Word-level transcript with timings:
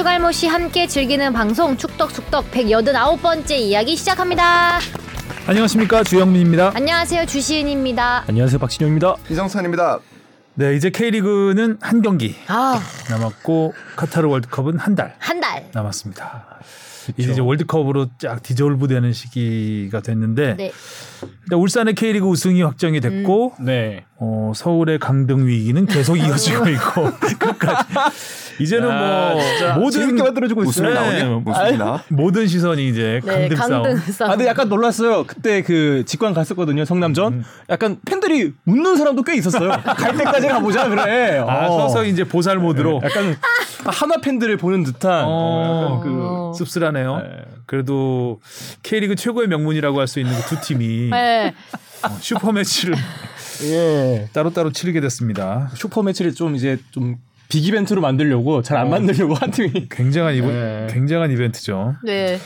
슈갈모씨 0.00 0.46
함께 0.46 0.86
즐기는 0.86 1.32
방송 1.32 1.74
축덕숙덕 1.78 2.50
189번째 2.50 3.52
이야기 3.52 3.96
시작합니다. 3.96 4.78
안녕하십니까 5.46 6.04
주영민입니다. 6.04 6.72
안녕하세요 6.74 7.24
주시은입니다. 7.24 8.24
안녕하세요 8.28 8.58
박진영입니다. 8.58 9.14
이정찬입니다. 9.30 10.00
네 10.52 10.76
이제 10.76 10.90
K리그는 10.90 11.78
한 11.80 12.02
경기 12.02 12.36
아, 12.46 12.78
남았고 13.08 13.72
카타르 13.96 14.28
월드컵은 14.28 14.78
한 14.78 14.94
달 14.96 15.14
한 15.18 15.40
달. 15.40 15.66
남았습니다. 15.72 16.58
이제, 17.16 17.32
이제 17.32 17.40
월드컵으로 17.40 18.08
쫙 18.18 18.42
디졸브되는 18.42 19.12
시기가 19.14 20.00
됐는데 20.02 20.56
네. 20.56 20.72
일단 21.22 21.58
울산의 21.58 21.94
K리그 21.94 22.26
우승이 22.26 22.60
확정이 22.60 23.00
됐고 23.00 23.54
네. 23.60 24.04
어, 24.18 24.52
서울의 24.54 24.98
강등 24.98 25.46
위기는 25.46 25.86
계속 25.86 26.16
이어지고 26.16 26.68
있고 26.68 27.12
끝까지 27.38 27.94
이제는 28.60 28.88
야, 28.88 29.30
뭐 29.32 29.40
진짜 29.42 29.74
모든 29.74 30.00
재밌게 30.00 30.22
만들어주고 30.22 30.60
웃음이 30.62 30.88
있어요. 30.88 30.94
나오냐? 31.02 31.24
네. 31.24 31.42
웃음이나? 31.46 32.02
모든 32.08 32.46
시선이 32.46 32.88
이제 32.88 33.20
네, 33.24 33.48
강등 33.48 33.56
싸움. 33.56 33.82
강등 33.82 34.12
싸움. 34.12 34.30
아, 34.30 34.36
근데 34.36 34.48
약간 34.48 34.68
놀랐어요. 34.68 35.24
그때 35.26 35.62
그 35.62 36.04
직관 36.06 36.34
갔었거든요, 36.34 36.84
성남전. 36.84 37.44
약간 37.70 37.98
팬들이 38.06 38.52
웃는 38.66 38.96
사람도 38.96 39.22
꽤 39.22 39.34
있었어요. 39.36 39.70
갈 39.70 40.16
때까지 40.16 40.48
가보자, 40.48 40.88
그래. 40.88 41.38
아, 41.38 41.66
어. 41.68 41.88
서서 41.88 42.04
이제 42.04 42.24
보살 42.24 42.58
모드로 42.58 43.00
약간 43.04 43.36
한화 43.84 44.16
팬들을 44.20 44.56
보는 44.56 44.82
듯한 44.84 45.24
어, 45.26 46.00
약간 46.00 46.00
그 46.00 46.52
씁쓸하네요. 46.58 47.22
그래도 47.66 48.40
K리그 48.82 49.16
최고의 49.16 49.48
명문이라고 49.48 49.98
할 50.00 50.06
수 50.06 50.20
있는 50.20 50.32
그 50.34 50.46
두 50.46 50.60
팀이 50.60 51.10
네. 51.10 51.52
어, 52.04 52.08
슈퍼 52.20 52.52
매치를 52.52 52.94
예. 53.64 54.28
따로따로 54.32 54.70
치르게 54.70 55.00
됐습니다. 55.00 55.70
슈퍼 55.74 56.02
매치를 56.02 56.34
좀 56.34 56.54
이제 56.54 56.78
좀 56.92 57.16
빅 57.48 57.64
이벤트로 57.66 58.00
만들려고 58.00 58.62
잘 58.62 58.76
안 58.78 58.90
만들려고 58.90 59.34
한 59.34 59.50
팀이 59.50 59.88
굉장한 59.90 60.34
이벤 60.34 60.48
네. 60.50 60.86
굉장한 60.92 61.30
이벤트죠. 61.30 61.94
네. 62.04 62.38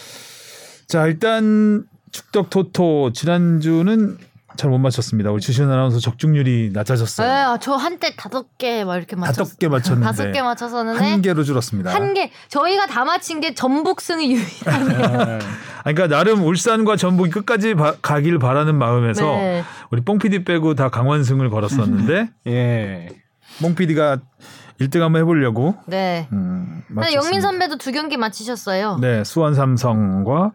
자 0.86 1.06
일단 1.06 1.84
축덕 2.12 2.50
토토 2.50 3.12
지난주는 3.12 4.18
잘 4.56 4.68
못 4.68 4.78
맞췄습니다. 4.78 5.30
우리 5.30 5.40
주신 5.40 5.64
아나운서 5.70 6.00
적중률이 6.00 6.70
낮아졌어요. 6.74 7.26
네, 7.26 7.32
아, 7.32 7.56
저 7.62 7.74
한때 7.76 8.14
다섯 8.16 8.58
개 8.58 8.84
막 8.84 8.96
이렇게 8.96 9.16
맞췄. 9.16 9.36
다섯 9.36 9.58
개 9.58 9.68
맞췄는데 9.68 10.04
다섯 10.06 10.32
개 10.32 10.42
맞췄었는데 10.42 10.98
한 11.02 11.22
개로 11.22 11.44
줄었습니다. 11.44 11.94
한 11.94 12.12
개. 12.12 12.30
저희가 12.48 12.86
다 12.86 13.04
맞힌 13.04 13.40
게 13.40 13.54
전북승이 13.54 14.32
유일하네요. 14.34 15.38
아니, 15.84 15.94
그러니까 15.94 16.08
나름 16.08 16.44
울산과 16.44 16.96
전북이 16.96 17.30
끝까지 17.30 17.74
바- 17.74 17.94
가길 18.02 18.38
바라는 18.38 18.74
마음에서 18.74 19.22
네. 19.36 19.62
우리 19.92 20.02
뽕PD 20.02 20.44
빼고 20.44 20.74
다 20.74 20.90
강원승을 20.90 21.48
걸었었는데 21.48 22.28
예. 22.48 23.08
뽕PD가 23.62 24.18
1등 24.80 25.00
한번 25.00 25.20
해보려고 25.22 25.74
네. 25.86 26.26
음, 26.32 26.82
근데 26.88 27.00
맞췄습니다. 27.00 27.24
영민 27.24 27.40
선배도 27.40 27.76
두 27.78 27.92
경기 27.92 28.16
맞히셨어요. 28.16 28.98
네 29.00 29.24
수원 29.24 29.54
삼성과 29.54 30.52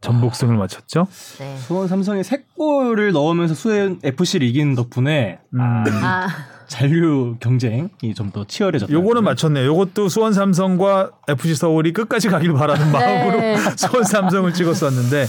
전북승을 0.00 0.56
맞췄죠. 0.56 1.06
네. 1.38 1.56
수원 1.58 1.88
삼성이 1.88 2.22
세 2.22 2.44
골을 2.56 3.12
넣으면서 3.12 3.54
수원 3.54 3.98
FC를 4.02 4.46
이긴 4.46 4.74
덕분에 4.74 5.38
음. 5.54 5.60
아, 5.60 6.28
잔류 6.68 7.36
경쟁이 7.40 7.88
좀 8.14 8.30
더 8.32 8.44
치열해졌다. 8.44 8.92
요거는 8.92 9.24
맞췄네요. 9.24 9.64
요것도 9.66 10.08
수원 10.08 10.32
삼성과 10.32 11.10
FC 11.28 11.54
서울이 11.54 11.92
끝까지 11.92 12.28
가길 12.28 12.52
바라는 12.52 12.90
마음으로 12.92 13.38
네. 13.40 13.56
수원 13.76 14.04
삼성을 14.04 14.52
찍었었는데 14.52 15.26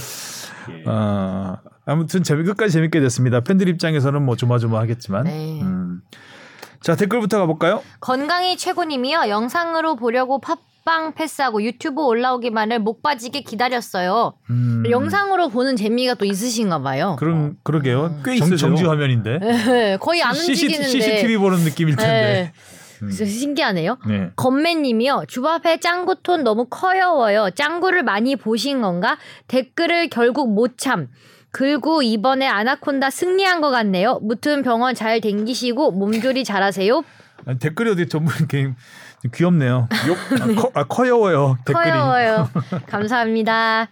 어, 0.86 1.56
아무튼 1.86 2.22
재미 2.22 2.44
끝까지 2.44 2.72
재밌게 2.72 3.00
됐습니다. 3.00 3.40
팬들 3.40 3.68
입장에서는 3.68 4.22
뭐 4.22 4.36
조마조마하겠지만. 4.36 5.24
네. 5.24 5.60
음. 6.78 6.82
자 6.82 6.96
댓글부터 6.96 7.38
가볼까요? 7.38 7.82
건강이 8.00 8.56
최고님이요. 8.56 9.28
영상으로 9.28 9.96
보려고 9.96 10.40
팟빵 10.40 11.14
패스하고 11.14 11.62
유튜브 11.62 12.02
올라오기만을 12.02 12.78
목 12.78 13.02
빠지게 13.02 13.42
기다렸어요. 13.42 14.34
음. 14.50 14.84
영상으로 14.88 15.48
보는 15.48 15.76
재미가 15.76 16.14
또 16.14 16.24
있으신가 16.24 16.80
봐요. 16.80 17.16
그럼 17.18 17.56
그러게요. 17.62 18.20
꽤 18.24 18.36
정, 18.36 18.48
있으세요. 18.48 18.56
정지 18.56 18.84
화면인데 18.84 19.38
네, 19.38 19.96
거의 20.00 20.22
안 20.22 20.34
움직이는데. 20.36 20.88
CCTV 20.88 21.36
보는 21.36 21.58
느낌일 21.60 21.96
텐데. 21.96 22.12
네. 22.12 22.52
진짜 23.00 23.24
신기하네요. 23.26 23.98
네. 24.08 24.30
건매님이요. 24.34 25.24
주바페 25.28 25.78
짱구 25.78 26.16
톤 26.22 26.42
너무 26.42 26.66
커여워요. 26.68 27.50
짱구를 27.54 28.02
많이 28.02 28.34
보신 28.34 28.80
건가? 28.80 29.18
댓글을 29.46 30.08
결국 30.08 30.52
못 30.52 30.78
참. 30.78 31.06
그리고 31.50 32.02
이번에 32.02 32.46
아나콘다 32.46 33.10
승리한 33.10 33.60
것 33.60 33.70
같네요. 33.70 34.18
무튼 34.22 34.62
병원 34.62 34.94
잘 34.94 35.20
댕기시고 35.20 35.92
몸조리 35.92 36.44
잘하세요. 36.44 37.02
아니, 37.46 37.58
댓글이 37.58 37.90
어디 37.90 38.08
전부 38.08 38.32
이렇게 38.36 38.64
좀 39.22 39.30
귀엽네요. 39.34 39.88
아, 39.90 40.54
커, 40.54 40.70
아, 40.74 40.84
커여워요. 40.84 41.58
댓글이. 41.64 41.90
커여워요. 41.90 42.50
감사합니다. 42.86 43.88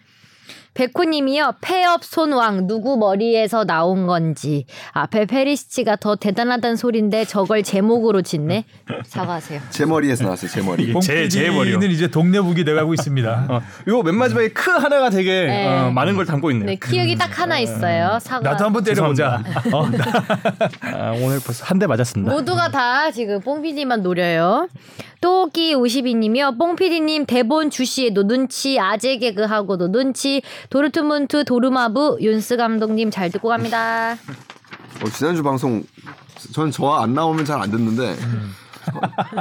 백호님이요. 0.76 1.54
폐업 1.62 2.04
손왕 2.04 2.66
누구 2.66 2.98
머리에서 2.98 3.64
나온 3.64 4.06
건지 4.06 4.66
앞에 4.92 5.24
페리시치가 5.24 5.96
더 5.96 6.16
대단하다는 6.16 6.76
소린데 6.76 7.24
저걸 7.24 7.62
제목으로 7.62 8.20
짓네. 8.22 8.64
사과하세요. 9.04 9.60
제 9.70 9.86
머리에서 9.86 10.24
나왔어요. 10.24 10.50
제 10.50 10.60
머리. 10.60 10.92
제- 11.00 11.28
제 11.28 11.50
머리요. 11.50 11.78
는 11.78 11.90
이제 11.90 12.08
동네북이 12.08 12.64
돼가고 12.64 12.92
있습니다. 12.94 13.46
어, 13.50 13.62
요맨 13.88 14.14
마지막에 14.14 14.48
크 14.48 14.70
하나가 14.70 15.08
되게 15.08 15.46
네. 15.46 15.66
어, 15.66 15.90
많은 15.90 16.14
걸 16.14 16.26
담고 16.26 16.50
있네요. 16.50 16.66
네, 16.66 16.76
키읔이 16.76 17.16
딱 17.16 17.40
하나 17.40 17.58
있어요. 17.58 18.18
사과. 18.20 18.50
나도 18.50 18.64
한번 18.66 18.84
때려보자. 18.84 19.42
어, 19.72 19.86
나- 19.88 20.04
아, 20.92 21.10
오늘 21.12 21.40
벌써 21.44 21.64
한 21.64 21.78
대 21.78 21.86
맞았습니다. 21.86 22.32
모두가 22.32 22.70
다 22.70 23.10
지금 23.10 23.40
뽕피디만 23.40 24.02
노려요. 24.02 24.68
또기 25.20 25.74
52님이요. 25.74 26.58
뽕피디님 26.58 27.24
대본 27.26 27.70
주시에도 27.70 28.26
눈치, 28.26 28.78
아재 28.78 29.16
개그하고도 29.18 29.90
눈치, 29.90 30.42
도르트문트 30.70 31.44
도르마부 31.44 32.18
윤스 32.20 32.56
감독님 32.56 33.10
잘 33.10 33.30
듣고 33.30 33.48
갑니다. 33.48 34.12
어, 35.04 35.08
지난주 35.12 35.42
방송 35.42 35.82
저는 36.52 36.70
저안 36.70 37.14
나오면 37.14 37.44
잘 37.44 37.60
안 37.60 37.70
듣는데 37.70 38.14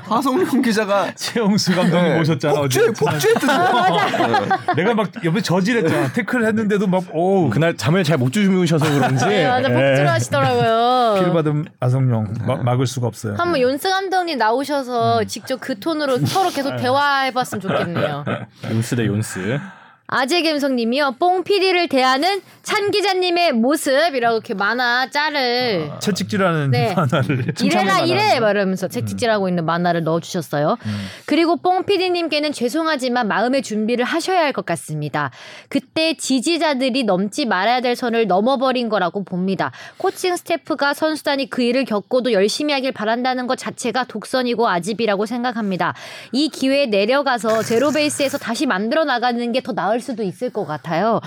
어, 0.10 0.16
하성룡 0.16 0.62
기자가 0.64 1.14
최영수 1.16 1.76
감독님 1.76 2.14
네, 2.14 2.20
오셨잖아. 2.20 2.60
어제. 2.62 2.88
폭주해 2.88 3.12
폭주했더니 3.12 4.50
내가 4.76 4.94
막 4.96 5.12
옆에 5.24 5.42
저질했잖아. 5.42 6.14
태클 6.14 6.46
했는데도 6.46 6.88
막 6.88 7.04
오. 7.14 7.50
그날 7.52 7.78
잠을 7.78 8.04
잘 8.04 8.18
못 8.18 8.32
주무셔서 8.34 8.86
그런지 8.92 9.24
네, 9.26 9.48
맞아. 9.48 9.70
예. 9.70 9.74
폭주를 9.74 10.10
하시더라고요. 10.10 11.16
피를 11.20 11.34
받은 11.34 11.66
아성룡 11.80 12.34
막, 12.48 12.64
막을 12.64 12.88
수가 12.88 13.06
없어요. 13.08 13.36
한번 13.38 13.60
윤스 13.62 13.88
감독님 13.90 14.38
나오셔서 14.40 15.26
직접 15.26 15.60
그 15.62 15.80
톤으로 15.80 16.26
서로 16.26 16.50
계속 16.50 16.76
대화해봤으면 16.78 17.62
좋겠네요. 17.62 18.26
윤스 18.72 18.96
대 18.96 19.06
윤스. 19.06 19.60
아재 20.08 20.44
감성님이요. 20.44 21.16
뽕피디를 21.20 21.88
대하는 21.88 22.42
찬 22.62 22.92
기자님의 22.92 23.54
모습 23.54 23.92
이라고 24.14 24.36
이렇게 24.38 24.54
만화 24.54 25.10
짤을 25.10 25.92
채찍질하는 26.00 26.72
네. 26.72 26.94
만화를. 26.96 27.54
이래라 27.62 28.00
이래 28.02 28.40
말하면서 28.40 28.88
채찍질하고 28.88 29.50
있는 29.50 29.66
만화를 29.66 30.04
넣어주셨어요. 30.04 30.78
그리고 31.26 31.56
뽕피디님께는 31.58 32.52
죄송하지만 32.54 33.28
마음의 33.28 33.62
준비를 33.64 34.06
하셔야 34.06 34.40
할 34.42 34.56
것 34.56 34.66
같습니다. 34.66 35.32
그때 35.68 36.14
지지자들이 36.14 37.04
넘지 37.04 37.46
말아야 37.46 37.82
될 37.82 37.96
선을 37.96 38.28
넘어버린 38.28 38.88
거라고 38.88 39.24
봅니다. 39.26 39.72
코칭 39.98 40.38
스태프가 40.38 40.94
선수단이 40.94 41.50
그 41.50 41.62
일을 41.62 41.84
겪고도 41.84 42.32
열심히 42.32 42.74
하길 42.74 42.94
바란다는 42.94 43.48
것 43.48 43.58
자체가 43.58 44.06
독선이고 44.06 44.70
아집이라고 44.70 45.26
생각합니다. 45.26 45.94
이 46.32 46.48
기회에 46.50 46.86
내려가서 46.86 47.64
제로 47.64 47.92
베이스에서 47.92 48.38
다시 48.38 48.66
만들어 48.66 49.04
나가는 49.04 49.52
게 49.52 49.60
더 49.66 49.74
나을 49.74 49.95
수도 50.02 50.24
있을 50.24 50.50
것 50.52 50.66
같아요. 50.66 51.22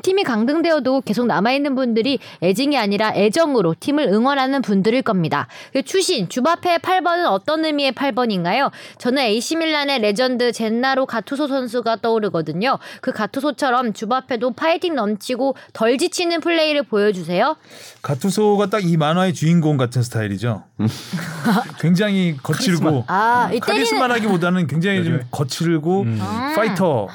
팀이 0.00 0.22
강등되어도 0.22 1.00
계속 1.00 1.26
남아있는 1.26 1.74
분들이 1.74 2.20
애증이 2.40 2.78
아니라 2.78 3.12
애정으로 3.16 3.74
팀을 3.80 4.04
응원하는 4.06 4.62
분들일 4.62 5.02
겁니다. 5.02 5.48
그 5.72 5.82
추신, 5.82 6.28
주바페 6.28 6.78
8번은 6.78 7.26
어떤 7.28 7.64
의미의 7.64 7.90
8번인가요? 7.94 8.70
저는 8.98 9.20
AC밀란의 9.24 9.98
레전드 9.98 10.52
젠나로 10.52 11.04
가투소 11.06 11.48
선수가 11.48 11.96
떠오르거든요. 11.96 12.78
그 13.00 13.10
가투소처럼 13.10 13.92
주바페도 13.92 14.52
파이팅 14.52 14.94
넘치고 14.94 15.56
덜 15.72 15.98
지치는 15.98 16.42
플레이를 16.42 16.84
보여주세요. 16.84 17.56
가투소가 18.02 18.66
딱 18.70 18.84
이 18.84 18.96
만화의 18.96 19.34
주인공 19.34 19.76
같은 19.76 20.04
스타일이죠. 20.04 20.62
굉장히 21.80 22.36
거칠고 22.40 23.04
아, 23.08 23.48
이 23.52 23.58
때리는 23.58 23.60
카리스마라기보다는 23.60 24.68
굉장히 24.68 25.02
좀 25.02 25.20
거칠고 25.32 26.06
파이터. 26.54 27.08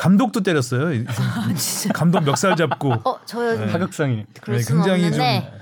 감독도 0.00 0.42
때렸어요. 0.42 0.94
이- 0.94 1.04
감독 1.92 2.24
멱살 2.24 2.56
잡고 2.56 2.94
어, 3.04 3.20
저 3.26 3.38
하극상이. 3.40 4.24
그럴 4.40 4.56
네, 4.56 4.62
수는 4.62 4.82
굉장히 4.82 5.04
없는데 5.04 5.52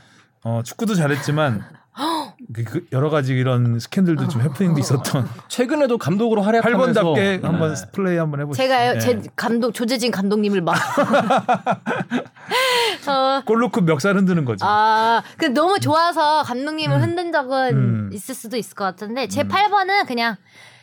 어, 0.45 0.61
축구도 0.65 0.95
잘했지만 0.95 1.65
그, 2.55 2.63
그 2.63 2.87
여러 2.93 3.11
가지 3.11 3.33
이런 3.33 3.81
스캔들도 3.81 4.29
좀 4.29 4.43
해프닝도 4.43 4.79
있었던 4.79 5.29
최근에도 5.49 5.99
감독으로 5.99 6.43
활약하면서 6.43 7.03
8번답게 7.03 7.43
한번 7.43 7.75
네. 7.75 7.83
플레이 7.93 8.17
한번 8.17 8.41
해보시죠. 8.43 8.63
제가요, 8.63 8.93
네. 8.93 8.99
제 9.01 9.21
감독 9.35 9.73
조재진 9.73 10.13
감독님을 10.13 10.61
막 10.61 10.77
어, 13.09 13.43
골 13.45 13.59
넣고 13.59 13.81
멱살 13.81 14.17
흔드는 14.17 14.45
거죠. 14.45 14.65
아, 14.65 15.21
그 15.37 15.47
너무 15.47 15.81
좋아서 15.81 16.45
감독님을 16.45 17.03
흔든 17.03 17.33
적은 17.33 17.77
음. 17.77 18.11
있을 18.13 18.37
수도 18.37 18.57
있을 18.57 18.77
것 18.77 18.85
같은데 18.85 19.27
제 19.27 19.43
8번은 19.43 20.07
그냥 20.07 20.37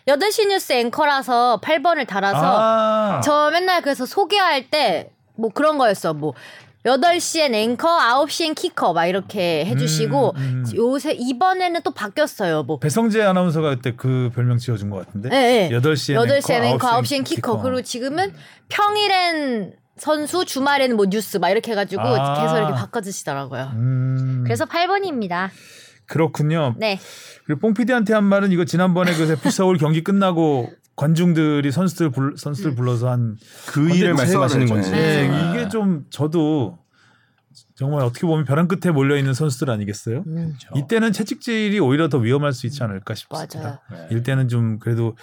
8시 0.08 0.48
뉴스 0.48 0.74
앵커라서 0.74 1.60
8번을 1.64 2.08
달아서 2.08 2.40
아. 2.40 3.22
저 3.24 3.50
맨날 3.52 3.82
그래서 3.82 4.06
소개할 4.06 4.70
때 4.70 5.16
뭐 5.36 5.50
그런 5.54 5.78
거였어. 5.78 6.14
뭐 6.14 6.34
8시엔 6.86 7.54
앵커, 7.56 7.88
9시엔 7.88 8.54
키커 8.54 8.94
막 8.94 9.08
이렇게 9.08 9.66
해주시고 9.66 10.34
음, 10.38 10.64
음. 10.68 10.76
요새 10.76 11.14
이번에는 11.14 11.82
또 11.84 11.92
바뀌었어요. 11.92 12.64
뭐 12.64 12.78
배성재 12.78 13.24
아나운서가 13.24 13.72
그때 13.76 13.94
그 13.96 14.30
별명 14.36 14.58
지어준 14.58 14.92
것 14.92 15.06
같은데. 15.06 15.30
네, 15.30 15.70
네. 15.70 15.80
8시에 15.80 16.16
8시엔 16.16 16.64
앵커, 16.64 16.88
9시엔 16.88 17.02
9시엔 17.02 17.26
키커. 17.26 17.62
그리고 17.62 17.82
지금은 17.82 18.34
평일엔 18.70 19.74
선수, 19.98 20.46
주말에는 20.46 20.96
뭐 20.96 21.06
뉴스 21.10 21.38
막 21.38 21.50
이렇게 21.50 21.72
해가지고 21.72 22.02
아. 22.04 22.42
계속 22.42 22.58
이렇게 22.58 22.74
바꿔주시더라고요. 22.74 23.72
음, 23.74 24.44
그래서 24.46 24.66
8번입니다. 24.66 25.50
그렇군요. 26.08 26.76
네. 26.78 27.00
그리고 27.46 27.60
뽕피디한테 27.62 28.14
한 28.14 28.24
말은 28.24 28.52
이거 28.52 28.66
지난번에 28.66 29.14
그 29.14 29.24
FC 29.32 29.52
서울 29.52 29.78
경기 29.78 30.04
끝나고 30.04 30.72
관중들이 30.96 31.72
선수들 31.72 32.10
불, 32.12 32.36
선수들 32.38 32.72
음. 32.72 32.76
불러서 32.76 33.10
한 33.10 33.38
그 33.68 33.90
일을 33.94 34.14
말씀하시는 34.14 34.66
건지. 34.68 34.92
네, 34.92 35.28
네. 35.28 35.52
이게 35.52 35.68
좀 35.70 36.06
저도 36.10 36.78
정말 37.76 38.02
어떻게 38.04 38.26
보면 38.26 38.46
벼랑 38.46 38.68
끝에 38.70 38.92
몰려 38.94 39.18
있는 39.18 39.34
선수들 39.34 39.70
아니겠어요? 39.70 40.24
음. 40.28 40.56
이때는 40.76 41.12
채찍질이 41.12 41.80
오히려 41.80 42.08
더 42.08 42.18
위험할 42.20 42.54
수 42.54 42.66
있지 42.68 42.82
않을까 42.84 43.14
싶습니다. 43.16 43.82
맞아요. 43.90 44.08
이때는 44.12 44.48
좀 44.48 44.80
그래도 44.80 45.18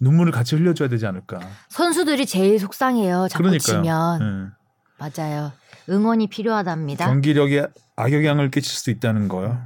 눈물을 0.00 0.32
같이 0.32 0.56
흘려줘야 0.56 0.88
되지 0.88 1.06
않을까. 1.06 1.38
선수들이 1.68 2.26
제일 2.26 2.58
속상해요. 2.58 3.28
자꾸 3.30 3.44
그러니까요. 3.44 3.82
치면. 3.82 4.22
음. 4.22 4.50
맞아요. 4.98 5.52
응원이 5.88 6.26
필요하답니다. 6.28 7.06
경기력에 7.06 7.66
악영향을 7.94 8.50
끼칠 8.50 8.72
수도 8.76 8.90
있다는 8.90 9.28
거요. 9.28 9.60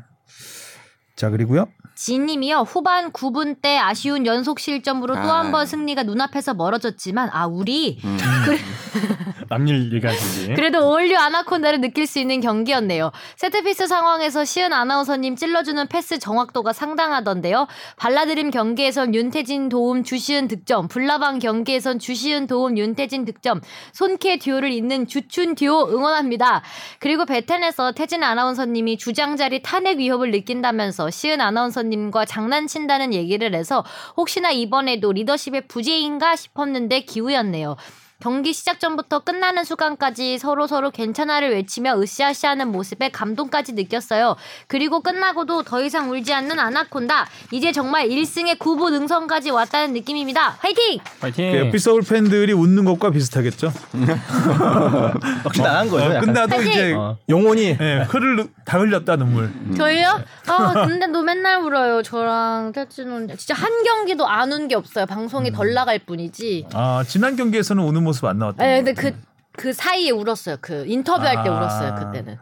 자 1.20 1.28
그리고요. 1.28 1.66
지님이요 2.00 2.60
후반 2.60 3.12
9분 3.12 3.60
때 3.60 3.76
아쉬운 3.76 4.24
연속 4.24 4.58
실점으로 4.58 5.16
또 5.16 5.20
아. 5.20 5.40
한번 5.40 5.66
승리가 5.66 6.04
눈앞에서 6.04 6.54
멀어졌지만 6.54 7.28
아 7.30 7.46
우리 7.46 8.00
음. 8.02 8.16
남일 9.48 9.92
얘기하시지. 9.92 10.54
그래도 10.54 10.90
all 10.90 11.03
new 11.03 11.16
아나콘다를 11.16 11.80
느낄 11.80 12.06
수 12.06 12.18
있는 12.18 12.40
경기였네요. 12.40 13.10
세트피스 13.36 13.86
상황에서 13.86 14.44
시은 14.44 14.72
아나운서님 14.72 15.36
찔러주는 15.36 15.86
패스 15.88 16.18
정확도가 16.18 16.72
상당하던데요. 16.72 17.66
발라드림 17.96 18.50
경기에선 18.50 19.14
윤태진 19.14 19.68
도움 19.68 20.04
주시은 20.04 20.48
득점, 20.48 20.88
불나방 20.88 21.38
경기에선 21.38 21.98
주시은 21.98 22.46
도움 22.46 22.78
윤태진 22.78 23.24
득점, 23.24 23.60
손케 23.92 24.38
듀오를 24.38 24.72
잇는 24.72 25.06
주춘 25.06 25.54
듀오 25.54 25.88
응원합니다. 25.88 26.62
그리고 26.98 27.24
베텐에서 27.24 27.92
태진 27.92 28.22
아나운서님이 28.22 28.98
주장 28.98 29.36
자리 29.36 29.62
탄핵 29.62 29.98
위협을 29.98 30.30
느낀다면서 30.30 31.10
시은 31.10 31.40
아나운서님 31.40 31.89
과 32.10 32.24
장난친다는 32.24 33.14
얘기를 33.14 33.54
해서 33.54 33.84
혹시나 34.16 34.50
이번에도 34.50 35.12
리더십의 35.12 35.68
부재인가 35.68 36.36
싶었는데 36.36 37.00
기우였네요. 37.00 37.76
경기 38.20 38.52
시작 38.52 38.78
전부터 38.80 39.20
끝나는 39.20 39.64
순간까지 39.64 40.38
서로 40.38 40.66
서로 40.66 40.90
괜찮아를 40.90 41.50
외치며 41.52 41.98
으쌰으쌰하는 41.98 42.68
모습에 42.70 43.08
감동까지 43.08 43.72
느꼈어요. 43.72 44.36
그리고 44.66 45.00
끝나고도 45.00 45.62
더 45.62 45.82
이상 45.82 46.10
울지 46.10 46.32
않는 46.34 46.58
아나콘다. 46.58 47.26
이제 47.50 47.72
정말 47.72 48.08
1승의 48.08 48.58
9부 48.58 48.90
능선까지 48.90 49.50
왔다는 49.50 49.94
느낌입니다. 49.94 50.56
화이팅! 50.58 50.98
파이팅. 51.20 51.50
그 51.52 51.56
FC 51.68 51.78
서울 51.78 52.02
팬들이 52.02 52.52
웃는 52.52 52.84
것과 52.84 53.10
비슷하겠죠. 53.10 53.72
역시 55.46 55.62
나간 55.62 55.88
거죠. 55.88 56.04
어. 56.16 56.20
끝나도 56.20 56.48
파이팅! 56.56 56.70
이제 56.72 56.92
어, 56.92 57.16
영혼이 57.28 57.76
예, 57.80 58.04
흐를 58.08 58.46
다 58.66 58.78
흘렸다 58.78 59.16
눈물. 59.16 59.44
음. 59.44 59.74
저희요? 59.76 60.20
아 60.46 60.86
근데 60.86 61.06
너 61.06 61.22
맨날 61.22 61.60
울어요. 61.62 62.02
저랑 62.02 62.72
태진은 62.72 63.28
진짜 63.38 63.54
한 63.54 63.70
경기도 63.84 64.26
안 64.28 64.50
운 64.52 64.68
게 64.68 64.74
없어요. 64.74 65.06
방송이 65.06 65.52
덜 65.52 65.72
나갈 65.74 65.98
뿐이지. 66.00 66.66
아 66.74 67.02
지난 67.06 67.34
경기에서는 67.36 67.82
우는 67.82 68.02
모습 68.04 68.09
안 68.28 68.38
나왔다. 68.38 68.64
네, 68.64 68.82
근데 68.82 68.92
그, 68.94 69.12
그 69.56 69.72
사이에 69.72 70.10
울었어요. 70.10 70.56
그 70.60 70.84
인터뷰할 70.86 71.42
때 71.42 71.48
아. 71.48 71.52
울었어요. 71.52 71.94
그때는. 71.96 72.38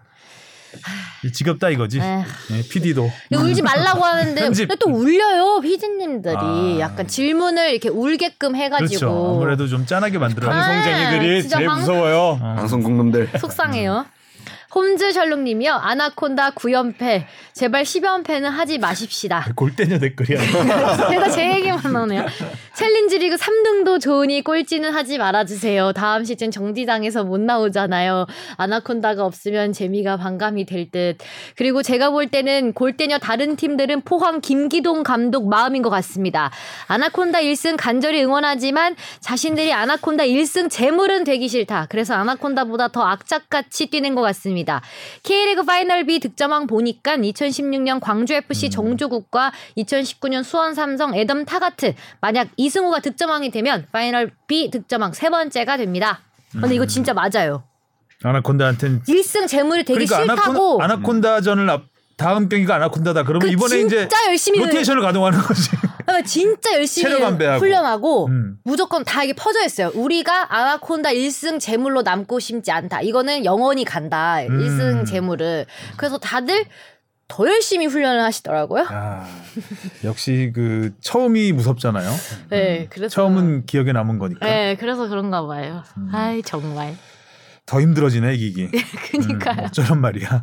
지겹다 1.33 1.71
이거지. 1.71 1.99
예, 1.99 2.25
PD도. 2.71 3.11
울지 3.33 3.63
말라고 3.63 4.05
하는데 4.05 4.39
편집. 4.41 4.69
또 4.79 4.91
울려요 4.91 5.61
피디님들이 5.63 6.37
아. 6.37 6.77
약간 6.81 7.07
질문을 7.09 7.71
이렇게 7.73 7.89
울게끔 7.89 8.55
해가지고 8.55 8.89
그렇죠. 9.01 9.35
아무래도 9.37 9.67
좀 9.67 9.87
짠하게 9.87 10.19
만들어. 10.19 10.53
아. 10.53 10.61
방송쟁이들이 10.61 11.43
진짜 11.43 11.57
제일 11.57 11.69
방- 11.69 11.79
무서워요. 11.81 12.39
방송국놈들. 12.41 13.31
속상해요. 13.41 14.07
홈즈 14.75 15.13
셜록님이요 15.13 15.73
아나콘다 15.73 16.51
9연패 16.51 17.25
제발 17.59 17.83
10연패는 17.83 18.45
하지 18.45 18.79
마십시다. 18.79 19.45
골때녀 19.57 19.99
댓글이야. 19.99 20.39
제가 21.11 21.29
제 21.29 21.57
얘기만 21.57 21.93
나오네요. 21.93 22.25
챌린지 22.77 23.19
리그 23.19 23.35
3등도 23.35 24.01
좋으니 24.01 24.45
꼴찌는 24.45 24.95
하지 24.95 25.19
말아주세요. 25.19 25.93
다음 25.93 26.25
시즌 26.25 26.53
정지당해서 26.53 27.25
못 27.25 27.41
나오잖아요. 27.41 28.27
아나콘다가 28.57 29.25
없으면 29.25 29.73
재미가 29.73 30.19
반감이 30.19 30.67
될 30.67 30.93
듯. 30.93 31.19
그리고 31.57 31.83
제가 31.83 32.11
볼 32.11 32.29
때는 32.29 32.73
골때녀 32.75 33.19
다른 33.19 33.57
팀들은 33.57 34.03
포항 34.03 34.41
김기동 34.41 35.03
감독 35.03 35.49
마음인 35.49 35.83
것 35.83 35.91
같습니다. 35.91 36.53
아나콘다 36.87 37.41
1승 37.41 37.75
간절히 37.77 38.23
응원하지만 38.23 38.95
자신들이 39.19 39.73
아나콘다 39.73 40.23
1승 40.23 40.71
제물은 40.71 41.25
되기 41.25 41.49
싫다. 41.49 41.89
그래서 41.91 42.15
아나콘다보다 42.15 42.89
더 42.89 43.03
악착같이 43.03 43.87
뛰는 43.87 44.15
것 44.15 44.23
같습니다. 44.23 44.81
K리그 45.25 45.65
파이널 45.65 46.05
B 46.05 46.21
득점왕 46.21 46.69
보니까 46.69 47.17
2016년 47.49 48.01
광주 48.01 48.35
FC 48.35 48.71
정조국과 48.71 49.53
2019년 49.77 50.43
수원 50.43 50.75
삼성 50.75 51.15
애덤 51.15 51.45
타가트 51.45 51.95
만약 52.21 52.49
이승우가 52.57 53.01
득점왕이 53.01 53.51
되면 53.51 53.87
파이널 53.93 54.31
B 54.47 54.71
득점왕 54.71 55.13
세 55.13 55.31
번째가 55.31 55.77
됩니다. 55.77 56.21
근데 56.53 56.75
이거 56.75 56.87
진짜 56.87 57.13
맞아요. 57.15 57.65
아나콘다한테는 58.23 59.03
1승 59.03 59.47
제물이 59.47 59.85
되게 59.85 60.05
그러니까 60.05 60.35
싫다고 60.35 60.83
아나콘, 60.83 60.83
아나콘다전을 60.83 61.71
앞, 61.71 61.83
다음 62.17 62.49
경기가 62.49 62.75
아나콘다다. 62.75 63.23
그러면 63.23 63.47
그 63.49 63.53
이번에 63.53 63.81
이제 63.81 64.01
진짜 64.01 64.27
열심히 64.27 64.59
로테이션을 64.59 65.03
가동하는 65.03 65.39
거지. 65.39 65.71
그러니까 66.05 66.27
진짜 66.27 66.75
열심히. 66.75 67.15
훈련하고 67.15 68.27
음. 68.27 68.57
무조건 68.65 69.05
다 69.05 69.23
이게 69.23 69.35
퍼져 69.35 69.65
있어요. 69.65 69.93
우리가 69.95 70.53
아나콘다 70.53 71.11
1승 71.11 71.61
재물로 71.61 72.03
남고 72.03 72.41
싶지 72.41 72.73
않다. 72.73 73.03
이거는 73.03 73.45
영원히 73.45 73.85
간다. 73.85 74.41
음. 74.41 74.59
1승 74.59 75.07
재물을. 75.07 75.67
그래서 75.97 76.19
다들 76.19 76.65
더 77.29 77.47
열심히 77.47 77.87
훈련을 77.87 78.23
하시더라고요. 78.23 78.87
아, 78.91 79.27
역시 80.03 80.51
그 80.55 80.95
처음이 81.03 81.53
무섭잖아요. 81.53 82.11
네, 82.51 82.87
그래서 82.91 83.15
처음은 83.15 83.67
기억에 83.67 83.93
남은 83.93 84.19
거니까. 84.19 84.47
네, 84.47 84.77
그래서 84.77 85.09
그런가 85.09 85.47
봐요. 85.47 85.83
음. 85.99 86.09
아이 86.13 86.43
정말. 86.43 86.97
더 87.67 87.81
힘들어지네 87.83 88.35
이기기. 88.35 88.71
그니까요. 89.13 89.61
음, 89.61 89.65
어쩌란 89.67 90.01
말이야. 90.01 90.43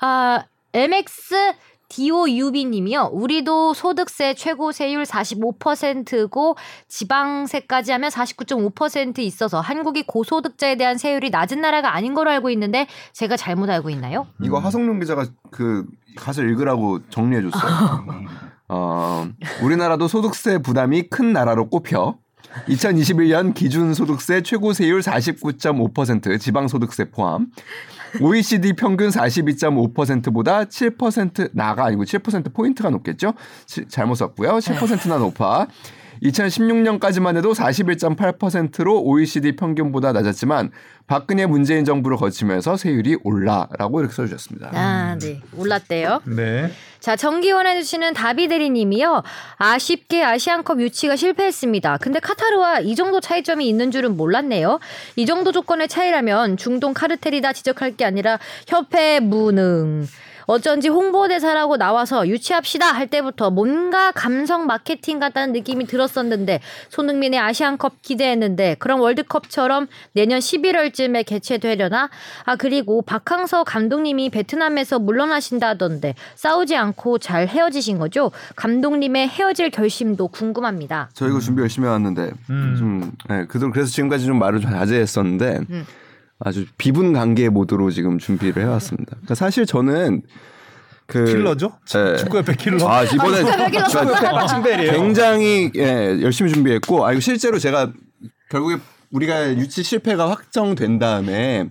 아, 0.00 0.44
MX 0.74 1.54
DOUB님이요. 1.94 3.10
우리도 3.12 3.74
소득세 3.74 4.34
최고 4.34 4.72
세율 4.72 5.04
45%고 5.04 6.56
지방세까지 6.88 7.92
하면 7.92 8.10
49.5% 8.10 9.20
있어서 9.20 9.60
한국이 9.60 10.04
고소득자에 10.06 10.76
대한 10.76 10.98
세율이 10.98 11.30
낮은 11.30 11.60
나라가 11.60 11.94
아닌 11.94 12.14
걸로 12.14 12.30
알고 12.30 12.50
있는데 12.50 12.86
제가 13.12 13.36
잘못 13.36 13.70
알고 13.70 13.90
있나요? 13.90 14.26
이거 14.42 14.58
하성룡 14.58 15.00
기자가 15.00 15.26
그 15.50 15.86
가서 16.16 16.42
읽으라고 16.42 17.00
정리해 17.10 17.42
줬어요. 17.42 18.04
어, 18.68 19.26
우리나라도 19.62 20.08
소득세 20.08 20.58
부담이 20.58 21.04
큰 21.10 21.32
나라로 21.32 21.68
꼽혀 21.68 22.16
2021년 22.68 23.54
기준 23.54 23.94
소득세 23.94 24.42
최고 24.42 24.72
세율 24.72 25.00
49.5% 25.00 26.40
지방 26.40 26.68
소득세 26.68 27.10
포함 27.10 27.48
OECD 28.20 28.72
평균 28.74 29.08
42.5%보다 29.10 30.64
7% 30.64 31.50
나가 31.52 31.84
아니고 31.86 32.04
7% 32.04 32.52
포인트가 32.54 32.90
높겠죠? 32.90 33.34
치- 33.66 33.86
잘못 33.88 34.14
썼고요. 34.16 34.58
7%나 34.58 35.18
높아 35.18 35.66
2016년까지만 36.24 37.36
해도 37.36 37.52
41.8%로 37.52 39.02
OECD 39.02 39.56
평균보다 39.56 40.12
낮았지만 40.12 40.70
박근혜 41.06 41.44
문재인 41.46 41.84
정부를 41.84 42.16
거치면서 42.16 42.76
세율이 42.76 43.18
올라라고 43.24 44.00
이렇게 44.00 44.14
써주셨습니다. 44.14 44.70
아, 44.72 45.18
네. 45.20 45.40
올랐대요. 45.56 46.22
네. 46.24 46.70
자, 46.98 47.16
정기원 47.16 47.66
해주시는 47.66 48.14
다비대리님이요. 48.14 49.22
아쉽게 49.56 50.24
아시안컵 50.24 50.80
유치가 50.80 51.16
실패했습니다. 51.16 51.98
근데 51.98 52.18
카타르와 52.20 52.80
이 52.80 52.94
정도 52.94 53.20
차이점이 53.20 53.68
있는 53.68 53.90
줄은 53.90 54.16
몰랐네요. 54.16 54.80
이 55.16 55.26
정도 55.26 55.52
조건의 55.52 55.88
차이라면 55.88 56.56
중동 56.56 56.94
카르텔이다 56.94 57.52
지적할 57.52 57.96
게 57.96 58.06
아니라 58.06 58.38
협회 58.66 59.20
무능. 59.20 60.06
어쩐지 60.46 60.88
홍보대사라고 60.88 61.76
나와서 61.76 62.26
유치합시다 62.28 62.86
할 62.86 63.06
때부터 63.06 63.50
뭔가 63.50 64.12
감성 64.12 64.66
마케팅 64.66 65.18
같다는 65.18 65.52
느낌이 65.52 65.86
들었었는데 65.86 66.60
손흥민의 66.90 67.40
아시안컵 67.40 68.02
기대했는데 68.02 68.76
그럼 68.78 69.00
월드컵처럼 69.00 69.86
내년 70.12 70.38
11월쯤에 70.40 71.24
개최되려나? 71.26 72.10
아 72.44 72.56
그리고 72.56 73.02
박항서 73.02 73.64
감독님이 73.64 74.30
베트남에서 74.30 74.98
물러나신다던데 74.98 76.14
싸우지 76.34 76.76
않고 76.76 77.18
잘 77.18 77.48
헤어지신 77.48 77.98
거죠? 77.98 78.30
감독님의 78.56 79.28
헤어질 79.28 79.70
결심도 79.70 80.28
궁금합니다. 80.28 81.10
저 81.14 81.28
이거 81.28 81.40
준비 81.40 81.62
열심히 81.62 81.86
해왔는데 81.86 82.32
음. 82.50 82.74
좀 82.78 83.12
네, 83.28 83.46
그동 83.46 83.70
그래서 83.70 83.90
지금까지 83.90 84.26
좀 84.26 84.38
말을 84.38 84.60
좀 84.60 84.70
자제했었는데 84.70 85.60
음. 85.70 85.86
아주 86.38 86.66
비분 86.78 87.12
관계 87.12 87.48
모드로 87.48 87.90
지금 87.90 88.18
준비를 88.18 88.62
해왔습니다. 88.62 89.12
그러니까 89.12 89.34
사실 89.34 89.66
저는 89.66 90.22
그 91.06 91.24
킬러죠? 91.24 91.72
네. 91.92 92.16
축구협회 92.16 92.54
킬러. 92.56 92.88
아 92.88 93.02
이번에 93.04 93.42
킬러. 93.42 93.88
그러니까 93.88 94.46
칭벨이에요. 94.46 94.92
굉장히 94.92 95.70
예, 95.76 96.18
열심히 96.22 96.50
준비했고 96.52 97.06
아 97.06 97.12
이거 97.12 97.20
실제로 97.20 97.58
제가 97.58 97.92
결국에 98.50 98.78
우리가 99.10 99.54
유치 99.56 99.82
실패가 99.82 100.30
확정된 100.30 100.98
다음에 100.98 101.68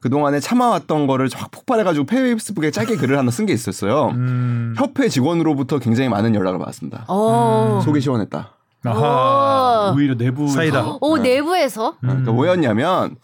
그 0.00 0.10
동안에 0.10 0.40
참아왔던 0.40 1.06
거를 1.06 1.28
확 1.34 1.50
폭발해가지고 1.50 2.06
페이스북에 2.06 2.70
짧게 2.70 2.96
글을 2.96 3.18
하나 3.18 3.30
쓴 3.30 3.46
게 3.46 3.52
있었어요. 3.52 4.08
음. 4.14 4.74
협회 4.76 5.08
직원으로부터 5.08 5.78
굉장히 5.78 6.08
많은 6.08 6.34
연락을 6.34 6.58
받았습니다. 6.58 7.04
어. 7.08 7.80
속이 7.84 8.00
시원했다. 8.00 8.52
아하. 8.84 9.90
오. 9.92 9.96
오히려 9.96 10.16
내부 10.16 10.48
사이다. 10.48 10.98
오 11.00 11.18
내부에서 11.18 11.96
그러니까 12.00 12.32
뭐였냐면 12.32 13.16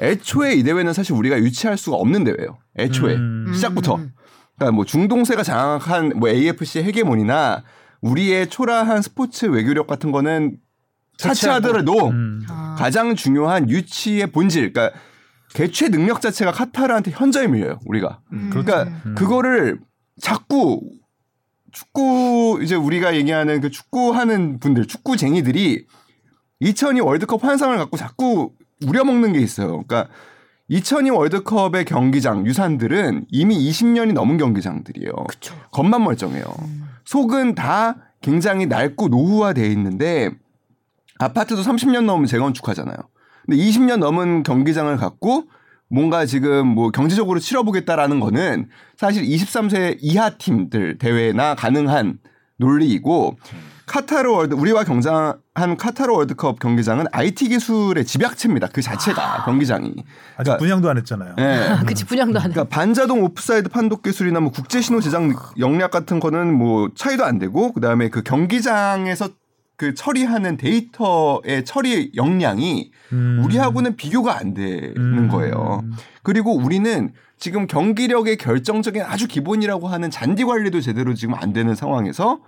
애초에 0.00 0.54
이 0.54 0.62
대회는 0.62 0.92
사실 0.92 1.14
우리가 1.14 1.38
유치할 1.38 1.76
수가 1.76 1.96
없는 1.96 2.24
대회예요. 2.24 2.58
애초에 2.78 3.16
음. 3.16 3.52
시작부터. 3.54 3.98
그러니까 4.56 4.74
뭐 4.74 4.84
중동세가 4.84 5.42
장악한 5.42 6.14
뭐 6.16 6.28
AFC 6.28 6.82
헤게모니나 6.82 7.64
우리의 8.00 8.48
초라한 8.48 9.02
스포츠 9.02 9.46
외교력 9.46 9.86
같은 9.86 10.12
거는 10.12 10.58
차치하더라도 11.16 12.08
음. 12.08 12.42
아. 12.48 12.76
가장 12.78 13.16
중요한 13.16 13.68
유치의 13.68 14.28
본질, 14.28 14.72
그러니까 14.72 14.96
개최 15.54 15.88
능력 15.88 16.20
자체가 16.20 16.52
카타르한테 16.52 17.10
현저히 17.10 17.48
밀려요. 17.48 17.80
우리가. 17.86 18.20
그러니까 18.50 18.84
음. 19.04 19.14
그거를 19.16 19.80
자꾸 20.20 20.80
축구 21.72 22.60
이제 22.62 22.74
우리가 22.74 23.16
얘기하는 23.16 23.60
그 23.60 23.70
축구하는 23.70 24.60
분들, 24.60 24.86
축구쟁이들이 24.86 25.86
2002 26.60 27.00
월드컵 27.00 27.44
환상을 27.44 27.76
갖고 27.76 27.96
자꾸 27.96 28.52
우려먹는 28.86 29.32
게 29.32 29.40
있어요. 29.40 29.82
그러니까 29.84 30.08
2002 30.68 31.10
월드컵의 31.10 31.84
경기장 31.86 32.46
유산들은 32.46 33.26
이미 33.30 33.56
20년이 33.56 34.12
넘은 34.12 34.36
경기장들이에요. 34.36 35.12
겉만 35.72 36.04
멀쩡해요. 36.04 36.44
속은 37.04 37.54
다 37.54 37.96
굉장히 38.20 38.66
낡고 38.66 39.08
노후화돼 39.08 39.66
있는데 39.68 40.30
아파트도 41.18 41.62
30년 41.62 42.04
넘으면 42.04 42.26
재건축하잖아요. 42.26 42.96
근데 43.46 43.56
20년 43.62 43.96
넘은 43.96 44.42
경기장을 44.42 44.94
갖고 44.98 45.44
뭔가 45.88 46.26
지금 46.26 46.66
뭐 46.66 46.90
경제적으로 46.90 47.38
치러보겠다라는 47.38 48.20
거는 48.20 48.68
사실 48.96 49.24
23세 49.24 49.96
이하 50.00 50.30
팀들 50.30 50.98
대회나 50.98 51.54
가능한 51.54 52.18
논리이고 52.58 53.38
카타르 53.88 54.30
월드 54.30 54.54
우리와 54.54 54.84
경쟁한 54.84 55.76
카타르 55.78 56.12
월드컵 56.12 56.60
경기장은 56.60 57.06
IT 57.10 57.48
기술의 57.48 58.04
집약체입니다. 58.04 58.68
그 58.72 58.80
자체가 58.82 59.44
경기장이. 59.44 59.88
아직 59.88 60.04
그러니까- 60.36 60.56
분양도 60.58 60.90
안 60.90 60.98
했잖아요. 60.98 61.34
예. 61.38 61.86
그치 61.86 62.04
분양도 62.04 62.38
안 62.38 62.50
해. 62.50 62.52
그러니까 62.54 62.74
반자동 62.74 63.22
오프사이드 63.24 63.70
판독 63.70 64.02
기술이나 64.02 64.38
뭐 64.40 64.52
국제 64.52 64.80
신호 64.80 65.00
제작 65.00 65.22
영역 65.58 65.90
같은 65.90 66.20
거는 66.20 66.52
뭐 66.54 66.90
차이도 66.94 67.24
안 67.24 67.38
되고 67.38 67.72
그다음에 67.72 68.08
그 68.10 68.22
경기장에서 68.22 69.30
그 69.76 69.94
처리하는 69.94 70.56
데이터의 70.56 71.64
처리 71.64 72.10
역량이 72.16 72.90
음. 73.12 73.42
우리하고는 73.44 73.96
비교가 73.96 74.36
안 74.36 74.52
되는 74.52 74.92
음. 74.96 75.28
거예요. 75.28 75.84
그리고 76.22 76.54
우리는 76.54 77.12
지금 77.38 77.68
경기력의 77.68 78.36
결정적인 78.38 79.02
아주 79.02 79.28
기본이라고 79.28 79.86
하는 79.86 80.10
잔디 80.10 80.42
관리도 80.44 80.80
제대로 80.80 81.14
지금 81.14 81.34
안 81.34 81.52
되는 81.52 81.76
상황에서 81.76 82.40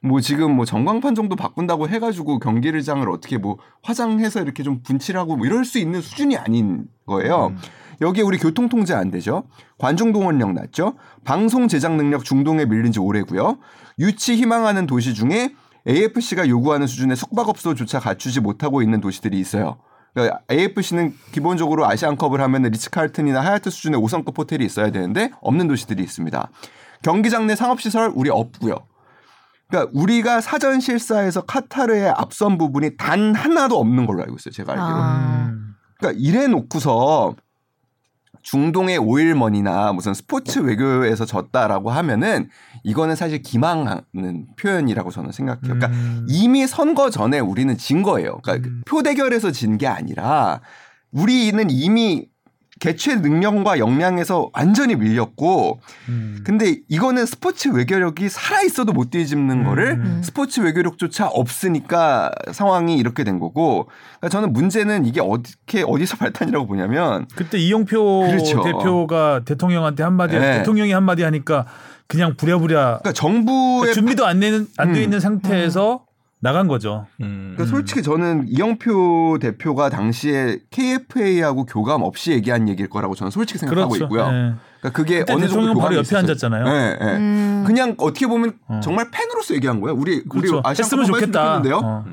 뭐 0.00 0.20
지금 0.20 0.54
뭐 0.54 0.64
전광판 0.64 1.14
정도 1.14 1.34
바꾼다고 1.34 1.88
해가지고 1.88 2.38
경기장을 2.38 3.08
어떻게 3.10 3.36
뭐 3.36 3.58
화장해서 3.82 4.40
이렇게 4.40 4.62
좀 4.62 4.82
분칠하고 4.82 5.36
뭐 5.36 5.46
이럴 5.46 5.64
수 5.64 5.78
있는 5.78 6.00
수준이 6.00 6.36
아닌 6.36 6.86
거예요. 7.06 7.54
여기에 8.00 8.22
우리 8.22 8.38
교통 8.38 8.68
통제 8.68 8.94
안 8.94 9.10
되죠. 9.10 9.44
관중 9.78 10.12
동원력 10.12 10.52
낮죠. 10.52 10.94
방송 11.24 11.66
제작 11.66 11.96
능력 11.96 12.24
중동에 12.24 12.64
밀린 12.64 12.92
지 12.92 13.00
오래고요. 13.00 13.58
유치 13.98 14.36
희망하는 14.36 14.86
도시 14.86 15.14
중에 15.14 15.54
AFC가 15.88 16.48
요구하는 16.48 16.86
수준의 16.86 17.16
숙박업소조차 17.16 17.98
갖추지 17.98 18.40
못하고 18.40 18.82
있는 18.82 19.00
도시들이 19.00 19.40
있어요. 19.40 19.78
그러니까 20.14 20.40
AFC는 20.50 21.14
기본적으로 21.32 21.86
아시안컵을 21.86 22.40
하면 22.40 22.62
리츠칼튼이나 22.62 23.44
하얏트 23.44 23.70
수준의 23.70 24.00
5성급 24.00 24.38
호텔이 24.38 24.64
있어야 24.64 24.90
되는데 24.90 25.30
없는 25.40 25.66
도시들이 25.66 26.02
있습니다. 26.02 26.50
경기장 27.02 27.46
내 27.46 27.56
상업시설 27.56 28.12
우리 28.14 28.30
없고요. 28.30 28.76
그러니까 29.68 29.90
우리가 29.94 30.40
사전 30.40 30.80
실사에서 30.80 31.42
카타르의 31.42 32.10
앞선 32.16 32.56
부분이 32.58 32.96
단 32.96 33.34
하나도 33.34 33.78
없는 33.78 34.06
걸로 34.06 34.22
알고 34.22 34.36
있어요. 34.36 34.52
제가 34.52 34.72
알기로. 34.72 34.88
아. 34.88 35.46
음. 35.50 35.74
그러니까 35.98 36.20
이래 36.22 36.46
놓고서 36.46 37.34
중동의 38.42 38.96
오일머니나 38.98 39.92
무슨 39.92 40.14
스포츠 40.14 40.60
외교에서 40.60 41.26
졌다라고 41.26 41.90
하면은 41.90 42.48
이거는 42.82 43.14
사실 43.14 43.42
기망하는 43.42 44.46
표현이라고 44.58 45.10
저는 45.10 45.32
생각해요. 45.32 45.60
그러니까 45.62 45.88
음. 45.88 46.24
이미 46.28 46.66
선거 46.66 47.10
전에 47.10 47.40
우리는 47.40 47.76
진 47.76 48.02
거예요. 48.02 48.38
그러니까 48.42 48.68
음. 48.68 48.82
표 48.86 49.02
대결에서 49.02 49.50
진 49.50 49.76
게 49.76 49.86
아니라 49.86 50.60
우리는 51.12 51.66
이미 51.68 52.26
개최 52.78 53.16
능력과 53.16 53.78
역량에서 53.78 54.50
완전히 54.52 54.96
밀렸고 54.96 55.80
음. 56.08 56.42
근데 56.44 56.78
이거는 56.88 57.26
스포츠 57.26 57.68
외교력이 57.68 58.28
살아 58.28 58.62
있어도 58.62 58.92
못 58.92 59.10
뒤집는 59.10 59.64
거를 59.64 59.92
음. 59.92 60.20
스포츠 60.24 60.60
외교력조차 60.60 61.26
없으니까 61.28 62.30
상황이 62.52 62.96
이렇게 62.96 63.24
된 63.24 63.38
거고 63.38 63.88
그러니까 64.18 64.28
저는 64.28 64.52
문제는 64.52 65.06
이게 65.06 65.20
어떻게 65.20 65.82
어디서 65.86 66.16
발단이라고 66.18 66.66
보냐면 66.66 67.26
그때 67.34 67.58
이용표 67.58 68.28
그렇죠. 68.28 68.62
대표가 68.62 69.42
대통령한테 69.44 70.02
한마디 70.02 70.38
네. 70.38 70.58
대통령이 70.58 70.92
한마디 70.92 71.22
하니까 71.22 71.66
그냥 72.06 72.34
부랴부랴 72.36 73.00
그러니까 73.02 73.12
정부의 73.12 73.92
준비도 73.92 74.24
안 74.26 74.40
되는 74.40 74.66
안돼 74.76 75.00
음. 75.00 75.02
있는 75.02 75.20
상태에서 75.20 76.07
나간 76.40 76.68
거죠. 76.68 77.06
음. 77.20 77.54
그러니까 77.56 77.76
솔직히 77.76 78.02
저는 78.02 78.44
이영표 78.48 79.38
대표가 79.40 79.88
당시에 79.90 80.58
KFA하고 80.70 81.64
교감 81.66 82.02
없이 82.02 82.30
얘기한 82.32 82.68
얘기일 82.68 82.88
거라고 82.88 83.14
저는 83.14 83.30
솔직히 83.30 83.58
생각하고 83.58 83.88
그렇죠. 83.90 84.04
있고요. 84.04 84.22
예. 84.22 84.54
그러니까 84.80 84.90
그게 84.92 85.18
그때 85.20 85.32
어느 85.32 85.40
정도 85.48 85.54
대통령 85.54 85.66
바로 85.74 85.74
교감이 85.80 85.94
옆에 85.96 86.02
있었어요. 86.02 86.18
앉았잖아요. 86.20 86.66
예, 86.66 86.98
예. 87.00 87.16
음. 87.16 87.64
그냥 87.66 87.94
어떻게 87.98 88.26
보면 88.28 88.52
어. 88.68 88.80
정말 88.82 89.10
팬으로서 89.10 89.54
얘기한 89.54 89.80
거예요. 89.80 89.96
우리 89.98 90.22
그렇죠. 90.24 90.58
우리 90.58 90.62
아시안 90.64 90.84
했으면 90.84 91.06
컵 91.06 91.12
좋겠다. 91.14 91.42
좋겠는데요. 91.56 91.80
어. 91.82 92.04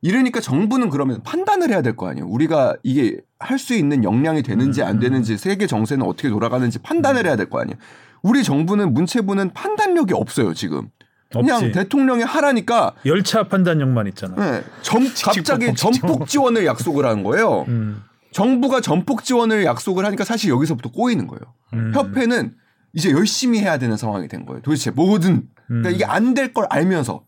이러니까 0.00 0.40
정부는 0.40 0.90
그러면 0.90 1.22
판단을 1.24 1.70
해야 1.70 1.82
될 1.82 1.94
거 1.96 2.08
아니에요. 2.08 2.26
우리가 2.26 2.76
이게 2.82 3.18
할 3.40 3.58
수 3.58 3.74
있는 3.74 4.02
역량이 4.04 4.42
되는지 4.42 4.82
안 4.82 4.98
되는지 5.00 5.36
세계 5.36 5.66
정세는 5.66 6.06
어떻게 6.06 6.28
돌아가는지 6.28 6.78
판단을 6.78 7.26
해야 7.26 7.36
될 7.36 7.50
거 7.50 7.60
아니에요. 7.60 7.76
우리 8.22 8.42
정부는 8.42 8.94
문체부는 8.94 9.52
판단력이 9.52 10.14
없어요 10.14 10.54
지금. 10.54 10.88
그냥 11.30 11.56
없지. 11.56 11.72
대통령이 11.72 12.22
하라니까 12.22 12.94
열차 13.06 13.42
판단력만 13.44 14.06
있잖아. 14.08 14.34
네, 14.36 14.64
점, 14.82 15.06
갑자기 15.22 15.74
전폭 15.74 16.26
지원을 16.26 16.64
약속을 16.66 17.04
하는 17.04 17.22
거예요. 17.22 17.64
음. 17.68 18.02
정부가 18.32 18.80
전폭 18.80 19.24
지원을 19.24 19.64
약속을 19.64 20.04
하니까 20.06 20.24
사실 20.24 20.50
여기서부터 20.50 20.90
꼬이는 20.90 21.26
거예요. 21.26 21.40
음. 21.74 21.92
협회는 21.94 22.54
이제 22.94 23.10
열심히 23.10 23.60
해야 23.60 23.78
되는 23.78 23.96
상황이 23.96 24.28
된 24.28 24.46
거예요. 24.46 24.62
도대체 24.62 24.90
뭐든. 24.90 25.48
그러니까 25.66 25.90
음. 25.90 25.94
이게 25.94 26.04
안 26.04 26.34
될 26.34 26.52
걸 26.52 26.66
알면서. 26.70 27.24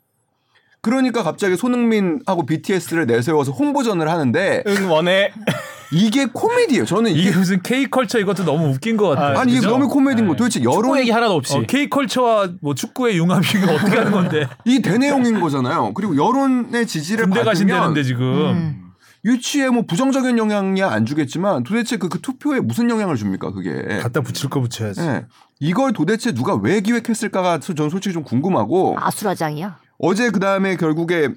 그러니까 0.82 1.22
갑자기 1.22 1.56
손흥민하고 1.56 2.46
BTS를 2.46 3.06
내세워서 3.06 3.52
홍보전을 3.52 4.08
하는데 4.08 4.62
응원해. 4.66 5.32
이게 5.92 6.26
코미디예요. 6.26 6.84
저는 6.84 7.10
이게 7.12 7.30
이게 7.30 7.36
무슨 7.36 7.62
K 7.62 7.88
컬처 7.88 8.18
이것도 8.18 8.44
너무 8.44 8.68
웃긴 8.68 8.96
것 8.96 9.08
같아요. 9.08 9.38
아니 9.38 9.52
이게 9.52 9.60
그죠? 9.60 9.70
너무 9.70 9.88
코미디인 9.88 10.26
거. 10.26 10.34
네. 10.34 10.38
도대체 10.38 10.60
축구 10.60 10.76
여론 10.76 10.98
얘기 10.98 11.10
하나도 11.10 11.34
없이. 11.34 11.56
어, 11.56 11.62
K 11.66 11.88
컬처와 11.90 12.48
뭐 12.60 12.74
축구의 12.74 13.16
융합이 13.16 13.46
이거 13.58 13.74
어떻게 13.74 13.96
하는 13.96 14.12
건데? 14.12 14.48
이 14.64 14.80
대내용인 14.80 15.40
거잖아요. 15.40 15.92
그리고 15.94 16.16
여론의 16.16 16.86
지지를 16.86 17.24
군대 17.24 17.40
받으면 17.40 17.44
가신다는데 17.44 18.02
지금. 18.02 18.24
음. 18.24 18.86
유치에 19.24 19.68
뭐 19.68 19.82
부정적인 19.86 20.38
영향이야 20.38 20.90
안 20.90 21.04
주겠지만 21.04 21.62
도대체 21.62 21.98
그, 21.98 22.08
그 22.08 22.20
투표에 22.20 22.60
무슨 22.60 22.88
영향을 22.88 23.16
줍니까 23.16 23.52
그게? 23.52 23.98
갖다 24.00 24.22
붙일 24.22 24.48
거 24.48 24.60
붙여야지. 24.60 25.02
예. 25.02 25.26
이걸 25.58 25.92
도대체 25.92 26.32
누가 26.32 26.54
왜 26.54 26.80
기획했을까가 26.80 27.58
저는 27.58 27.90
솔직히 27.90 28.14
좀 28.14 28.22
궁금하고 28.22 28.96
아수라장이야. 28.98 29.78
어제 29.98 30.30
그 30.30 30.40
다음에 30.40 30.76
결국에 30.76 31.28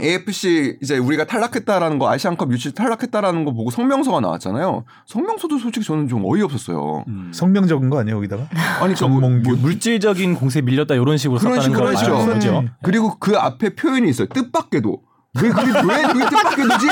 AFC 0.00 0.78
이제 0.82 0.98
우리가 0.98 1.24
탈락했다라는 1.24 1.98
거 1.98 2.10
아시안컵 2.10 2.52
유치 2.52 2.74
탈락했다라는 2.74 3.44
거 3.44 3.52
보고 3.52 3.70
성명서가 3.70 4.20
나왔잖아요. 4.20 4.84
성명서도 5.06 5.58
솔직히 5.58 5.86
저는 5.86 6.08
좀 6.08 6.24
어이없었어요. 6.24 7.04
음. 7.08 7.30
성명 7.32 7.66
적은 7.66 7.88
거 7.88 7.98
아니에요 8.00 8.16
여기다가? 8.16 8.48
아니 8.80 8.94
그 8.94 9.04
뭐-. 9.04 9.20
뭐 9.20 9.56
물질적인 9.56 10.34
공세에 10.34 10.62
밀렸다 10.62 10.94
이런 10.94 11.16
식으로 11.16 11.38
그런 11.38 11.54
썼다는 11.54 11.62
식으로 11.62 11.84
걸 11.84 11.94
했죠. 11.94 12.32
거죠. 12.32 12.58
음. 12.60 12.70
그리고 12.82 13.18
그 13.18 13.36
앞에 13.36 13.74
표현이 13.74 14.08
있어요. 14.08 14.28
뜻밖에도 14.28 15.00
왜 15.42 15.50
그게 15.50 15.70
왜 15.70 16.02
그게 16.12 16.24
뜻밖에도지? 16.24 16.86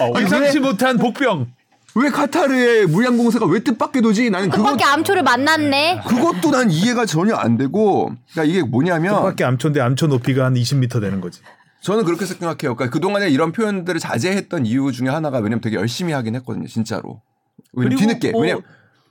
아니, 0.00 0.24
예상치 0.24 0.60
못한 0.60 0.98
복병. 0.98 1.46
왜 1.94 2.10
카타르의 2.10 2.86
물량공세가 2.86 3.46
왜 3.46 3.60
뜻밖에도지? 3.60 4.30
나는 4.30 4.50
그거 4.50 4.64
뜻밖의 4.64 4.86
암초를 4.86 5.22
만났네. 5.22 6.02
그것도 6.06 6.50
난 6.50 6.70
이해가 6.70 7.06
전혀 7.06 7.34
안 7.34 7.56
되고 7.56 8.12
그러니까 8.32 8.44
이게 8.44 8.62
뭐냐면 8.62 9.16
뜻밖의 9.16 9.46
암초인데 9.46 9.80
암초 9.80 10.06
높이가 10.06 10.44
한 10.44 10.54
20m 10.54 11.00
되는 11.00 11.20
거지. 11.20 11.40
저는 11.80 12.04
그렇게 12.04 12.24
생각해요. 12.26 12.74
그러니까 12.74 12.90
그동안에 12.90 13.28
이런 13.30 13.52
표현들을 13.52 13.98
자제했던 14.00 14.66
이유 14.66 14.90
중에 14.92 15.08
하나가 15.08 15.38
왜냐면 15.38 15.60
되게 15.60 15.76
열심히 15.76 16.12
하긴 16.12 16.34
했거든요. 16.36 16.66
진짜로. 16.66 17.22
왜냐면 17.72 17.98
뒤늦게. 17.98 18.32
뭐 18.32 18.42
왜냐면 18.42 18.62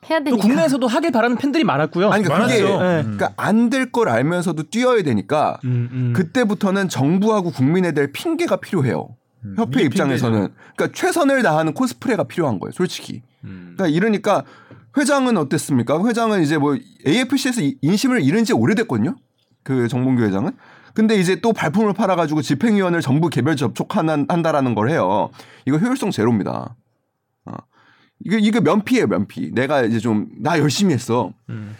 해야 0.09 0.19
또 0.19 0.25
되니까. 0.25 0.41
국내에서도 0.43 0.85
하길 0.87 1.11
바라는 1.11 1.37
팬들이 1.37 1.63
많았고요. 1.63 2.09
아니 2.11 2.23
그러니까 2.23 2.47
그게 2.47 2.61
많았죠. 2.63 2.83
네. 2.83 3.01
그러니까 3.03 3.33
안 3.37 3.69
될 3.69 3.91
걸 3.91 4.09
알면서도 4.09 4.63
뛰어야 4.69 5.01
되니까 5.03 5.59
음, 5.65 5.89
음. 5.91 6.13
그때부터는 6.15 6.89
정부하고 6.89 7.51
국민에 7.51 7.93
대한 7.93 8.11
핑계가 8.11 8.57
필요해요. 8.57 9.15
협회 9.55 9.79
이게 9.79 9.85
입장에서는 9.85 10.49
그러니까 10.75 10.89
최선을 10.97 11.41
다하는 11.41 11.73
코스프레가 11.73 12.25
필요한 12.25 12.59
거예요, 12.59 12.71
솔직히. 12.73 13.21
음. 13.45 13.75
그러니까 13.77 13.95
이러니까 13.95 14.43
회장은 14.97 15.37
어땠습니까? 15.37 16.03
회장은 16.05 16.41
이제 16.41 16.57
뭐 16.57 16.77
AFC에서 17.05 17.61
인심을 17.81 18.21
잃은 18.23 18.43
지 18.43 18.51
오래됐거든요. 18.53 19.15
그 19.63 19.87
정봉규 19.87 20.23
회장은. 20.23 20.51
근데 20.97 21.15
이제 21.15 21.35
또 21.41 21.53
발품을 21.53 21.93
팔아가지고 21.93 22.41
집행위원을 22.41 23.01
정부 23.01 23.29
개별 23.29 23.55
접촉한다라는 23.55 24.73
걸 24.73 24.89
해요. 24.89 25.29
이거 25.67 25.77
효율성 25.77 26.09
제로입니다. 26.09 26.75
어. 27.45 27.53
이거 28.25 28.37
이거 28.39 28.61
면피예요, 28.61 29.05
면피. 29.05 29.51
내가 29.53 29.83
이제 29.83 29.99
좀 29.99 30.29
나 30.39 30.57
열심히 30.57 30.95
했어. 30.95 31.33
음. 31.49 31.75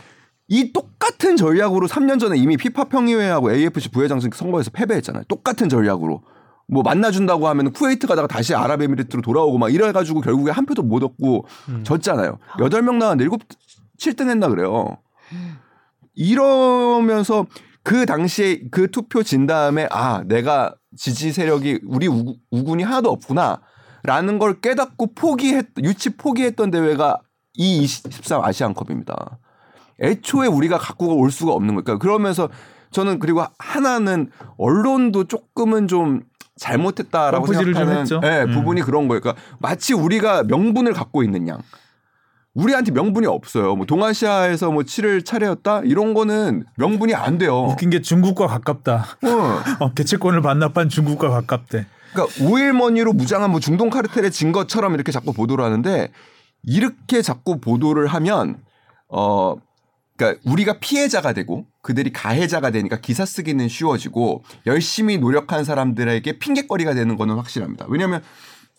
이 0.47 0.71
똑같은 0.71 1.35
전략으로 1.35 1.87
3년 1.87 2.19
전에 2.19 2.37
이미 2.37 2.57
피파 2.57 2.83
평의회하고 2.83 3.53
AFC 3.53 3.89
부회장 3.89 4.19
선거에서 4.19 4.69
패배했잖아요. 4.69 5.23
똑같은 5.27 5.67
전략으로. 5.67 6.21
뭐 6.67 6.83
만나준다고 6.83 7.47
하면 7.47 7.71
쿠웨이트 7.71 8.05
가다가 8.05 8.27
다시 8.27 8.53
아랍에미리트로 8.53 9.23
돌아오고 9.23 9.57
막 9.57 9.73
이래가지고 9.73 10.21
결국에 10.21 10.51
한 10.51 10.67
표도 10.67 10.83
못 10.83 11.01
얻고 11.01 11.47
졌잖아요. 11.81 12.37
여덟 12.59 12.83
명 12.83 12.99
나왔는데 12.99 13.23
일곱 13.23 13.41
7등 13.97 14.29
했나 14.29 14.47
그래요. 14.47 14.97
이러면서 16.13 17.47
그 17.87 18.05
당시에 18.05 18.63
그 18.69 18.91
투표 18.91 19.23
진 19.23 19.47
다음에 19.47 19.87
아 19.91 20.21
내가 20.25 20.75
지지 20.97 21.31
세력이 21.31 21.79
우리 21.85 22.07
우, 22.07 22.35
우군이 22.51 22.83
하나도 22.83 23.09
없구나 23.09 23.61
라는 24.03 24.39
걸 24.39 24.59
깨닫고 24.59 25.13
포기했 25.13 25.67
유치 25.81 26.17
포기했던 26.17 26.69
대회가 26.69 27.21
이 27.53 27.83
23 27.83 28.43
아시안컵입니다. 28.43 29.39
애초에 30.01 30.47
우리가 30.47 30.77
갖고 30.77 31.17
올 31.17 31.31
수가 31.31 31.53
없는 31.53 31.75
거니까 31.75 31.97
그러면서 31.97 32.49
저는 32.91 33.19
그리고 33.19 33.45
하나는 33.57 34.31
언론도 34.57 35.29
조금은 35.29 35.87
좀 35.87 36.23
잘못했다라고 36.57 37.45
생각하는. 37.53 38.05
예, 38.25 38.41
음. 38.41 38.51
부분이 38.51 38.81
그런 38.81 39.07
거예요. 39.07 39.21
그러니까 39.21 39.41
마치 39.59 39.93
우리가 39.93 40.43
명분을 40.43 40.91
갖고 40.91 41.23
있는 41.23 41.47
양. 41.47 41.59
우리한테 42.57 42.91
명분이 42.91 43.27
없어요. 43.27 43.75
뭐 43.75 43.85
동아시아에서 43.85 44.71
뭐 44.71 44.83
치를 44.83 45.23
차례였다 45.23 45.81
이런 45.85 46.15
거는 46.15 46.65
명분이 46.77 47.13
안 47.13 47.37
돼요. 47.37 47.65
웃긴 47.65 47.91
게 47.91 48.01
중국과 48.01 48.47
가깝다. 48.47 49.05
어. 49.23 49.61
어, 49.85 49.93
개체권을 49.93 50.41
반납한 50.41 50.89
중국과 50.89 51.29
가깝대. 51.29 51.85
그러니까 52.13 52.43
오일머니로 52.43 53.13
무장한 53.13 53.51
뭐 53.51 53.59
중동 53.59 53.91
카르텔에 53.91 54.31
진 54.31 54.51
것처럼 54.51 54.95
이렇게 54.95 55.11
자꾸 55.11 55.33
보도를 55.33 55.63
하는데 55.63 56.11
이렇게 56.63 57.21
자꾸 57.21 57.59
보도를 57.59 58.07
하면 58.07 58.57
어 59.07 59.55
그러니까 60.17 60.41
우리가 60.49 60.79
피해자가 60.79 61.33
되고 61.33 61.67
그들이 61.83 62.11
가해자가 62.11 62.71
되니까 62.71 62.99
기사 62.99 63.23
쓰기는 63.23 63.67
쉬워지고 63.67 64.43
열심히 64.65 65.19
노력한 65.19 65.63
사람들에게 65.63 66.39
핑계거리가 66.39 66.95
되는 66.95 67.17
거는 67.17 67.35
확실합니다. 67.35 67.85
왜냐하면 67.87 68.23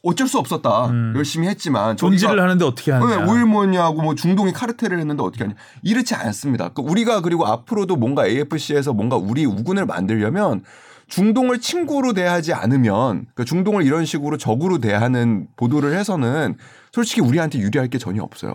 어쩔 0.03 0.29
수 0.29 0.39
없었다. 0.39 0.87
음. 0.87 1.13
열심히 1.17 1.49
했지만 1.49 1.97
저희가 1.97 2.31
하는데 2.31 2.65
어떻게 2.65 2.93
하냐. 2.93 3.07
네, 3.07 3.31
오일머니하고 3.31 4.03
뭐 4.03 4.15
중동이 4.15 4.53
카르텔을 4.53 4.99
했는데 4.99 5.23
어떻게 5.23 5.45
하냐. 5.45 5.55
이렇지 5.83 6.15
않습니다. 6.15 6.69
그러니까 6.69 6.91
우리가 6.93 7.21
그리고 7.21 7.47
앞으로도 7.47 7.97
뭔가 7.97 8.27
AFC에서 8.27 8.93
뭔가 8.93 9.17
우리 9.17 9.45
우군을 9.45 9.87
만들려면 9.87 10.63
중동을 11.09 11.59
친구로 11.61 12.13
대하지 12.13 12.53
않으면 12.53 13.27
그러니까 13.35 13.45
중동을 13.45 13.83
이런 13.83 14.05
식으로 14.05 14.37
적으로 14.37 14.79
대하는 14.79 15.49
보도를 15.57 15.97
해서는 15.97 16.57
솔직히 16.93 17.21
우리한테 17.23 17.59
유리할 17.59 17.89
게 17.89 17.99
전혀 17.99 18.23
없어요. 18.23 18.53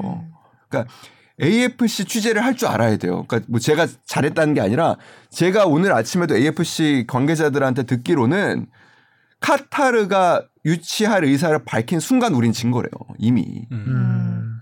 그러니까 0.69 0.93
AFC 1.41 2.05
취재를 2.05 2.45
할 2.45 2.55
줄 2.55 2.67
알아야 2.67 2.95
돼요. 2.97 3.25
그러니까 3.27 3.47
뭐 3.49 3.59
제가 3.59 3.87
잘했다는 4.05 4.53
게 4.53 4.61
아니라 4.61 4.97
제가 5.31 5.65
오늘 5.65 5.91
아침에도 5.91 6.35
AFC 6.35 7.05
관계자들한테 7.07 7.83
듣기로는 7.83 8.67
카타르가 9.39 10.43
유치할 10.65 11.23
의사를 11.25 11.57
밝힌 11.65 11.99
순간 11.99 12.33
우린 12.33 12.51
진 12.51 12.71
거래요. 12.71 12.91
이미. 13.17 13.67
음. 13.71 14.59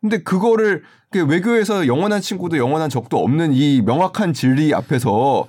근데 0.00 0.22
그거를 0.22 0.82
그 1.10 1.24
외교에서 1.24 1.86
영원한 1.86 2.20
친구도 2.20 2.58
영원한 2.58 2.90
적도 2.90 3.18
없는 3.18 3.52
이 3.52 3.82
명확한 3.82 4.32
진리 4.32 4.74
앞에서 4.74 5.46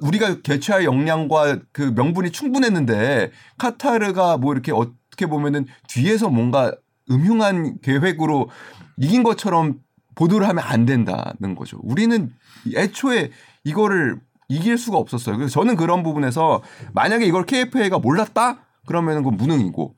우리가 0.00 0.40
개최할 0.42 0.84
역량과 0.84 1.60
그 1.72 1.92
명분이 1.94 2.32
충분했는데 2.32 3.30
카타르가 3.58 4.38
뭐 4.38 4.52
이렇게 4.52 4.72
어떻게 4.72 5.26
보면은 5.26 5.66
뒤에서 5.88 6.28
뭔가 6.28 6.74
음흉한 7.10 7.80
계획으로 7.82 8.48
이긴 8.96 9.22
것처럼 9.22 9.80
보도를 10.14 10.48
하면 10.48 10.64
안 10.64 10.84
된다는 10.84 11.54
거죠. 11.54 11.78
우리는 11.82 12.30
애초에 12.74 13.30
이거를 13.64 14.16
이길 14.48 14.76
수가 14.76 14.98
없었어요. 14.98 15.36
그래서 15.36 15.52
저는 15.52 15.76
그런 15.76 16.02
부분에서 16.02 16.62
만약에 16.92 17.24
이걸 17.24 17.44
KFA가 17.44 17.98
몰랐다? 17.98 18.66
그러면은 18.86 19.22
그건 19.22 19.36
무능이고 19.36 19.94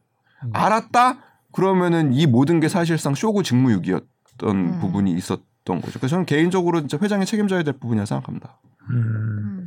알았다? 0.52 1.18
그러면은 1.52 2.12
이 2.12 2.26
모든 2.26 2.60
게 2.60 2.68
사실상 2.68 3.14
쇼고 3.14 3.42
직무유기였던 3.42 4.04
음. 4.50 4.78
부분이 4.80 5.12
있었 5.12 5.40
던 5.64 5.80
거죠. 5.80 5.98
그래서 5.98 6.08
저는 6.12 6.26
개인적으로 6.26 6.80
진짜 6.80 6.98
회장이 7.00 7.24
책임져야 7.26 7.62
될 7.62 7.74
부분이라 7.74 8.04
생각합니다. 8.06 8.58
음. 8.90 9.66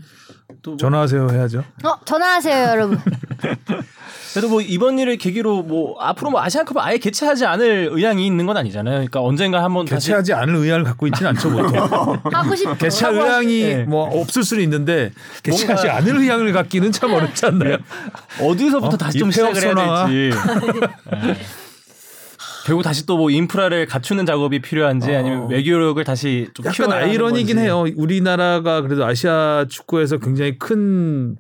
또 0.62 0.72
뭐- 0.72 0.78
전화하세요 0.78 1.30
해야죠. 1.32 1.64
어 1.84 1.96
전화하세요 2.06 2.68
여러분. 2.70 3.00
그래도 4.34 4.50
뭐 4.50 4.62
이번 4.62 5.00
일을 5.00 5.18
계기로 5.18 5.64
뭐 5.64 6.00
앞으로 6.00 6.30
뭐 6.30 6.42
아시안컵을 6.44 6.80
아예 6.82 6.98
개최하지 7.00 7.46
않을 7.46 7.90
의향이 7.92 8.26
있는 8.28 8.46
건 8.46 8.58
아니잖아요. 8.58 8.94
그러니까 8.96 9.22
언젠가 9.22 9.64
한번 9.64 9.86
다시 9.86 10.08
개최하지 10.08 10.34
않을 10.34 10.56
의향을 10.56 10.84
갖고 10.84 11.08
있지는 11.08 11.32
않죠 11.32 11.50
보통. 11.50 12.20
하고 12.32 12.56
싶. 12.56 12.78
개최할 12.78 13.16
의향이 13.16 13.64
네. 13.64 13.84
뭐 13.86 14.04
없을 14.22 14.44
수는 14.44 14.62
있는데 14.64 15.12
개최하지 15.42 15.88
뭔가- 15.88 15.96
않을 15.98 16.18
의향을 16.22 16.54
갖기는 16.54 16.92
참 16.92 17.14
어렵지 17.14 17.46
않나요? 17.48 17.78
어디서부터 18.42 18.94
어? 18.94 18.98
다시 18.98 19.18
이좀 19.18 19.32
시작을 19.32 19.64
해야. 19.64 20.06
될지. 20.06 20.38
네. 22.68 22.72
결국 22.72 22.84
다시 22.84 23.06
또 23.06 23.18
뭐 23.18 23.32
인프라를 23.32 23.86
갖추는 23.88 24.26
작업이 24.26 24.62
필요한지 24.62 25.16
아니면 25.16 25.50
외교력을 25.50 26.04
다시 26.04 26.50
좀 26.54 26.66
약간 26.66 26.92
아이러니긴 26.92 27.56
건지. 27.56 27.62
해요. 27.64 27.86
우리나라가 27.96 28.82
그래도 28.82 29.06
아시아 29.06 29.66
축구에서 29.70 30.18
굉장히 30.20 30.58
큰 30.60 31.38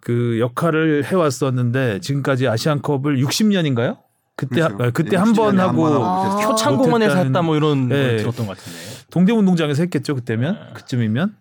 그 0.00 0.38
역할을 0.38 1.04
해왔었는데 1.04 1.98
지금까지 1.98 2.46
아시안컵을 2.46 3.16
60년인가요? 3.24 3.96
그때 4.36 4.60
그렇죠. 4.60 4.76
하- 4.84 4.90
그때 4.90 5.10
네, 5.10 5.16
한번 5.16 5.56
60년에 5.56 5.58
하고 5.58 5.86
한번 5.86 5.92
하고 5.94 6.04
아. 6.04 6.46
표창공원에서 6.46 7.14
못했다는- 7.16 7.26
했다 7.26 7.42
뭐 7.42 7.56
이런 7.56 7.88
걸 7.88 7.98
네. 7.98 8.16
들었던 8.18 8.46
것 8.46 8.56
같은데. 8.56 8.78
동대문동장에서 9.10 9.82
했겠죠 9.82 10.14
그때면 10.14 10.58
그쯤이면 10.74 11.34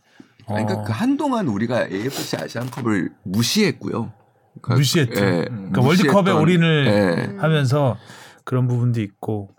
그러니까 0.47 0.73
어. 0.73 0.83
그 0.83 0.91
한동안 0.93 1.47
우리가 1.47 1.83
AFC 1.91 2.37
아시안컵을 2.37 3.09
무시했고요. 3.23 4.11
그러니까- 4.63 4.75
무시했죠. 4.79 5.13
예, 5.23 5.45
그러니까 5.47 5.81
월드컵에 5.81 6.31
무시했던- 6.31 6.41
올인을 6.41 6.87
예. 6.87 7.37
하면서 7.39 7.97
그런 8.45 8.67
부분도 8.67 9.01
있고 9.01 9.49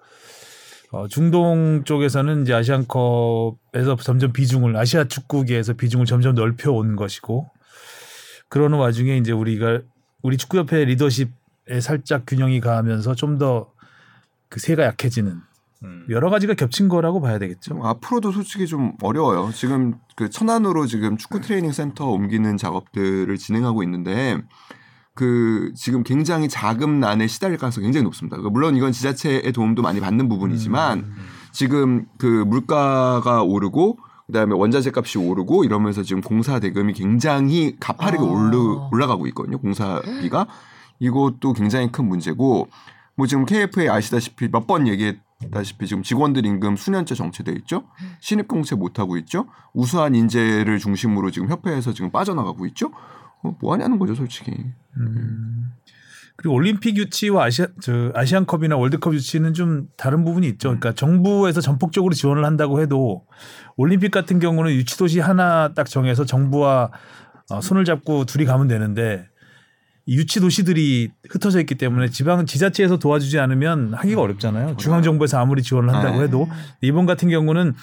어, 0.92 1.06
중동 1.08 1.82
쪽에서는 1.84 2.42
이제 2.42 2.54
아시안컵에서 2.54 3.96
점점 4.02 4.32
비중을 4.32 4.76
아시아 4.76 5.04
축구계에서 5.04 5.74
비중을 5.74 6.06
점점 6.06 6.34
넓혀 6.34 6.72
온 6.72 6.96
것이고 6.96 7.50
그러는 8.48 8.78
와중에 8.78 9.18
이제 9.18 9.32
우리가 9.32 9.82
우리 10.22 10.38
축구협회 10.38 10.86
리더십에 10.86 11.80
살짝 11.82 12.22
균형이 12.26 12.60
가하면서 12.60 13.14
좀 13.14 13.38
더 13.38 13.76
그 14.48 14.60
세가 14.60 14.84
약해지는 14.84 15.40
음. 15.82 16.06
여러 16.08 16.30
가지가 16.30 16.54
겹친 16.54 16.88
거라고 16.88 17.20
봐야 17.20 17.38
되겠죠. 17.38 17.74
좀 17.74 17.84
앞으로도 17.84 18.32
솔직히 18.32 18.66
좀 18.66 18.94
어려워요. 19.02 19.50
지금 19.52 19.98
그 20.14 20.30
천안으로 20.30 20.86
지금 20.86 21.16
축구 21.16 21.40
트레이닝 21.40 21.72
센터 21.72 22.06
옮기는 22.06 22.56
작업들을 22.56 23.36
진행하고 23.36 23.82
있는데 23.82 24.38
그 25.16 25.72
지금 25.74 26.02
굉장히 26.04 26.46
자금난에 26.46 27.26
시달릴 27.26 27.56
가능성이 27.56 27.86
굉장히 27.86 28.04
높습니다. 28.04 28.36
그러니까 28.36 28.52
물론 28.52 28.76
이건 28.76 28.92
지자체의 28.92 29.50
도움도 29.52 29.80
많이 29.82 29.98
받는 29.98 30.28
부분이지만 30.28 31.10
지금 31.52 32.04
그 32.18 32.26
물가가 32.46 33.42
오르고 33.42 33.98
그다음에 34.26 34.54
원자재 34.54 34.92
값이 34.94 35.16
오르고 35.18 35.64
이러면서 35.64 36.02
지금 36.02 36.20
공사 36.20 36.60
대금이 36.60 36.92
굉장히 36.92 37.76
가파르게 37.80 38.22
아. 38.22 38.26
오르, 38.26 38.58
올라가고 38.92 39.26
있거든요. 39.28 39.56
공사비가 39.58 40.46
이것도 40.98 41.54
굉장히 41.54 41.90
큰 41.90 42.06
문제고 42.06 42.68
뭐 43.16 43.26
지금 43.26 43.46
KFA 43.46 43.88
아시다시피 43.88 44.48
몇 44.48 44.66
번 44.66 44.86
얘기했다시피 44.86 45.86
지금 45.86 46.02
직원들 46.02 46.44
임금 46.44 46.76
수년째 46.76 47.14
정체돼 47.14 47.52
있죠. 47.60 47.84
신입 48.20 48.48
공채 48.48 48.74
못 48.74 48.98
하고 48.98 49.16
있죠. 49.16 49.46
우수한 49.72 50.14
인재를 50.14 50.78
중심으로 50.78 51.30
지금 51.30 51.48
협회에서 51.48 51.94
지금 51.94 52.10
빠져나가고 52.10 52.66
있죠. 52.66 52.90
어, 53.46 53.56
뭐 53.60 53.72
하냐는 53.72 53.98
거죠, 53.98 54.14
솔직히. 54.14 54.52
음. 54.98 55.72
그리고 56.36 56.54
올림픽 56.54 56.96
유치와 56.96 57.44
아시아 57.44 57.66
저 57.80 58.12
아시안컵이나 58.14 58.76
월드컵 58.76 59.14
유치는 59.14 59.54
좀 59.54 59.88
다른 59.96 60.24
부분이 60.24 60.46
있죠. 60.48 60.68
그러니까 60.68 60.92
정부에서 60.92 61.62
전폭적으로 61.62 62.12
지원을 62.12 62.44
한다고 62.44 62.80
해도 62.80 63.24
올림픽 63.76 64.10
같은 64.10 64.38
경우는 64.38 64.72
유치 64.72 64.98
도시 64.98 65.18
하나 65.18 65.72
딱 65.74 65.88
정해서 65.88 66.26
정부와 66.26 66.90
어, 67.50 67.60
손을 67.60 67.84
잡고 67.84 68.26
둘이 68.26 68.44
가면 68.44 68.68
되는데 68.68 69.26
이 70.04 70.16
유치 70.16 70.40
도시들이 70.40 71.10
흩어져 71.30 71.58
있기 71.60 71.74
때문에 71.76 72.10
지방 72.10 72.44
지자체에서 72.44 72.98
도와주지 72.98 73.38
않으면 73.38 73.94
하기가 73.94 74.20
어렵잖아요. 74.20 74.76
중앙 74.76 75.02
정부에서 75.02 75.38
아무리 75.38 75.62
지원을 75.62 75.92
한다고 75.92 76.18
네. 76.18 76.24
해도 76.24 76.48
이번 76.80 77.06
같은 77.06 77.28
경우는 77.28 77.74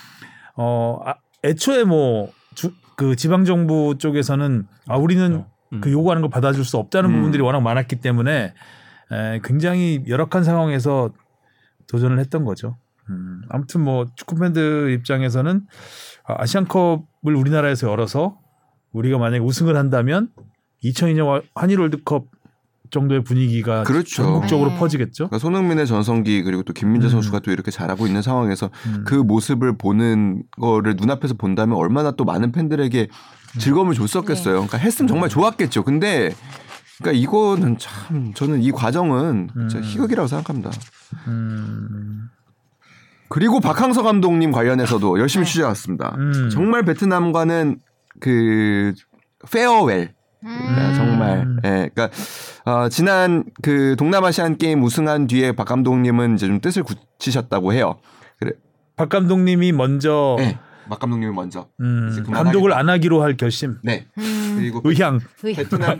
어 0.56 1.00
아, 1.06 1.16
애초에 1.44 1.84
뭐그 1.84 3.16
지방 3.18 3.46
정부 3.46 3.96
쪽에서는 3.98 4.68
아 4.88 4.96
우리는 4.96 5.44
음. 5.74 5.82
그 5.82 5.92
요구하는 5.92 6.22
걸 6.22 6.30
받아줄 6.30 6.64
수 6.66 6.78
없다는 6.78 7.10
음. 7.10 7.16
부분들이 7.16 7.44
워낙 7.44 7.62
많았기 7.62 7.98
때문에 7.98 8.54
에, 9.12 9.42
굉장히 9.44 10.04
열악한 10.08 10.44
상황에서 10.44 11.12
도전을 11.88 12.20
했던 12.20 12.46
거죠. 12.46 12.78
음, 13.10 13.42
아무튼 13.50 13.82
뭐 13.82 14.06
축구 14.16 14.36
팬들 14.36 14.92
입장에서는 14.92 15.66
아, 16.26 16.42
아시안컵을 16.42 17.36
우리나라에서 17.36 17.90
열어서 17.90 18.40
우리가 18.94 19.18
만약에 19.18 19.44
우승을 19.44 19.76
한다면 19.76 20.30
2002년 20.84 21.44
한일 21.56 21.80
월드컵 21.80 22.28
정도의 22.94 23.24
분위기가 23.24 23.84
그렇죠. 23.84 24.24
전국적으로 24.24 24.70
네. 24.70 24.78
퍼지겠죠. 24.78 25.28
그러니까 25.28 25.40
손흥민의 25.40 25.86
전성기 25.86 26.44
그리고 26.44 26.64
또 26.64 26.72
김민재 26.72 27.08
음. 27.08 27.10
선수가 27.10 27.40
또 27.40 27.52
이렇게 27.52 27.72
잘하고 27.72 28.08
있는 28.08 28.22
상황에서 28.22 28.70
음. 28.86 29.04
그 29.06 29.16
모습을 29.16 29.78
보는 29.78 30.44
거를 30.52 30.96
눈앞에서 30.96 31.34
본다면 31.34 31.78
얼마나 31.78 32.12
또 32.12 32.24
많은 32.24 32.52
팬들에게 32.54 33.10
즐거움을 33.60 33.94
줬었겠어요. 33.96 34.54
그러니까 34.54 34.78
했으면 34.78 35.08
정말 35.08 35.30
좋았겠죠. 35.30 35.84
근데 35.84 36.34
그러니까 37.00 37.20
이거는 37.22 37.78
참 37.78 38.34
저는 38.34 38.62
이 38.62 38.72
과정은 38.72 39.50
진짜 39.54 39.80
음. 39.80 39.84
희극이라고 39.84 40.28
생각합니다. 40.28 40.72
음, 41.28 42.30
그리고 43.28 43.60
박항서 43.60 44.04
감독님 44.04 44.52
관련해서도 44.52 45.20
열심히 45.20 45.46
취재해왔습니다. 45.46 46.16
음. 46.18 46.50
정말 46.50 46.84
베트남과는 46.84 47.80
그 48.20 48.94
페어웰 49.52 50.13
그러니까 50.44 50.90
음. 50.90 50.94
정말 50.96 51.48
예 51.64 51.90
그러니까 51.94 52.10
어, 52.66 52.90
지난 52.90 53.46
그 53.62 53.96
동남아시안 53.98 54.58
게임 54.58 54.84
우승한 54.84 55.28
뒤에 55.28 55.54
박 55.54 55.66
감독님은 55.66 56.36
이제 56.36 56.48
좀 56.48 56.60
뜻을 56.60 56.84
굳히셨다고 56.84 57.74
해요. 57.74 58.00
그래 58.40 58.52
박 58.96 59.10
감독님이 59.10 59.72
먼저 59.72 60.36
예. 60.40 60.58
박 60.90 61.00
감독님이 61.00 61.34
먼저 61.34 61.68
음. 61.80 62.24
감독을 62.32 62.74
안 62.74 62.90
하기로 62.90 63.22
할 63.22 63.38
결심. 63.38 63.78
네 63.84 64.06
음. 64.18 64.56
그리고 64.58 64.82
의향. 64.84 65.20
베트남 65.42 65.98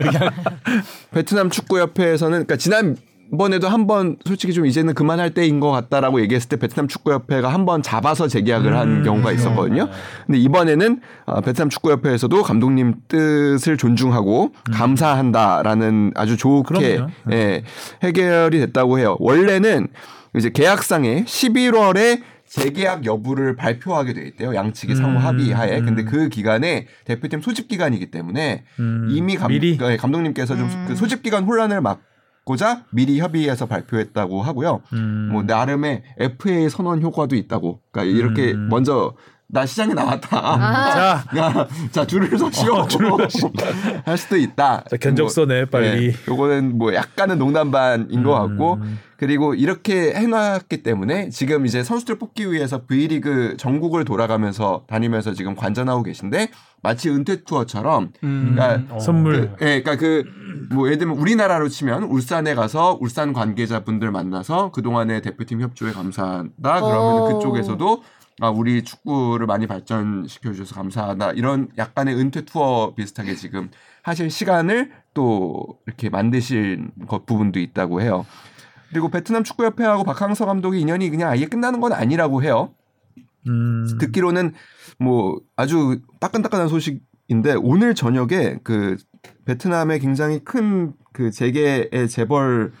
베트남 1.10 1.50
축구 1.50 1.80
협회에서는 1.80 2.32
그러니까 2.32 2.56
지난 2.56 2.96
번에도 3.36 3.68
한 3.68 3.86
번 3.86 4.16
솔직히 4.24 4.52
좀 4.52 4.64
이제는 4.66 4.94
그만할 4.94 5.30
때인 5.34 5.60
것 5.60 5.70
같다라고 5.70 6.20
얘기했을 6.22 6.48
때 6.48 6.56
베트남 6.56 6.88
축구협회가 6.88 7.48
한 7.52 7.64
번 7.66 7.82
잡아서 7.82 8.28
재계약을 8.28 8.76
한 8.76 8.88
음. 8.98 9.02
경우가 9.02 9.32
있었거든요. 9.32 9.88
근데 10.26 10.38
이번에는 10.38 11.00
어, 11.26 11.40
베트남 11.40 11.68
축구협회에서도 11.70 12.42
감독님 12.42 12.94
뜻을 13.08 13.76
존중하고 13.76 14.52
감사한다라는 14.72 16.12
아주 16.14 16.36
좋게 16.36 16.96
그럼요. 16.96 17.10
예, 17.32 17.62
해결이 18.02 18.58
됐다고 18.60 18.98
해요. 18.98 19.16
원래는 19.20 19.88
이제 20.36 20.50
계약상에 20.50 21.24
11월에 21.24 22.22
재계약 22.46 23.04
여부를 23.04 23.56
발표하게 23.56 24.12
돼 24.12 24.22
있대요. 24.28 24.54
양측이 24.54 24.94
상호 24.94 25.18
음. 25.18 25.24
합의하에. 25.24 25.80
근데 25.80 26.02
음. 26.02 26.06
그 26.06 26.28
기간에 26.28 26.86
대표팀 27.04 27.40
소집 27.40 27.68
기간이기 27.68 28.10
때문에 28.10 28.64
음, 28.78 29.08
이미 29.10 29.36
감, 29.36 29.48
미리 29.48 29.76
네, 29.76 29.96
감독님께서 29.96 30.54
좀 30.56 30.66
음. 30.66 30.84
그 30.86 30.94
소집 30.94 31.22
기간 31.22 31.44
혼란을 31.44 31.80
막 31.80 32.00
고자 32.44 32.84
미리 32.90 33.18
협의해서 33.20 33.66
발표했다고 33.66 34.42
하고요. 34.42 34.82
음. 34.92 35.30
뭐 35.32 35.42
나름의 35.42 36.02
FA 36.18 36.68
선언 36.68 37.02
효과도 37.02 37.36
있다고. 37.36 37.80
그러니까 37.90 38.16
이렇게 38.16 38.52
음. 38.52 38.68
먼저 38.68 39.14
나 39.54 39.64
시장에 39.64 39.94
나왔다. 39.94 40.36
아. 40.36 40.90
자, 41.30 41.38
야, 41.38 41.68
자 41.92 42.04
줄을 42.04 42.36
서시오. 42.36 42.74
어, 42.74 42.88
줄을 42.88 43.08
서시오. 43.08 43.52
할 44.04 44.18
수도 44.18 44.36
있다. 44.36 44.82
자, 44.90 44.96
견적서 44.96 45.46
내 45.46 45.64
빨리. 45.64 46.08
네, 46.08 46.16
요거는 46.28 46.76
뭐 46.76 46.92
약간은 46.92 47.38
농담 47.38 47.70
반인 47.70 48.24
것 48.24 48.32
같고 48.32 48.74
음. 48.82 48.98
그리고 49.16 49.54
이렇게 49.54 50.12
해놨기 50.12 50.82
때문에 50.82 51.28
지금 51.28 51.66
이제 51.66 51.84
선수들 51.84 52.18
뽑기 52.18 52.50
위해서 52.50 52.84
V리그 52.84 53.56
전국을 53.56 54.04
돌아가면서 54.04 54.82
다니면서 54.88 55.34
지금 55.34 55.54
관전하고 55.54 56.02
계신데 56.02 56.48
마치 56.82 57.08
은퇴 57.08 57.44
투어처럼 57.44 58.10
음. 58.24 58.56
그러니까 58.56 58.96
어. 58.96 58.98
선물. 58.98 59.52
그, 59.56 59.64
예, 59.64 59.82
그러니까 59.82 59.96
그 59.96 60.44
뭐 60.70 60.86
예를 60.86 60.98
들면 60.98 61.16
우리나라로 61.16 61.68
치면 61.68 62.04
울산에 62.04 62.54
가서 62.54 62.98
울산 63.00 63.32
관계자분들 63.32 64.10
만나서 64.10 64.70
그 64.72 64.82
동안의 64.82 65.22
대표팀 65.22 65.60
협조에 65.60 65.92
감사하다. 65.92 66.50
그러면 66.62 67.22
오. 67.22 67.38
그쪽에서도 67.38 68.02
아 68.40 68.50
우리 68.50 68.82
축구를 68.82 69.46
많이 69.46 69.66
발전시켜 69.66 70.52
주셔서 70.52 70.74
감사하다. 70.74 71.32
이런 71.32 71.68
약간의 71.78 72.16
은퇴 72.16 72.44
투어 72.44 72.94
비슷하게 72.94 73.34
지금 73.34 73.70
하실 74.02 74.30
시간을 74.30 74.92
또 75.14 75.78
이렇게 75.86 76.10
만드신 76.10 76.90
것 77.06 77.26
부분도 77.26 77.60
있다고 77.60 78.00
해요. 78.02 78.26
그리고 78.90 79.08
베트남 79.08 79.44
축구협회하고 79.44 80.04
박항서 80.04 80.46
감독의 80.46 80.80
인연이 80.80 81.10
그냥 81.10 81.30
아예 81.30 81.46
끝나는 81.46 81.80
건 81.80 81.92
아니라고 81.92 82.42
해요. 82.42 82.74
음. 83.48 83.98
듣기로는 84.00 84.54
뭐 84.98 85.40
아주 85.56 86.00
따끈따끈한 86.20 86.68
소식인데 86.68 87.54
오늘 87.60 87.94
저녁에 87.94 88.58
그 88.62 88.96
베트남의 89.44 90.00
굉장히 90.00 90.40
큰 90.40 90.94
그 91.14 91.30
재계의 91.30 92.08
재벌 92.10 92.72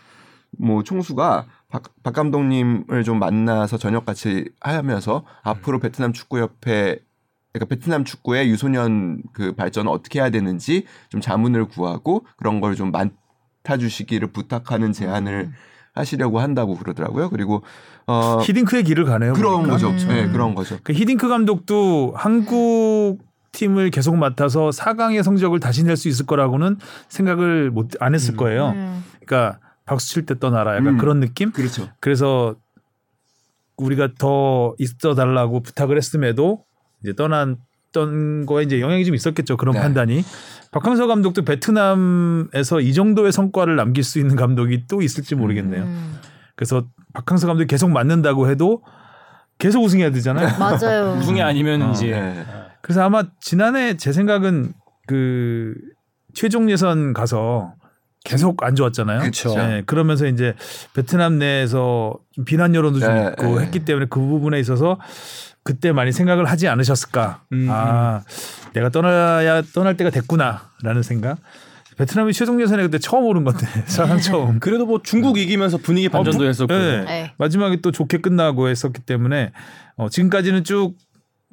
뭐 0.58 0.82
총수가 0.82 1.46
박, 1.74 1.82
박 2.04 2.14
감독님을 2.14 3.02
좀 3.02 3.18
만나서 3.18 3.78
저녁 3.78 4.04
같이 4.04 4.48
하면서 4.60 5.24
앞으로 5.42 5.80
베트남 5.80 6.12
축구협회 6.12 7.00
그러니까 7.52 7.68
베트남 7.68 8.04
축구의 8.04 8.48
유소년 8.48 9.20
그 9.32 9.54
발전을 9.56 9.90
어떻게 9.90 10.20
해야 10.20 10.30
되는지 10.30 10.84
좀 11.08 11.20
자문을 11.20 11.64
구하고 11.66 12.26
그런 12.36 12.60
걸 12.60 12.76
좀 12.76 12.92
맡아 12.92 13.76
주시기를 13.76 14.28
부탁하는 14.30 14.92
제안을 14.92 15.50
하시려고 15.94 16.38
한다고 16.38 16.76
그러더라고요. 16.76 17.28
그리고 17.30 17.62
어 18.06 18.38
히딩크의 18.42 18.84
길을 18.84 19.04
가네요. 19.04 19.32
그런 19.32 19.54
보니까. 19.54 19.72
거죠. 19.72 19.90
음. 19.90 20.08
네, 20.08 20.28
그런 20.28 20.54
거죠. 20.54 20.78
그 20.84 20.92
히딩크 20.92 21.28
감독도 21.28 22.14
한국 22.16 23.18
팀을 23.50 23.90
계속 23.90 24.16
맡아서 24.16 24.70
4강의 24.70 25.22
성적을 25.24 25.58
다시 25.60 25.82
낼 25.84 25.96
수 25.96 26.08
있을 26.08 26.26
거라고는 26.26 26.78
생각을 27.08 27.70
못 27.72 27.90
안 28.00 28.14
했을 28.14 28.34
음. 28.34 28.36
거예요. 28.36 28.68
음. 28.70 29.04
그러니까 29.24 29.58
박수 29.86 30.08
칠 30.08 30.26
때 30.26 30.38
떠나라 30.38 30.72
약간 30.76 30.94
음. 30.94 30.98
그런 30.98 31.20
느낌? 31.20 31.52
그렇죠. 31.52 31.88
그래서 32.00 32.54
우리가 33.76 34.10
더 34.18 34.74
있어 34.78 35.14
달라고 35.14 35.62
부탁을 35.62 35.96
했음에도 35.96 36.64
이제 37.02 37.14
떠난 37.14 37.56
던 37.92 38.44
거에 38.46 38.64
이제 38.64 38.80
영향이 38.80 39.04
좀 39.04 39.14
있었겠죠. 39.14 39.56
그런 39.56 39.74
네. 39.74 39.80
판단이. 39.80 40.24
박항서 40.72 41.06
감독도 41.06 41.44
베트남에서 41.44 42.80
이 42.80 42.92
정도의 42.92 43.30
성과를 43.30 43.76
남길 43.76 44.02
수 44.02 44.18
있는 44.18 44.34
감독이 44.36 44.86
또 44.88 45.02
있을지 45.02 45.34
모르겠네요. 45.36 45.84
음. 45.84 46.18
그래서 46.56 46.84
박항서 47.12 47.46
감독이 47.46 47.68
계속 47.68 47.90
맞는다고 47.90 48.48
해도 48.50 48.82
계속 49.58 49.82
우승해야 49.84 50.10
되잖아요. 50.10 50.48
맞아요. 50.58 51.16
우승이 51.18 51.40
아니면 51.42 51.82
어. 51.82 51.92
이제 51.92 52.10
네. 52.10 52.44
그래서 52.82 53.02
아마 53.02 53.24
지난해 53.40 53.96
제 53.96 54.12
생각은 54.12 54.72
그 55.06 55.74
최종 56.34 56.70
예선 56.70 57.12
가서 57.12 57.74
계속 58.24 58.62
안 58.64 58.74
좋았잖아요. 58.74 59.20
그쵸. 59.20 59.54
네, 59.54 59.82
그러면서 59.86 60.26
이제 60.26 60.54
베트남 60.94 61.38
내에서 61.38 62.14
좀 62.32 62.44
비난 62.44 62.74
여론도 62.74 62.98
좀 62.98 63.14
네, 63.14 63.28
있고 63.30 63.58
네. 63.58 63.66
했기 63.66 63.84
때문에 63.84 64.06
그 64.08 64.18
부분에 64.18 64.58
있어서 64.58 64.98
그때 65.62 65.92
많이 65.92 66.10
생각을 66.10 66.46
하지 66.46 66.66
않으셨을까. 66.68 67.42
음, 67.52 67.68
아, 67.70 68.22
내가 68.72 68.88
떠나야 68.88 69.62
떠날 69.74 69.96
때가 69.96 70.10
됐구나라는 70.10 71.02
생각. 71.02 71.38
베트남이 71.96 72.32
최종 72.32 72.60
예선에 72.60 72.82
그때 72.82 72.98
처음 72.98 73.24
오른 73.26 73.44
건데 73.44 73.66
사상 73.86 74.18
처음. 74.18 74.58
그래도 74.58 74.84
뭐 74.86 75.00
중국 75.02 75.38
이기면서 75.38 75.76
분위기 75.76 76.08
반전도 76.08 76.38
어, 76.38 76.40
부- 76.40 76.46
했었고 76.46 76.74
네. 76.74 77.04
네. 77.04 77.32
마지막에 77.38 77.76
또 77.82 77.92
좋게 77.92 78.18
끝나고 78.18 78.68
했었기 78.68 79.02
때문에 79.02 79.52
어, 79.96 80.08
지금까지는 80.08 80.64
쭉 80.64 80.96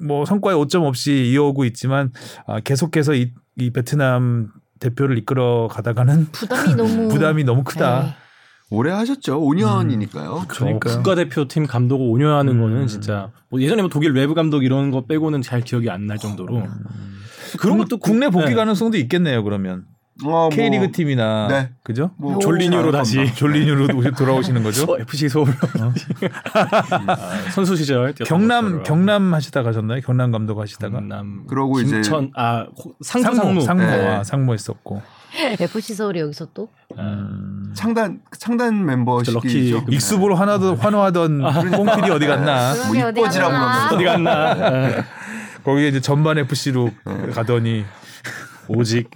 뭐 0.04 0.26
성과에 0.26 0.56
오점 0.56 0.82
없이 0.84 1.28
이어오고 1.32 1.64
있지만 1.66 2.12
아, 2.48 2.60
계속해서 2.60 3.14
이, 3.14 3.34
이 3.58 3.70
베트남 3.70 4.48
대표를 4.82 5.18
이끌어 5.20 5.70
가다가는 5.72 6.28
부담이 6.34 6.76
너무 6.76 7.08
부담이 7.08 7.44
너무 7.46 7.64
크다. 7.64 8.02
네. 8.04 8.14
오래 8.74 8.92
하셨죠. 8.92 9.40
5년이니까요. 9.42 10.42
저 10.42 10.48
그러니까요. 10.48 10.96
국가대표팀 10.98 11.68
감독을 11.68 12.06
5년 12.08 12.36
하는 12.38 12.56
음. 12.56 12.62
거는 12.62 12.88
진짜 12.88 13.30
뭐 13.50 13.62
예전에 13.62 13.82
뭐 13.82 13.90
독일 13.90 14.12
외부 14.14 14.34
감독 14.34 14.64
이런 14.64 14.92
거 14.92 15.06
빼고는 15.06 15.42
잘 15.42 15.62
기억이 15.62 15.90
안 15.90 16.08
날 16.08 16.18
정도로 16.18 16.64
그런 17.60 17.78
것도 17.78 17.98
국- 17.98 18.02
국내 18.12 18.30
복귀 18.30 18.48
네. 18.50 18.54
가능성도 18.56 18.98
있겠네요. 18.98 19.44
그러면 19.44 19.84
어, 20.24 20.30
뭐, 20.30 20.50
K리그 20.50 20.92
팀이나 20.92 21.48
네. 21.50 21.70
그죠? 21.84 22.12
뭐 22.18 22.38
졸리뉴로 22.40 22.92
잘할 22.92 23.00
다시. 23.02 23.34
졸리뉴로 23.36 23.88
오시- 23.88 24.18
돌아오시는 24.18 24.64
거죠? 24.64 24.84
어, 24.92 24.98
FC 25.00 25.30
서울 25.30 25.50
아, 26.54 27.18
선수 27.52 27.76
시절 27.76 28.14
경남. 28.14 28.84
경남 28.84 29.34
하시다 29.34 29.64
가셨나요? 29.64 30.02
경남 30.02 30.32
감독 30.32 30.60
하시다가 30.60 31.00
경남 31.00 31.46
그러고 31.48 31.80
이제 31.80 31.96
김천 31.96 32.32
아 32.36 32.66
호- 32.84 32.94
상무 33.02 33.24
상무 33.26 33.36
상무, 33.36 33.62
상무 33.62 33.82
네. 33.84 34.08
아, 34.08 34.24
상무 34.24 34.54
했었고 34.54 35.02
FC 35.60 35.94
서울이 35.96 36.20
여기서 36.20 36.48
또 36.54 36.70
음. 36.98 37.72
창단 37.74 38.20
창단 38.38 38.86
멤버시기죠. 38.86 39.34
럭키 39.76 39.86
그- 39.86 39.94
익수부로 39.94 40.36
하나도 40.36 40.76
환호하던 40.76 41.42
뽕필이 41.72 42.12
어디 42.12 42.28
갔나? 42.28 42.74
뭐 42.88 42.96
이뻐지라고 42.96 43.52
그러면서. 43.52 43.96
어디 43.96 44.04
갔나 44.04 45.04
거기에 45.64 45.88
이제 45.90 46.02
전반 46.02 46.38
FC로 46.40 46.90
가더니 47.34 47.86
오직 48.68 49.10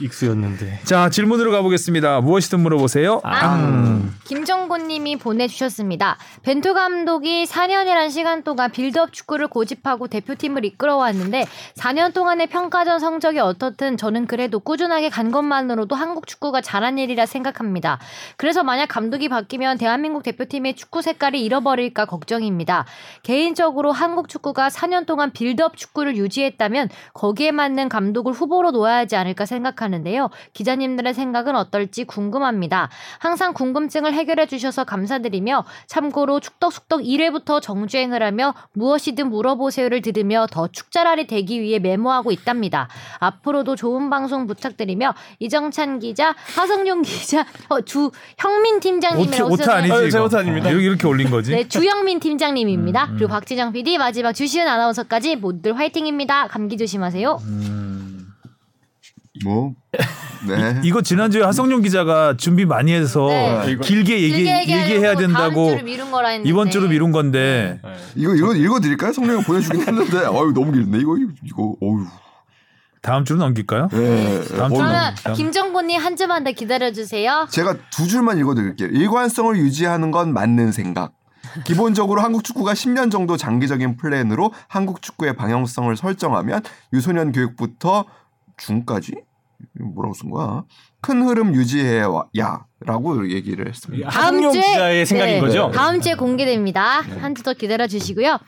익수였는데 0.00 0.80
자 0.84 1.10
질문으로 1.10 1.50
가보겠습니다. 1.50 2.20
무엇이든 2.20 2.60
물어보세요. 2.60 3.20
앙. 3.24 4.12
김정곤님이 4.24 5.16
보내주셨습니다. 5.16 6.16
벤투 6.42 6.74
감독이 6.74 7.44
4년이란 7.44 8.10
시간 8.10 8.42
동안 8.42 8.70
빌드업 8.70 9.12
축구를 9.12 9.48
고집하고 9.48 10.06
대표팀을 10.06 10.64
이끌어왔는데 10.64 11.46
4년 11.74 12.14
동안의 12.14 12.48
평가전 12.48 13.00
성적이 13.00 13.40
어떻든 13.40 13.96
저는 13.96 14.26
그래도 14.26 14.60
꾸준하게 14.60 15.08
간 15.08 15.30
것만으로도 15.30 15.94
한국 15.94 16.26
축구가 16.26 16.60
잘한 16.60 16.98
일이라 16.98 17.26
생각합니다. 17.26 17.98
그래서 18.36 18.62
만약 18.62 18.86
감독이 18.86 19.28
바뀌면 19.28 19.78
대한민국 19.78 20.22
대표팀의 20.22 20.76
축구 20.76 21.02
색깔이 21.02 21.42
잃어버릴까 21.42 22.04
걱정입니다. 22.04 22.86
개인적으로 23.22 23.92
한국 23.92 24.28
축구가 24.28 24.68
4년 24.68 25.06
동안 25.06 25.32
빌드업 25.32 25.76
축구를 25.76 26.16
유지했다면 26.16 26.88
거기에 27.14 27.50
맞는 27.50 27.88
감독을 27.88 28.32
후보로 28.32 28.70
놓아 28.70 28.89
야 28.90 28.96
하지 28.98 29.16
않을까 29.16 29.46
생각하는데요. 29.46 30.30
기자님들의 30.52 31.14
생각은 31.14 31.56
어떨지 31.56 32.04
궁금합니다. 32.04 32.90
항상 33.18 33.54
궁금증을 33.54 34.12
해결해 34.12 34.46
주셔서 34.46 34.84
감사드리며 34.84 35.64
참고로 35.86 36.40
축덕숙덕 36.40 37.00
1회부터 37.00 37.62
정주행을 37.62 38.22
하며 38.22 38.54
무엇이든 38.72 39.30
물어보세요를 39.30 40.02
들으며 40.02 40.46
더 40.50 40.68
축자랄이 40.68 41.26
되기 41.26 41.60
위해 41.60 41.78
메모하고 41.78 42.32
있답니다. 42.32 42.88
앞으로도 43.18 43.76
좋은 43.76 44.10
방송 44.10 44.46
부탁드리며 44.46 45.14
이정찬 45.38 46.00
기자, 46.00 46.34
하성룡 46.56 47.02
기자, 47.02 47.46
어, 47.68 47.80
주 47.80 48.10
형민 48.38 48.80
오타, 49.16 49.44
오타 49.44 49.74
아니지? 49.76 50.10
제 50.10 50.18
오타 50.18 50.38
아닙니다. 50.38 50.70
이렇게, 50.70 50.84
이렇게 50.84 51.06
올린 51.06 51.30
거지? 51.30 51.52
네, 51.52 51.68
주영민 51.68 52.20
팀장님입니다. 52.20 53.04
음, 53.04 53.10
음. 53.10 53.16
그리고 53.16 53.30
박지정 53.30 53.72
PD, 53.72 53.98
마지막 53.98 54.32
주시은 54.32 54.66
아나운서까지 54.66 55.36
모두들 55.36 55.78
화이팅입니다. 55.78 56.48
감기 56.48 56.76
조심하세요. 56.76 57.38
음. 57.42 57.89
뭐 59.44 59.72
네. 60.46 60.80
이거 60.82 61.02
지난주에 61.02 61.42
하성룡 61.42 61.82
기자가 61.82 62.36
준비 62.36 62.64
많이 62.64 62.92
해서 62.92 63.28
네. 63.28 63.76
길게 63.76 64.22
얘기, 64.22 64.36
길게 64.36 64.60
얘기해야 64.68 65.16
된다고 65.16 65.70
했는데 65.70 66.42
이번 66.44 66.70
주로 66.70 66.88
미룬 66.88 67.12
건데 67.12 67.80
이거 68.14 68.34
이거 68.34 68.54
읽어 68.54 68.80
드릴까요? 68.80 69.12
성령이 69.12 69.42
보내 69.44 69.60
주긴 69.60 69.82
했는데 69.86 70.18
어유 70.26 70.52
너무 70.54 70.72
길네 70.72 70.98
이거 70.98 71.16
이거 71.44 71.76
어유. 71.82 72.06
다음 73.02 73.24
주로 73.24 73.38
넘길까요? 73.38 73.88
네. 73.88 74.42
다음. 74.56 74.74
주는 74.74 75.34
김정곤님 75.34 76.00
한 76.00 76.16
주만 76.16 76.44
더 76.44 76.52
기다려 76.52 76.92
주세요. 76.92 77.46
제가 77.50 77.76
두 77.90 78.06
줄만 78.06 78.38
읽어 78.38 78.54
드릴게요. 78.54 78.88
일관성을 78.88 79.56
유지하는 79.56 80.10
건 80.10 80.34
맞는 80.34 80.72
생각. 80.72 81.12
기본적으로 81.64 82.20
한국 82.20 82.44
축구가 82.44 82.74
10년 82.74 83.10
정도 83.10 83.36
장기적인 83.36 83.96
플랜으로 83.96 84.52
한국 84.68 85.02
축구의 85.02 85.34
방향성을 85.34 85.96
설정하면 85.96 86.62
유소년 86.92 87.32
교육부터 87.32 88.04
중까지 88.58 89.14
뭐라고 89.80 90.14
쓴 90.14 90.30
거야? 90.30 90.64
큰 91.00 91.22
흐름 91.22 91.54
유지해야라고 91.54 93.30
얘기를 93.32 93.68
했습니다. 93.68 94.08
하성룡 94.08 94.52
기자의 94.52 95.06
생각인 95.06 95.34
네, 95.36 95.40
거죠? 95.40 95.70
다음 95.74 96.00
주에 96.00 96.14
공개됩니다. 96.14 97.00
한주 97.20 97.42
더 97.42 97.52
기다려 97.54 97.86
주시고요. 97.86 98.38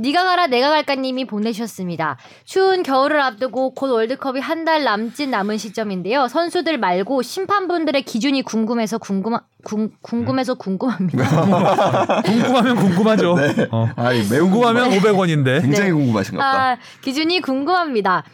니가 0.00 0.24
가라 0.24 0.46
내가 0.46 0.70
갈까님이 0.70 1.26
보내주셨습니다. 1.26 2.16
추운 2.46 2.82
겨울을 2.82 3.20
앞두고 3.20 3.74
곧 3.74 3.90
월드컵이 3.90 4.40
한 4.40 4.64
달 4.64 4.84
남짓 4.84 5.28
남은 5.28 5.58
시점인데요. 5.58 6.28
선수들 6.28 6.78
말고 6.78 7.20
심판분들의 7.22 8.02
기준이 8.02 8.42
궁금해서 8.42 8.96
궁금 8.98 9.36
궁, 9.64 9.90
궁금해서 10.00 10.54
궁금합니다. 10.54 12.22
궁금하면 12.24 12.76
궁금하죠. 12.76 13.36
어. 13.70 13.88
아이 13.96 14.26
매우 14.30 14.48
궁금하면 14.48 14.90
500원인데. 14.90 15.60
굉장히 15.60 15.90
네. 15.90 15.92
궁금하신가 15.92 16.36
보다. 16.38 16.70
아, 16.72 16.76
기준이 17.02 17.40
궁금합니다. 17.42 18.24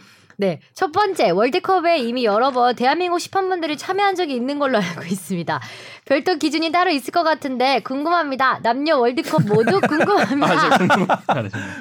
네. 0.40 0.61
첫 0.72 0.92
번째, 0.92 1.31
월드컵에 1.31 1.98
이미 1.98 2.24
여러 2.24 2.53
번 2.53 2.77
대한민국 2.77 3.18
심판분들이 3.18 3.77
참여한 3.77 4.14
적이 4.14 4.37
있는 4.37 4.61
걸로 4.61 4.79
알고 4.79 5.03
있습니다. 5.03 5.61
별도 6.09 6.37
기준이 6.37 6.73
따로 6.73 6.90
있을 6.90 7.12
것 7.12 7.23
같은데 7.23 7.81
궁금합니다. 7.81 8.61
남녀 8.62 8.97
월드컵 8.97 9.42
모두 9.42 9.79
궁금합니다. 9.87 10.79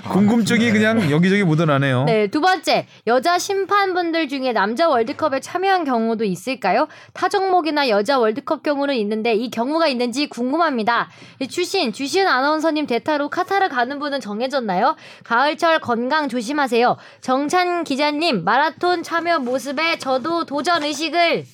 궁금증이 0.12 0.70
그냥 0.74 1.10
여기저기 1.10 1.46
묻어나네요. 1.46 2.04
네, 2.04 2.28
두 2.28 2.42
번째, 2.42 2.88
여자 3.08 3.40
심판분들 3.40 4.28
중에 4.28 4.52
남자 4.52 4.90
월드컵에 4.90 5.40
참여한 5.40 5.86
경우도 5.86 6.26
있을까요? 6.26 6.90
타 7.14 7.30
종목이나 7.30 7.88
여자 7.88 8.20
월드컵 8.20 8.64
경우는 8.64 8.96
있는데 8.96 9.34
이 9.34 9.50
경우가 9.50 9.88
있는지 9.88 10.28
궁금합니다. 10.28 11.08
이 11.40 11.48
출신, 11.48 11.94
주시은 11.94 12.28
아나운서님 12.28 12.86
대타로 12.86 13.30
카타르 13.30 13.70
가는 13.70 13.98
분은 13.98 14.20
정해졌나요? 14.20 14.98
가을철 15.24 15.80
건강 15.80 16.28
조심하세요. 16.28 16.98
정찬 17.22 17.86
기자님, 17.86 18.44
마라톤 18.44 19.04
참여 19.04 19.40
모습에 19.40 20.00
저도 20.00 20.44
도전 20.44 20.84
의식을 20.84 21.46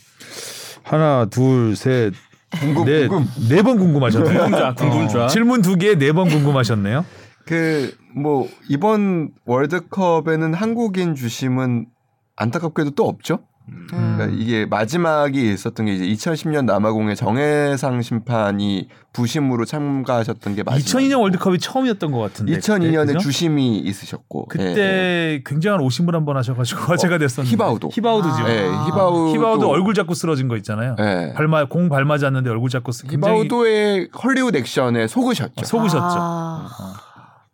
하나, 0.82 1.28
둘, 1.30 1.76
셋, 1.76 2.14
궁금 2.60 2.86
넷, 2.86 3.08
궁금. 3.08 3.28
네번 3.50 3.78
궁금하셨네요. 3.78 4.39
궁금좌 4.44 4.74
궁금좌 4.76 5.28
질문 5.28 5.62
두 5.62 5.76
개에 5.78 5.96
네 5.96 6.12
번 6.12 6.30
궁금하셨네요. 6.30 7.06
그 7.46 7.92
뭐 8.16 8.48
이번 8.70 9.32
월드컵에는 9.46 10.54
한국인 10.54 11.16
주심은 11.16 11.88
안타깝게도 12.36 12.92
또 12.92 13.08
없죠. 13.08 13.39
음. 13.69 13.88
그러니까 13.89 14.38
이게 14.38 14.65
마지막이 14.65 15.54
있었던 15.54 15.86
게 15.86 15.93
이제 15.93 16.06
2010년 16.06 16.65
남아공의 16.65 17.15
정해상 17.15 18.02
심판이 18.02 18.89
부심으로 19.13 19.65
참가하셨던 19.65 20.56
게 20.56 20.63
마지막. 20.63 20.86
2002년 20.86 21.21
월드컵이 21.21 21.60
처음이었던 21.60 22.12
것 22.12 22.19
같은데. 22.19 22.58
2002년에 22.58 23.08
그때? 23.08 23.19
주심이 23.19 23.78
있으셨고 23.80 24.47
그때 24.47 24.76
예, 24.78 25.41
굉장한 25.45 25.80
오신분 25.82 26.13
한번 26.15 26.36
하셔가지고 26.38 26.82
화제가 26.82 27.17
됐었는데. 27.19 27.52
히바우도. 27.54 27.89
히바우드죠. 27.93 28.49
예, 28.49 28.65
히바우 28.88 29.34
히바우도 29.36 29.69
얼굴 29.69 29.93
잡고 29.93 30.13
쓰러진 30.13 30.47
거 30.47 30.58
있잖아요. 30.58 30.95
예. 30.99 31.34
발마 31.36 31.65
공 31.65 31.89
발맞았는데 31.89 32.49
얼굴 32.49 32.69
잡고 32.69 32.91
쓰. 32.91 33.04
굉장히 33.08 33.43
히바우도의 33.43 34.10
헐리우드 34.23 34.58
액션에 34.58 35.08
속으셨죠. 35.08 35.63
속으셨죠. 35.65 35.99
아, 36.02 36.69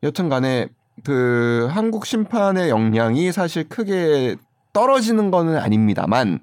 여튼간에 0.04 0.69
그 1.04 1.67
한국 1.72 2.06
심판의 2.06 2.69
역량이 2.69 3.32
사실 3.32 3.67
크게 3.69 4.36
떨어지는 4.74 5.32
거는 5.32 5.58
아닙니다만 5.58 6.40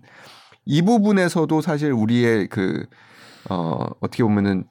이 0.64 0.82
부분에서도 0.82 1.60
사실 1.60 1.92
우리의 1.92 2.48
그 2.48 2.86
어, 3.48 3.84
어떻게 4.00 4.22
보면은 4.22 4.64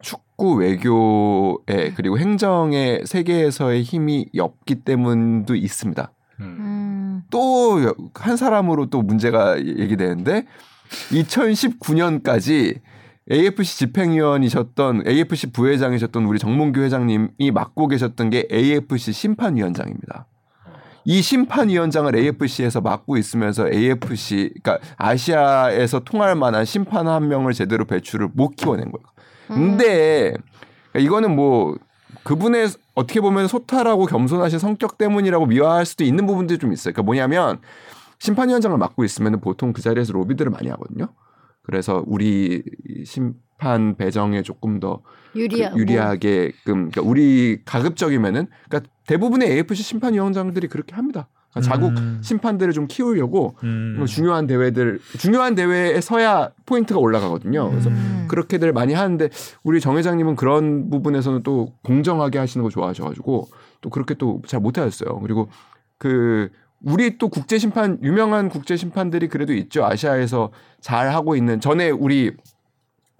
축구 0.00 0.54
외교의 0.54 1.94
그리고 1.96 2.18
행정의 2.18 3.02
세계에서의 3.04 3.82
힘이 3.82 4.26
엽기 4.34 4.76
때문도 4.76 5.54
있습니다. 5.54 6.12
음, 6.40 7.22
또한 7.30 8.36
사람으로 8.36 8.86
또 8.86 9.02
문제가 9.02 9.58
얘기되는데 9.58 10.46
2019년까지 11.10 12.80
AFC 13.30 13.78
집행위원이셨던 13.78 15.06
AFC 15.06 15.52
부회장이셨던 15.52 16.24
우리 16.24 16.38
정몽규 16.38 16.80
회장님이 16.80 17.50
맡고 17.52 17.88
계셨던 17.88 18.30
게 18.30 18.48
AFC 18.50 19.12
심판위원장입니다. 19.12 20.26
이 21.04 21.22
심판위원장을 21.22 22.14
AFC에서 22.14 22.80
맡고 22.80 23.16
있으면서 23.16 23.68
AFC 23.70 24.52
그러니까 24.62 24.78
아시아에서 24.96 26.00
통할 26.00 26.34
만한 26.34 26.64
심판 26.64 27.08
한 27.08 27.28
명을 27.28 27.52
제대로 27.52 27.84
배출을 27.84 28.28
못 28.34 28.56
키워낸 28.56 28.90
거예요. 28.90 29.06
근데 29.48 30.34
이거는 30.96 31.34
뭐 31.34 31.76
그분의 32.24 32.68
어떻게 32.94 33.20
보면 33.20 33.48
소탈하고 33.48 34.06
겸손하신 34.06 34.58
성격 34.58 34.98
때문이라고 34.98 35.46
미화할 35.46 35.86
수도 35.86 36.04
있는 36.04 36.26
부분들이 36.26 36.58
좀 36.58 36.72
있어요. 36.72 36.92
그러니까 36.92 37.02
뭐냐면 37.02 37.58
심판위원장을 38.18 38.76
맡고 38.76 39.04
있으면 39.04 39.40
보통 39.40 39.72
그 39.72 39.80
자리에서 39.80 40.12
로비들을 40.12 40.50
많이 40.50 40.68
하거든요. 40.68 41.08
그래서 41.62 42.02
우리 42.06 42.62
심판 43.04 43.96
배정에 43.96 44.42
조금 44.42 44.80
더 44.80 45.00
유리하, 45.34 45.70
그 45.70 45.78
유리하게끔 45.78 46.90
그러니까 46.90 47.02
우리 47.02 47.60
가급적이면은 47.64 48.48
그러니까 48.68 48.90
대부분의 49.10 49.50
AFC 49.50 49.82
심판위원장들이 49.82 50.68
그렇게 50.68 50.94
합니다. 50.94 51.26
그러니까 51.50 51.72
자국 51.72 51.98
음. 51.98 52.20
심판들을 52.22 52.72
좀 52.72 52.86
키우려고 52.86 53.56
음. 53.64 53.96
뭐 53.98 54.06
중요한 54.06 54.46
대회들 54.46 55.00
중요한 55.18 55.56
대회에 55.56 56.00
서야 56.00 56.50
포인트가 56.64 57.00
올라가거든요. 57.00 57.70
그래서 57.70 57.90
음. 57.90 58.26
그렇게들 58.28 58.72
많이 58.72 58.94
하는데 58.94 59.28
우리 59.64 59.80
정 59.80 59.96
회장님은 59.98 60.36
그런 60.36 60.90
부분에서는 60.90 61.42
또 61.42 61.72
공정하게 61.82 62.38
하시는 62.38 62.62
거 62.62 62.70
좋아하셔가지고 62.70 63.48
또 63.80 63.90
그렇게 63.90 64.14
또 64.14 64.42
잘 64.46 64.60
못하셨어요. 64.60 65.18
그리고 65.18 65.48
그 65.98 66.50
우리 66.80 67.18
또 67.18 67.28
국제 67.28 67.58
심판 67.58 67.98
유명한 68.04 68.48
국제 68.48 68.76
심판들이 68.76 69.26
그래도 69.26 69.52
있죠. 69.54 69.84
아시아에서 69.84 70.50
잘 70.80 71.12
하고 71.12 71.34
있는 71.34 71.60
전에 71.60 71.90
우리 71.90 72.30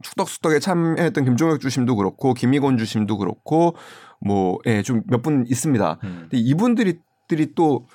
축덕수덕에 0.02 0.58
참여했던 0.58 1.24
김종혁 1.24 1.60
주심도 1.60 1.96
그렇고 1.96 2.34
김희곤 2.34 2.78
주심도 2.78 3.18
그렇고 3.18 3.76
뭐예좀 4.20 5.02
몇 5.06 5.22
분 5.22 5.44
있습니다. 5.48 5.98
음. 6.04 6.18
근데 6.22 6.38
이분들이 6.38 6.98
들이 7.28 7.54
또 7.54 7.86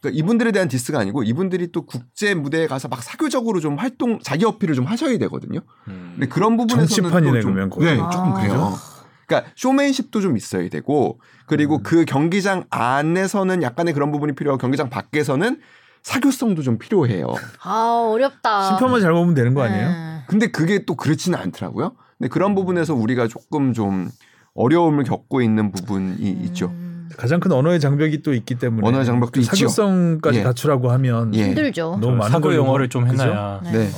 그러니까 0.00 0.18
이분들에 0.18 0.52
대한 0.52 0.68
디스가 0.68 0.98
아니고 0.98 1.22
이분들이 1.24 1.72
또 1.72 1.84
국제 1.84 2.34
무대에 2.34 2.66
가서 2.66 2.88
막 2.88 3.02
사교적으로 3.02 3.60
좀 3.60 3.76
활동 3.76 4.18
자기 4.20 4.44
어필을 4.46 4.74
좀 4.74 4.86
하셔야 4.86 5.18
되거든요. 5.18 5.60
음. 5.88 6.12
근데 6.14 6.26
그런 6.26 6.56
부분에서는 6.56 6.86
좀, 7.40 7.52
그러면. 7.52 7.70
네, 7.80 7.96
조금 7.96 8.32
아. 8.32 8.34
그래요. 8.40 8.72
그러니까 9.26 9.52
쇼맨십도 9.56 10.20
좀 10.20 10.36
있어야 10.36 10.68
되고 10.68 11.20
그리고 11.46 11.76
음. 11.76 11.82
그 11.82 12.04
경기장 12.04 12.64
안에서는 12.70 13.62
약간의 13.62 13.94
그런 13.94 14.10
부분이 14.10 14.34
필요하고 14.34 14.58
경기장 14.60 14.90
밖에서는 14.90 15.60
사교성도 16.02 16.62
좀 16.62 16.78
필요해요. 16.78 17.26
아 17.62 18.08
어렵다. 18.12 18.68
심판만 18.68 19.00
잘 19.00 19.12
보면 19.12 19.34
되는 19.34 19.54
거 19.54 19.62
아니에요? 19.62 19.88
네. 19.88 20.24
근데 20.26 20.46
그게 20.48 20.84
또 20.84 20.94
그렇지는 20.94 21.38
않더라고요. 21.38 21.92
근데 22.18 22.28
그런 22.28 22.54
부분에서 22.54 22.94
우리가 22.94 23.28
조금 23.28 23.72
좀 23.72 24.10
어려움을 24.54 25.04
겪고 25.04 25.42
있는 25.42 25.72
부분이 25.72 26.30
있죠. 26.44 26.66
음, 26.66 27.08
가장 27.16 27.40
큰 27.40 27.52
언어의 27.52 27.80
장벽이 27.80 28.22
또 28.22 28.34
있기 28.34 28.56
때문에 28.56 28.86
언어의 28.86 29.04
장벽도 29.04 29.32
그 29.32 29.40
있죠. 29.40 29.56
사교성까지 29.56 30.38
예. 30.38 30.42
갖추라고 30.42 30.90
하면 30.92 31.34
예. 31.34 31.44
힘들죠. 31.44 31.98
너무 32.00 32.16
많은 32.16 32.40
걸 32.40 32.54
영어를 32.54 32.88
좀 32.88 33.08
그죠? 33.08 33.22
해놔야 33.22 33.60
네. 33.64 33.72
네. 33.72 33.90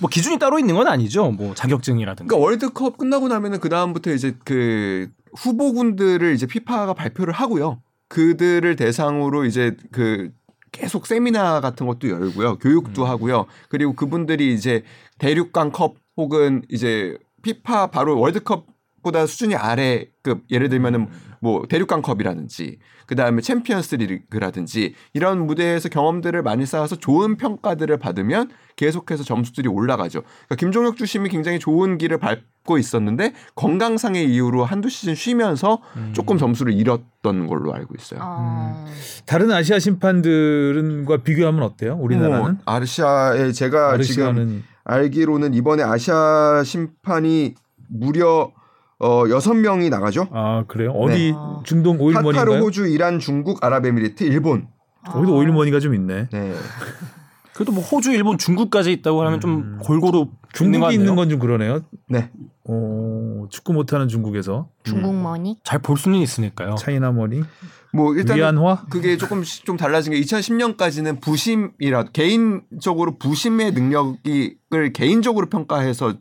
뭐 0.00 0.10
기준이 0.10 0.38
따로 0.38 0.58
있는 0.58 0.74
건 0.74 0.86
아니죠. 0.86 1.30
뭐 1.30 1.54
자격증이라든가. 1.54 2.28
그러니까 2.28 2.44
월드컵 2.44 2.98
끝나고 2.98 3.28
나면은 3.28 3.60
그 3.60 3.68
다음부터 3.68 4.12
이제 4.12 4.36
그 4.44 5.08
후보군들을 5.36 6.32
이제 6.34 6.46
피파가 6.46 6.94
발표를 6.94 7.32
하고요. 7.32 7.80
그들을 8.08 8.76
대상으로 8.76 9.44
이제 9.44 9.76
그 9.92 10.30
계속 10.74 11.06
세미나 11.06 11.60
같은 11.60 11.86
것도 11.86 12.08
열고요. 12.08 12.58
교육도 12.58 13.04
하고요. 13.04 13.46
그리고 13.68 13.92
그분들이 13.92 14.52
이제 14.52 14.82
대륙간 15.18 15.70
컵 15.70 15.94
혹은 16.16 16.62
이제 16.68 17.16
피파 17.42 17.92
바로 17.92 18.18
월드컵보다 18.18 19.26
수준이 19.26 19.54
아래 19.54 20.06
급 20.22 20.42
예를 20.50 20.68
들면은 20.68 21.08
뭐 21.44 21.66
대륙간 21.68 22.00
컵이라든지 22.00 22.78
그다음에 23.04 23.42
챔피언스 23.42 23.96
리그라든지 23.96 24.94
이런 25.12 25.46
무대에서 25.46 25.90
경험들을 25.90 26.42
많이 26.42 26.64
쌓아서 26.64 26.96
좋은 26.96 27.36
평가들을 27.36 27.98
받으면 27.98 28.48
계속해서 28.76 29.24
점수들이 29.24 29.68
올라가죠. 29.68 30.22
그러니까 30.22 30.54
김종혁 30.56 30.96
주심이 30.96 31.28
굉장히 31.28 31.58
좋은 31.58 31.98
길을 31.98 32.16
밟고 32.16 32.78
있었는데 32.78 33.34
건강상의 33.56 34.24
이유로 34.32 34.64
한두 34.64 34.88
시즌 34.88 35.14
쉬면서 35.14 35.82
조금 36.14 36.38
점수를 36.38 36.72
잃었던 36.72 37.46
걸로 37.46 37.74
알고 37.74 37.94
있어요. 37.98 38.20
어. 38.22 38.86
다른 39.26 39.50
아시아 39.52 39.78
심판들과 39.78 41.18
비교하면 41.18 41.62
어때요? 41.62 41.98
우리나라는 42.00 42.40
뭐 42.40 42.54
아르시아에 42.64 43.52
제가 43.52 43.98
지금 43.98 44.28
아르시아는 44.28 44.62
알기로는 44.84 45.52
이번에 45.52 45.82
아시아 45.82 46.62
심판이 46.64 47.54
무려 47.88 48.50
어, 49.04 49.24
6명이 49.24 49.90
나가죠. 49.90 50.28
아 50.32 50.64
그래요? 50.66 50.92
어디 50.92 51.32
네. 51.32 51.34
중동 51.64 51.98
카타르, 51.98 52.04
오일머니인가요? 52.24 52.60
호주, 52.62 52.86
이란, 52.86 53.18
중국, 53.18 53.62
아랍에미리트, 53.62 54.24
일본. 54.24 54.68
거기도 55.06 55.36
오일머니가 55.36 55.78
좀 55.80 55.94
있네. 55.94 56.28
네. 56.32 56.54
그래도 57.52 57.70
뭐 57.72 57.82
호주, 57.84 58.12
일본, 58.12 58.38
중국까지 58.38 58.90
있다고 58.92 59.22
하면 59.26 59.40
좀 59.40 59.78
골고루 59.82 60.28
중국이 60.54 60.94
있는 60.94 61.14
건 61.16 61.28
좀 61.28 61.38
그러네요. 61.38 61.80
네. 62.08 62.30
어, 62.66 63.44
축구 63.50 63.74
못하는 63.74 64.08
중국에서 64.08 64.68
중국 64.84 65.14
money. 65.14 65.58
잘볼 65.64 65.98
수는 65.98 66.18
있으니까요. 66.20 66.76
China 66.76 67.12
money, 67.12 67.42
뭐 67.92 68.14
일단 68.14 68.38
위안화. 68.38 68.86
그게 68.88 69.18
조금 69.18 69.42
좀 69.44 69.76
달라진 69.76 70.14
게 70.14 70.20
2010년까지는 70.22 71.20
부심이라 71.20 72.04
개인적으로 72.14 73.18
부심의 73.18 73.72
능력을 73.72 74.92
개인적으로 74.94 75.46
평가해서 75.50 76.14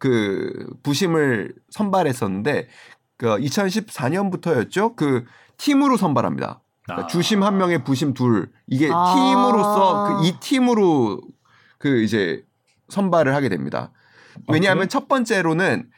그 0.00 0.66
부심을 0.82 1.54
선발했었는데 1.70 2.66
그 3.16 3.26
2014년부터였죠. 3.36 4.96
그 4.96 5.24
팀으로 5.58 5.96
선발합니다. 5.96 6.62
그러니까 6.82 7.04
아. 7.04 7.06
주심 7.06 7.42
한 7.44 7.58
명에 7.58 7.84
부심 7.84 8.14
둘 8.14 8.50
이게 8.66 8.88
아. 8.92 9.14
팀으로서 9.14 10.08
그 10.20 10.26
이 10.26 10.32
팀으로 10.40 11.20
그 11.78 12.02
이제 12.02 12.42
선발을 12.88 13.34
하게 13.34 13.48
됩니다. 13.48 13.92
왜냐하면 14.48 14.80
그래요? 14.82 14.88
첫 14.88 15.06
번째로는 15.06 15.88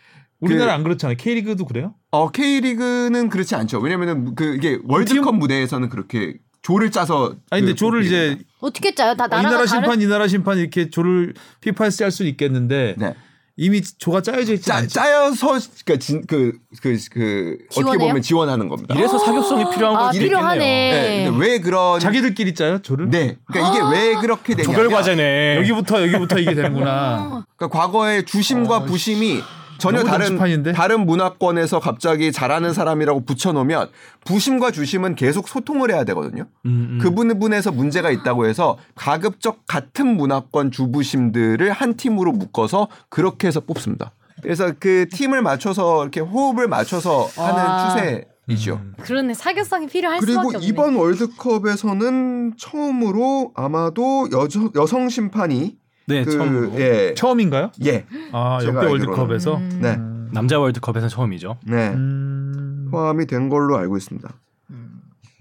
우리나라 0.41 0.73
그- 0.73 0.75
안 0.75 0.83
그렇잖아요. 0.83 1.17
K리그도 1.17 1.65
그래요? 1.65 1.95
어 2.11 2.31
K리그는 2.31 3.29
그렇지 3.31 3.55
않죠. 3.55 3.79
왜냐면은 3.79 4.35
그 4.35 4.57
이게 4.57 4.79
월드컵 4.85 5.37
무대에서는 5.37 5.89
그렇게 5.89 6.39
조를 6.63 6.91
짜서 6.91 7.37
아니 7.51 7.63
근데 7.63 7.73
그 7.73 7.75
조를 7.77 8.05
이제. 8.05 8.39
어떻게 8.61 8.95
짜요? 8.95 9.15
다이 9.15 9.29
나라가 9.29 9.43
나라 9.43 9.57
다른. 9.65 9.67
심판 9.69 10.01
이 10.01 10.07
나라 10.07 10.27
심판 10.29 10.59
이렇게 10.59 10.91
조를 10.91 11.35
피파에서 11.61 11.97
짤 11.99 12.11
수는 12.11 12.31
있겠는데 12.33 12.97
네. 12.99 13.15
이미 13.57 13.83
조가 13.83 14.23
짜여져 14.23 14.55
있지 14.55 14.67
짜, 14.67 14.77
않죠. 14.77 14.89
짜여서 14.89 15.59
그러니까 15.85 15.97
진, 15.99 16.25
그, 16.27 16.53
그, 16.81 16.97
그 17.11 17.59
어떻게 17.67 17.83
지원해요? 17.83 18.09
보면 18.09 18.23
지원하는 18.23 18.69
겁니다. 18.69 18.95
이래서 18.95 19.19
사교성이 19.19 19.71
필요한 19.71 19.97
아걸 19.97 20.15
수도 20.15 20.25
필요하네. 20.25 20.59
네. 20.59 21.25
근데 21.25 21.39
왜 21.39 21.59
그런 21.61 22.01
자기들끼리 22.01 22.55
짜요 22.55 22.81
조를? 22.81 23.11
네. 23.11 23.37
그러니까 23.45 23.75
이게 23.75 23.97
왜 23.97 24.15
그렇게 24.15 24.55
되냐면 24.55 24.75
조별 24.75 24.91
과제네. 24.91 25.57
여기부터 25.59 26.03
여기부터 26.03 26.39
이게 26.39 26.55
되는구나. 26.55 27.45
그러니까 27.57 27.79
과거에 27.79 28.25
주심과 28.25 28.77
어, 28.77 28.85
부심이 28.85 29.43
전혀 29.83 30.05
다른 30.05 30.27
정치판인데? 30.27 30.73
다른 30.73 31.07
문화권에서 31.07 31.81
갑자기 31.81 32.33
잘하는 32.33 32.73
사람이라고 32.73 33.25
붙여놓으면 33.25 33.89
부심과 34.25 34.71
주심은 34.71 35.17
계속 35.17 35.49
소통을 35.49 35.91
해야 35.91 36.05
되거든요. 36.05 36.45
음, 36.67 36.71
음. 36.93 36.99
그 37.01 37.11
부분에서 37.11 37.73
문제가 37.73 38.11
있다고 38.11 38.47
해서 38.47 38.79
가급적 38.95 39.67
같은 39.67 40.07
문화권 40.17 40.71
주부심들을 40.71 41.71
한 41.73 41.95
팀으로 41.95 42.33
묶어서 42.33 42.89
그렇게 43.09 43.49
해서 43.49 43.61
뽑습니다. 43.61 44.13
그래서 44.43 44.73
그 44.79 45.07
팀을 45.11 45.43
맞춰서 45.43 46.03
이렇게 46.03 46.21
호흡을 46.21 46.69
맞춰서 46.69 47.29
하는 47.37 47.61
아. 47.61 47.95
추세 47.95 48.27
이죠. 48.49 48.81
음. 48.83 48.95
그러네 49.01 49.35
사교성이 49.35 49.87
필요할 49.87 50.19
그리고 50.21 50.41
수밖에 50.41 50.57
없네. 50.57 50.67
이번 50.67 50.97
월드컵에서는 50.97 52.55
처음으로 52.59 53.53
아마도 53.55 54.29
여성 54.75 55.09
심판이 55.09 55.77
네, 56.07 56.25
그 56.25 56.33
처음. 56.33 56.75
예. 56.79 57.15
처음인가요? 57.15 57.71
예. 57.85 58.05
아 58.33 58.59
역대. 58.65 58.87
월드컵에서. 58.87 59.57
음. 59.57 59.79
네. 59.81 59.97
남자 60.33 60.59
월드컵에서는 60.59 61.09
처음이죠. 61.09 61.59
네. 61.67 61.89
음. 61.91 62.89
포함이 62.91 63.27
된 63.27 63.49
걸로 63.49 63.77
알고 63.77 63.97
있습니다. 63.97 64.29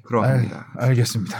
그렇습니다. 0.04 0.68
알- 0.78 0.90
알겠습니다. 0.90 1.38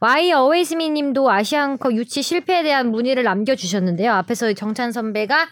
와이 0.00 0.32
어웨이스미님도 0.32 1.30
아시안컵 1.30 1.92
유치 1.94 2.22
실패에 2.22 2.62
대한 2.62 2.90
문의를 2.90 3.22
남겨주셨는데요. 3.22 4.12
앞에서 4.12 4.52
정찬 4.54 4.92
선배가 4.92 5.46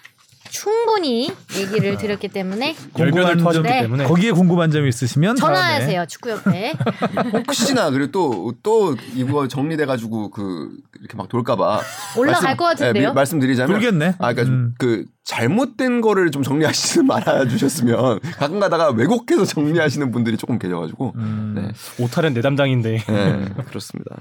충분히 0.50 1.30
얘기를 1.56 1.96
드렸기 1.96 2.28
때문에 2.28 2.76
열변을 2.98 3.11
궁금한 3.12 3.38
토하셨기 3.38 3.68
점- 3.68 3.72
네. 3.76 3.82
때문에 3.82 4.04
거기에 4.04 4.30
궁금한 4.32 4.70
점이 4.70 4.88
있으시면 4.88 5.37
전화하세요 5.37 6.06
축구협회. 6.06 6.74
혹시나 7.46 7.90
그리고 7.90 8.11
또 8.12 8.54
또 8.62 8.96
이거 9.14 9.48
정리돼 9.48 9.87
가지고 9.87 10.30
그 10.30 10.70
이렇게 11.00 11.16
막 11.16 11.28
돌까봐 11.28 11.80
올라갈 12.16 12.56
것 12.56 12.64
같은데요? 12.64 13.02
예, 13.04 13.08
미- 13.08 13.14
말씀드리자면 13.14 13.72
돌겠네. 13.80 14.14
아 14.18 14.32
그러니까 14.32 14.42
음. 14.44 14.74
그 14.78 15.04
잘못된 15.24 16.00
거를 16.00 16.30
좀 16.30 16.42
정리하시지 16.42 17.02
말아 17.04 17.46
주셨으면 17.48 18.20
가끔 18.37 18.61
가다가 18.61 18.90
왜곡해서 18.90 19.44
정리하시는 19.46 20.11
분들이 20.11 20.37
조금 20.37 20.58
계셔가지고 20.58 21.12
음. 21.16 21.54
네, 21.56 22.02
오탈은 22.02 22.34
내 22.34 22.40
담당인데. 22.40 23.04
네 23.06 23.44
그렇습니다. 23.68 24.16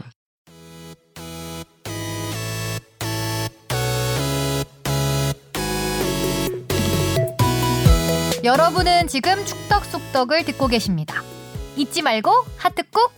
여러분은 8.52 9.08
지금 9.08 9.44
축덕 9.44 9.84
속덕을 9.84 10.46
듣고 10.46 10.68
계십니다. 10.68 11.22
잊지 11.76 12.02
말고 12.02 12.32
하트 12.56 12.82
꾹. 12.90 13.12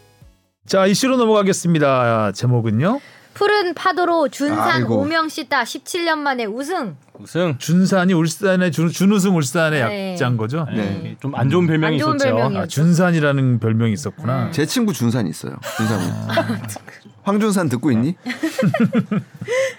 자 0.66 0.88
이슈로 0.88 1.18
넘어가겠습니다. 1.18 2.32
제목은요. 2.32 3.00
푸른 3.36 3.76
파도로 3.76 4.30
준산 4.30 4.60
아이고. 4.82 4.98
오명 4.98 5.30
씨다 5.30 5.62
17년 5.66 6.18
만에 6.18 6.46
우승. 6.46 6.96
우승. 7.20 7.60
준산이 7.60 8.12
울산의 8.14 8.72
준, 8.72 8.90
준우승 8.90 9.36
울산의 9.38 9.84
네. 9.88 10.12
약자인 10.14 10.36
거죠. 10.36 10.66
네. 10.74 11.16
좀 11.22 11.36
안 11.36 11.52
좋은 11.52 11.68
별명이 11.68 11.98
안 11.98 12.00
좋은 12.00 12.16
있었죠. 12.16 12.34
별명이요. 12.36 12.60
아, 12.62 12.66
준산이라는 12.66 13.60
별명이 13.60 13.94
있었구나. 13.94 14.46
네. 14.46 14.52
제 14.52 14.66
친구 14.66 14.94
준산이 14.94 15.30
있어요. 15.30 15.58
준산 15.78 16.00
황준산 17.22 17.70
듣고 17.70 17.92
있니? 17.92 18.16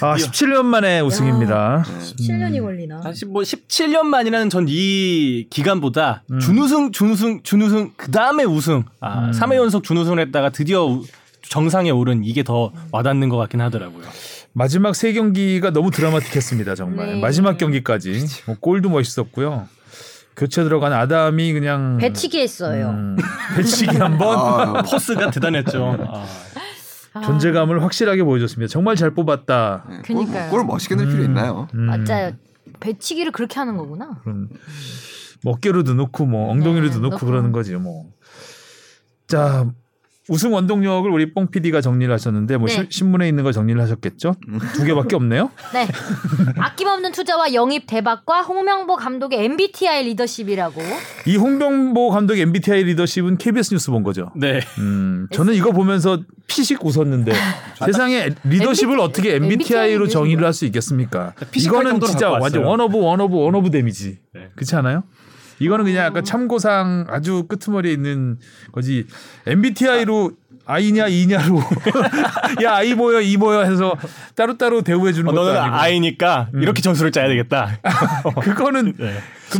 아 0.00 0.14
17년 0.16 0.64
만에 0.64 1.00
우승입니다. 1.00 1.84
7년이 2.18 2.60
걸리나? 2.60 3.00
사실 3.02 3.28
뭐 3.28 3.42
17년 3.42 4.02
만이라는 4.02 4.50
전 4.50 4.66
이 4.68 5.46
기간보다 5.48 6.22
음. 6.32 6.38
준우승, 6.40 6.92
준우승, 6.92 7.42
준우승 7.42 7.92
그 7.96 8.10
다음에 8.10 8.44
우승, 8.44 8.84
아, 9.00 9.26
음. 9.26 9.30
3회 9.30 9.54
연속 9.56 9.84
준우승을 9.84 10.18
했다가 10.20 10.50
드디어 10.50 10.84
우- 10.84 11.04
정상에 11.48 11.90
오른 11.90 12.24
이게 12.24 12.42
더 12.42 12.72
와닿는 12.90 13.28
것 13.28 13.36
같긴 13.36 13.60
하더라고요. 13.60 14.04
마지막 14.52 14.96
세 14.96 15.12
경기가 15.12 15.70
너무 15.70 15.90
드라마틱했습니다. 15.92 16.74
정말 16.74 17.06
네. 17.14 17.20
마지막 17.20 17.56
경기까지 17.56 18.24
뭐 18.46 18.56
골도 18.58 18.88
멋있었고요. 18.90 19.68
교체 20.36 20.64
들어간 20.64 20.92
아담이 20.92 21.52
그냥 21.52 21.96
배치기 21.98 22.40
했어요. 22.40 22.90
음, 22.90 23.16
배치기 23.56 23.96
한 23.96 24.18
번 24.18 24.76
아, 24.76 24.82
퍼스가 24.82 25.30
대단했죠. 25.30 25.96
아. 26.08 26.26
아, 27.16 27.20
존재감을 27.22 27.82
확실하게 27.82 28.22
보여줬습니다. 28.24 28.70
정말 28.70 28.96
잘 28.96 29.10
뽑았다. 29.10 29.84
네, 29.88 30.02
그니까요. 30.02 30.50
골, 30.50 30.60
골 30.60 30.66
멋있게 30.66 30.94
넣을 30.96 31.08
필요 31.08 31.22
있나요? 31.24 31.68
음, 31.74 31.86
맞아요. 31.86 32.32
배치기를 32.80 33.32
그렇게 33.32 33.58
하는 33.58 33.76
거구나. 33.76 34.20
그런 34.22 34.48
뭐 35.42 35.54
어깨로도 35.54 35.94
넣고 35.94 36.26
뭐 36.26 36.50
엉덩이로도 36.50 36.94
네, 36.96 37.00
넣고 37.00 37.14
넣고. 37.14 37.26
그러는 37.26 37.52
거지 37.52 37.74
뭐. 37.76 38.10
자 39.28 39.66
우승 40.28 40.52
원동력을 40.52 41.08
우리 41.10 41.32
뽕 41.32 41.46
PD가 41.50 41.80
정리를 41.80 42.12
하셨는데 42.12 42.56
뭐 42.56 42.66
네. 42.68 42.74
시- 42.74 42.86
신문에 42.90 43.28
있는 43.28 43.44
거 43.44 43.52
정리를 43.52 43.80
하셨겠죠? 43.80 44.34
두 44.74 44.84
개밖에 44.84 45.14
없네요. 45.14 45.50
네. 45.72 45.86
아낌없는 46.58 47.12
투자와 47.12 47.54
영입 47.54 47.86
대박과 47.86 48.42
홍명보 48.42 48.96
감독의 48.96 49.44
MBTI 49.44 50.04
리더십이라고. 50.06 50.82
이 51.26 51.36
홍명보 51.36 52.10
감독의 52.10 52.42
MBTI 52.42 52.82
리더십은 52.84 53.38
KBS 53.38 53.74
뉴스 53.74 53.90
본 53.92 54.02
거죠. 54.02 54.32
네. 54.34 54.60
음, 54.78 55.28
저는 55.32 55.54
이거 55.54 55.70
보면서 55.70 56.20
피식 56.48 56.84
웃었는데 56.84 57.32
세상에 57.84 58.30
리더십을 58.44 58.94
MBTI 58.94 59.04
어떻게 59.08 59.34
MBTI로 59.36 60.04
리더십이 60.06 60.10
정의를 60.12 60.44
할 60.44 60.52
수 60.52 60.64
있겠습니까? 60.66 61.34
이거는 61.54 62.00
진짜 62.00 62.30
완전 62.30 62.62
왔어요. 62.62 62.66
one 62.70 62.80
of 62.80 62.98
one 62.98 63.20
of 63.20 63.36
one 63.36 63.54
of 63.54 63.70
them이지. 63.70 64.18
네. 64.34 64.48
그렇지 64.56 64.74
않아요? 64.76 65.04
이거는 65.58 65.84
그냥 65.84 66.06
약간 66.06 66.24
참고상 66.24 67.06
아주 67.08 67.44
끄트머리에 67.48 67.92
있는 67.92 68.38
거지. 68.72 69.06
MBTI로 69.46 70.32
I냐 70.68 71.06
E냐로 71.06 71.60
야 72.64 72.74
I 72.74 72.94
모여 72.94 73.20
E 73.20 73.36
모여 73.36 73.62
해서 73.62 73.94
따로따로 74.34 74.82
대우해 74.82 75.12
주는 75.12 75.28
어, 75.28 75.32
것도 75.32 75.44
너는 75.44 75.60
아니고. 75.60 75.76
I니까 75.76 76.48
이렇게 76.54 76.82
점수를 76.82 77.12
짜야 77.12 77.28
되겠다. 77.28 77.78
그거는 78.42 78.94
네. 78.98 79.16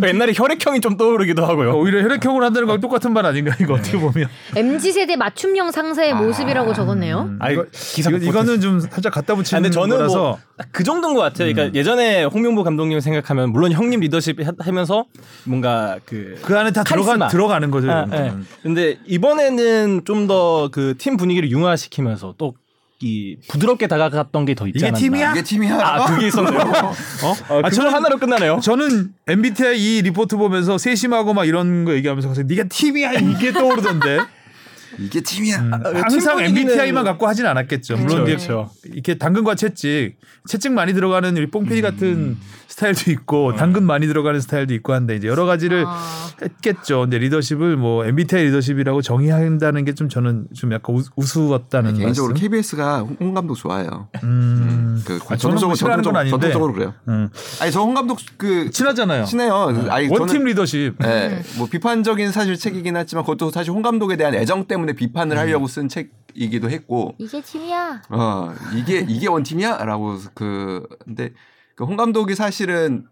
옛날에 0.09 0.33
혈액형이 0.35 0.81
좀 0.81 0.97
떠오르기도 0.97 1.45
하고요. 1.47 1.79
오히려 1.79 2.03
혈액형을 2.03 2.43
한다는 2.43 2.67
거랑 2.67 2.81
똑같은 2.81 3.13
말 3.13 3.25
아닌가 3.25 3.55
이거 3.61 3.75
어떻게 3.75 3.99
보면. 3.99 4.29
MZ 4.57 4.93
세대 4.93 5.17
맞춤형 5.17 5.71
상사의 5.71 6.15
모습이라고 6.15 6.75
적었네요. 6.75 7.21
음, 7.23 7.39
아이, 7.41 7.55
이거, 7.55 7.65
기사 7.73 8.11
이거, 8.11 8.19
못 8.19 8.25
이거는 8.25 8.61
좀 8.61 8.81
살짝 8.81 9.13
갖다 9.13 9.33
아, 9.35 9.37
붙이는 9.37 9.63
근데 9.63 9.73
저는 9.75 9.97
거라서 9.97 10.19
뭐 10.19 10.39
그 10.73 10.85
정도인 10.85 11.15
것 11.15 11.21
같아요. 11.21 11.53
그러니까 11.53 11.79
예전에 11.79 12.25
홍명보 12.25 12.65
감독님 12.65 12.99
생각하면 13.01 13.51
물론 13.53 13.73
형님 13.73 14.01
리더십 14.01 14.41
하- 14.47 14.53
하면서 14.59 15.05
뭔가 15.45 15.99
그그 16.07 16.59
안에 16.59 16.73
다 16.73 16.83
들어가 16.83 17.09
카리스마. 17.09 17.29
들어가는 17.29 17.71
거죠. 17.71 17.91
아, 17.91 18.07
예. 18.07 18.17
거는. 18.17 18.47
근데 18.63 18.99
이번에는 19.07 20.03
좀 20.07 20.27
더 20.27 20.71
그 20.73 20.95
팀 20.99 21.17
분위기를 21.19 21.51
융화시키면서 21.51 22.35
또 22.39 22.55
이 23.01 23.37
부드럽게 23.49 23.89
다가갔던 23.89 24.47
게 24.47 24.55
더 24.55 24.67
있지 24.67 24.79
이게 24.79 24.87
않았나. 24.87 24.99
팀이야? 24.99 25.31
이게 25.33 25.43
팀이야. 25.43 25.79
아 25.81 26.07
그게 26.07 26.29
있었네요. 26.29 26.59
어? 26.63 27.33
아, 27.49 27.63
그거 27.63 27.69
저는- 27.69 27.91
하나로 27.91 28.19
끝나네요. 28.19 28.61
저는 28.63 29.11
MBTI 29.27 29.79
이 29.99 30.03
리포트 30.03 30.37
보면서 30.37 30.79
세심하고 30.79 31.35
막 31.35 31.45
이런 31.47 31.85
거 31.85 31.93
얘기하면서 31.95 32.29
가서 32.29 32.43
네가 32.45 32.65
팀이야 32.71 33.13
이게 33.15 33.53
떠오르던데 33.53 34.21
이게 34.99 35.21
팀이야. 35.21 35.59
음, 35.59 35.75
아, 35.75 35.81
항상 35.85 36.39
팀 36.39 36.47
분위기는- 36.47 36.59
MBTI만 36.71 37.05
갖고 37.05 37.27
하진 37.27 37.45
않았겠죠. 37.45 37.97
물론 37.99 38.25
그렇죠, 38.25 38.33
이제 38.33 38.47
그렇죠. 38.47 38.71
이렇게 38.95 39.19
당근과 39.19 39.57
채찍 39.57 40.17
채찍 40.49 40.73
많이 40.73 40.95
들어가는 40.95 41.37
우리 41.37 41.51
뽕피디 41.51 41.83
같은 41.83 42.39
스타일도 42.77 43.11
있고 43.11 43.57
당근 43.57 43.85
많이 43.85 44.07
들어가는 44.07 44.39
스타일도 44.39 44.75
있고 44.75 44.93
한데 44.93 45.17
이제 45.17 45.27
여러 45.29 45.47
가지를 45.47 45.85
아. 45.87 45.99
했겠죠. 46.43 47.01
근데 47.01 47.17
리더십을 47.17 47.77
뭐 47.79 48.05
MBTI 48.05 48.45
리더십이라고 48.45 49.01
정의한다는 49.01 49.85
게 49.87 49.97
좀 49.97 50.11
저는 50.11 50.49
좀 50.55 50.75
약간 50.75 50.95
우, 50.95 51.03
우스웠다는 51.17 51.95
개인적으로 51.97 52.35
말씀. 52.35 52.49
KBS가 52.49 52.99
홍 53.19 53.33
감독 53.33 53.55
좋아해요. 53.55 54.09
음, 54.25 55.03
그 55.07 55.19
아, 55.31 55.37
전통적으로 55.39 55.75
건 56.03 56.29
전통적으로, 56.29 56.75
그래요. 56.75 56.93
음. 57.09 57.31
아니 57.63 57.73
저 57.73 57.81
홍 57.83 57.95
감독 57.95 58.19
그 58.37 58.69
친하잖아요. 58.71 59.25
친해요. 59.25 59.55
아니 59.89 60.09
원팀 60.09 60.27
저는 60.29 60.45
리더십. 60.45 60.99
네, 60.99 61.43
뭐 61.57 61.67
비판적인 61.67 62.31
사실 62.31 62.59
책이긴 62.59 62.95
했지만 62.99 63.25
그것도 63.25 63.51
사실 63.53 63.73
홍 63.73 63.81
감독에 63.81 64.17
대한 64.19 64.35
애정 64.35 64.67
때문에 64.67 64.93
비판을 64.93 65.39
하려고 65.39 65.67
쓴 65.67 65.89
책 65.89 66.11
이기도 66.35 66.69
했고 66.69 67.15
이게 67.19 67.41
팀이야. 67.41 68.03
어 68.11 68.53
이게 68.75 69.03
이게 69.09 69.29
원팀이야라고 69.29 70.19
그 70.35 70.87
근데 71.03 71.33
그홍 71.77 71.97
감독이 71.97 72.35
사실은 72.35 73.07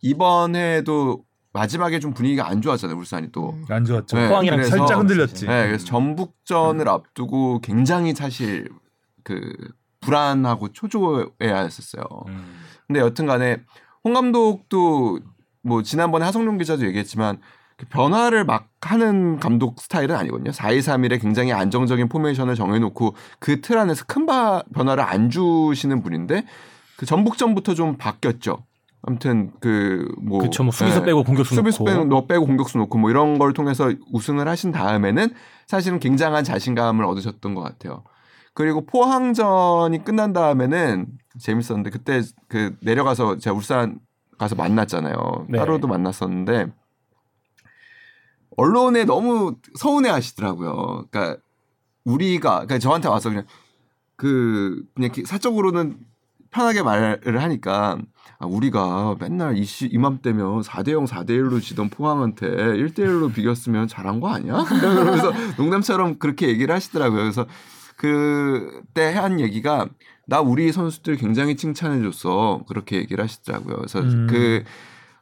이번 0.00 0.56
해에도 0.56 1.24
마지막에 1.52 2.00
좀 2.00 2.14
분위기가 2.14 2.48
안 2.48 2.62
좋았잖아요 2.62 2.96
울산이 2.98 3.30
또. 3.30 3.58
안 3.68 3.84
좋았죠. 3.84 4.16
네, 4.16 4.28
포항이랑 4.28 4.58
그래서- 4.58 4.76
살짝 4.78 4.98
흔들렸지. 5.00 5.46
네, 5.46 5.66
그래서 5.66 5.84
전북전을 5.84 6.88
앞두고 6.88 7.60
굉장히 7.60 8.14
사실 8.14 8.68
그 9.22 9.52
불안하고 10.00 10.72
초조해했었어요. 10.72 12.02
근데 12.86 13.00
여튼간에 13.00 13.58
홍 14.04 14.14
감독도 14.14 15.20
뭐 15.62 15.82
지난번에 15.82 16.24
하성룡 16.24 16.58
기자도 16.58 16.84
얘기했지만 16.86 17.38
그 17.76 17.86
변화를 17.88 18.44
막 18.44 18.68
하는 18.80 19.38
감독 19.38 19.80
스타일은 19.80 20.16
아니거든요. 20.16 20.50
4-2-3-1에 20.50 21.20
굉장히 21.20 21.52
안정적인 21.52 22.08
포메이션을 22.08 22.54
정해놓고 22.54 23.14
그 23.38 23.60
틀 23.60 23.78
안에서 23.78 24.04
큰 24.06 24.26
바, 24.26 24.62
변화를 24.74 25.04
안 25.04 25.30
주시는 25.30 26.02
분인데 26.02 26.44
그 27.02 27.06
전북전부터 27.06 27.74
좀 27.74 27.96
바뀌었죠. 27.96 28.64
아무튼 29.02 29.50
그뭐 29.58 30.38
그쵸, 30.38 30.62
뭐 30.62 30.70
수비수 30.70 31.02
빼고 31.02 31.24
공격수 31.24 31.56
수비수 31.56 31.80
놓고. 31.80 31.90
빼고 31.90 32.04
너 32.04 32.26
빼고 32.28 32.46
공격수 32.46 32.78
놓고 32.78 32.96
뭐 32.96 33.10
이런 33.10 33.40
걸 33.40 33.52
통해서 33.52 33.92
우승을 34.12 34.46
하신 34.46 34.70
다음에는 34.70 35.34
사실은 35.66 35.98
굉장한 35.98 36.44
자신감을 36.44 37.04
얻으셨던 37.04 37.56
것 37.56 37.62
같아요. 37.62 38.04
그리고 38.54 38.86
포항전이 38.86 40.04
끝난 40.04 40.32
다음에는 40.32 41.08
재밌었는데 41.40 41.90
그때 41.90 42.22
그 42.46 42.76
내려가서 42.82 43.38
제가 43.38 43.56
울산 43.56 43.98
가서 44.38 44.54
만났잖아요. 44.54 45.46
네. 45.48 45.58
따로도 45.58 45.88
만났었는데 45.88 46.72
언론에 48.56 49.02
너무 49.02 49.56
서운해 49.74 50.08
하시더라고요. 50.08 51.06
그러니까 51.10 51.36
우리가 52.04 52.50
그러니까 52.50 52.78
저한테 52.78 53.08
와서 53.08 53.28
그냥 53.28 53.44
그 54.14 54.84
그냥 54.94 55.10
사적으로는 55.26 56.11
편하게 56.52 56.82
말을 56.82 57.42
하니까 57.42 57.98
아, 58.38 58.46
우리가 58.46 59.16
맨날 59.18 59.56
이 59.56 59.64
시, 59.64 59.86
이맘때면 59.86 60.62
4대 60.62 60.92
0, 60.92 61.04
4대 61.06 61.30
1로 61.30 61.60
지던 61.60 61.88
포항한테 61.90 62.46
1대 62.48 62.98
1로 62.98 63.32
비겼으면 63.32 63.88
잘한 63.88 64.20
거 64.20 64.28
아니야? 64.28 64.62
그러면서 64.68 65.32
농담처럼 65.56 66.18
그렇게 66.18 66.48
얘기를 66.48 66.74
하시더라고요. 66.74 67.20
그래서 67.20 67.46
그때 67.96 69.14
한 69.14 69.40
얘기가 69.40 69.86
나 70.26 70.40
우리 70.40 70.72
선수들 70.72 71.16
굉장히 71.16 71.56
칭찬해 71.56 72.02
줬어. 72.02 72.62
그렇게 72.68 72.96
얘기를 72.96 73.22
하시더라고요. 73.22 73.76
그래서 73.76 74.00
음. 74.00 74.26
그 74.28 74.62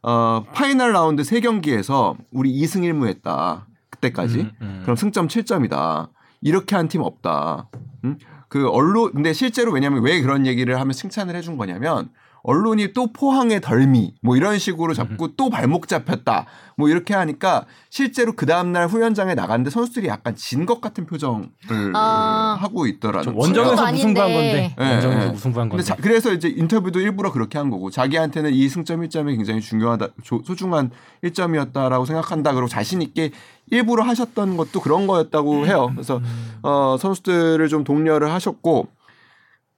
어, 0.03 0.45
final 0.53 0.93
round 0.93 1.23
세 1.25 1.41
경기에서 1.41 2.17
우리 2.33 2.53
2승 2.61 2.81
1무 2.91 3.07
했다. 3.07 3.67
그때까지. 3.91 4.41
음, 4.41 4.53
음. 4.63 4.81
그럼 4.83 4.97
승점 4.97 5.29
7점이다. 5.29 6.09
이렇게 6.41 6.75
한 6.75 6.89
팀 6.89 7.03
없다. 7.03 7.69
음? 8.05 8.17
그 8.51 8.69
언론 8.69 9.13
근데 9.13 9.33
실제로 9.33 9.73
왜냐면 9.73 10.03
왜 10.03 10.21
그런 10.21 10.45
얘기를 10.45 10.79
하면 10.79 10.93
칭찬을 10.93 11.37
해준 11.37 11.57
거냐면 11.57 12.11
언론이 12.43 12.93
또 12.95 13.13
포항에 13.13 13.61
덜미 13.61 14.15
뭐 14.23 14.37
이런 14.37 14.59
식으로 14.59 14.95
잡고 14.95 15.37
또 15.37 15.51
발목 15.51 15.89
잡혔다 15.89 16.47
뭐 16.77 16.89
이렇게 16.89 17.13
하니까 17.15 17.67
실제로 17.91 18.33
그 18.35 18.47
다음날 18.47 18.87
훈련장에 18.89 19.35
나갔는데 19.35 19.71
선수들이 19.71 20.09
약간 20.09 20.35
진 20.37 20.65
것 20.65 20.81
같은 20.81 21.05
표정을 21.07 21.49
아. 21.95 22.57
하고 22.61 22.87
거예요. 23.33 23.41
원정에서. 23.41 23.93
무승부한 23.93 24.33
건데. 24.33 24.75
예, 24.79 24.85
원정에서 24.85 25.27
예. 25.27 25.31
무승부한 25.31 25.69
건데. 25.69 25.83
자, 25.85 25.97
그래서 25.97 26.33
이제 26.33 26.49
인터뷰도 26.49 27.01
일부러 27.01 27.33
그렇게 27.33 27.59
한 27.59 27.69
거고 27.71 27.91
자기한테는 27.91 28.53
이 28.55 28.69
승점 28.69 29.01
1점이 29.03 29.37
굉장히 29.37 29.61
중요하다 29.61 30.09
조- 30.23 30.43
소중한 30.45 30.91
1점이었다라고 31.25 32.07
생각한다 32.07 32.53
그러고 32.53 32.69
자신 32.69 33.03
있게 33.03 33.31
일부러 33.71 34.03
하셨던 34.05 34.57
것도 34.57 34.81
그런 34.81 35.07
거였다고 35.07 35.67
해요. 35.67 35.91
그래서 35.95 36.21
어, 36.63 36.97
선수들을 36.99 37.69
좀 37.69 37.85
독려를 37.85 38.33
하셨고 38.33 38.89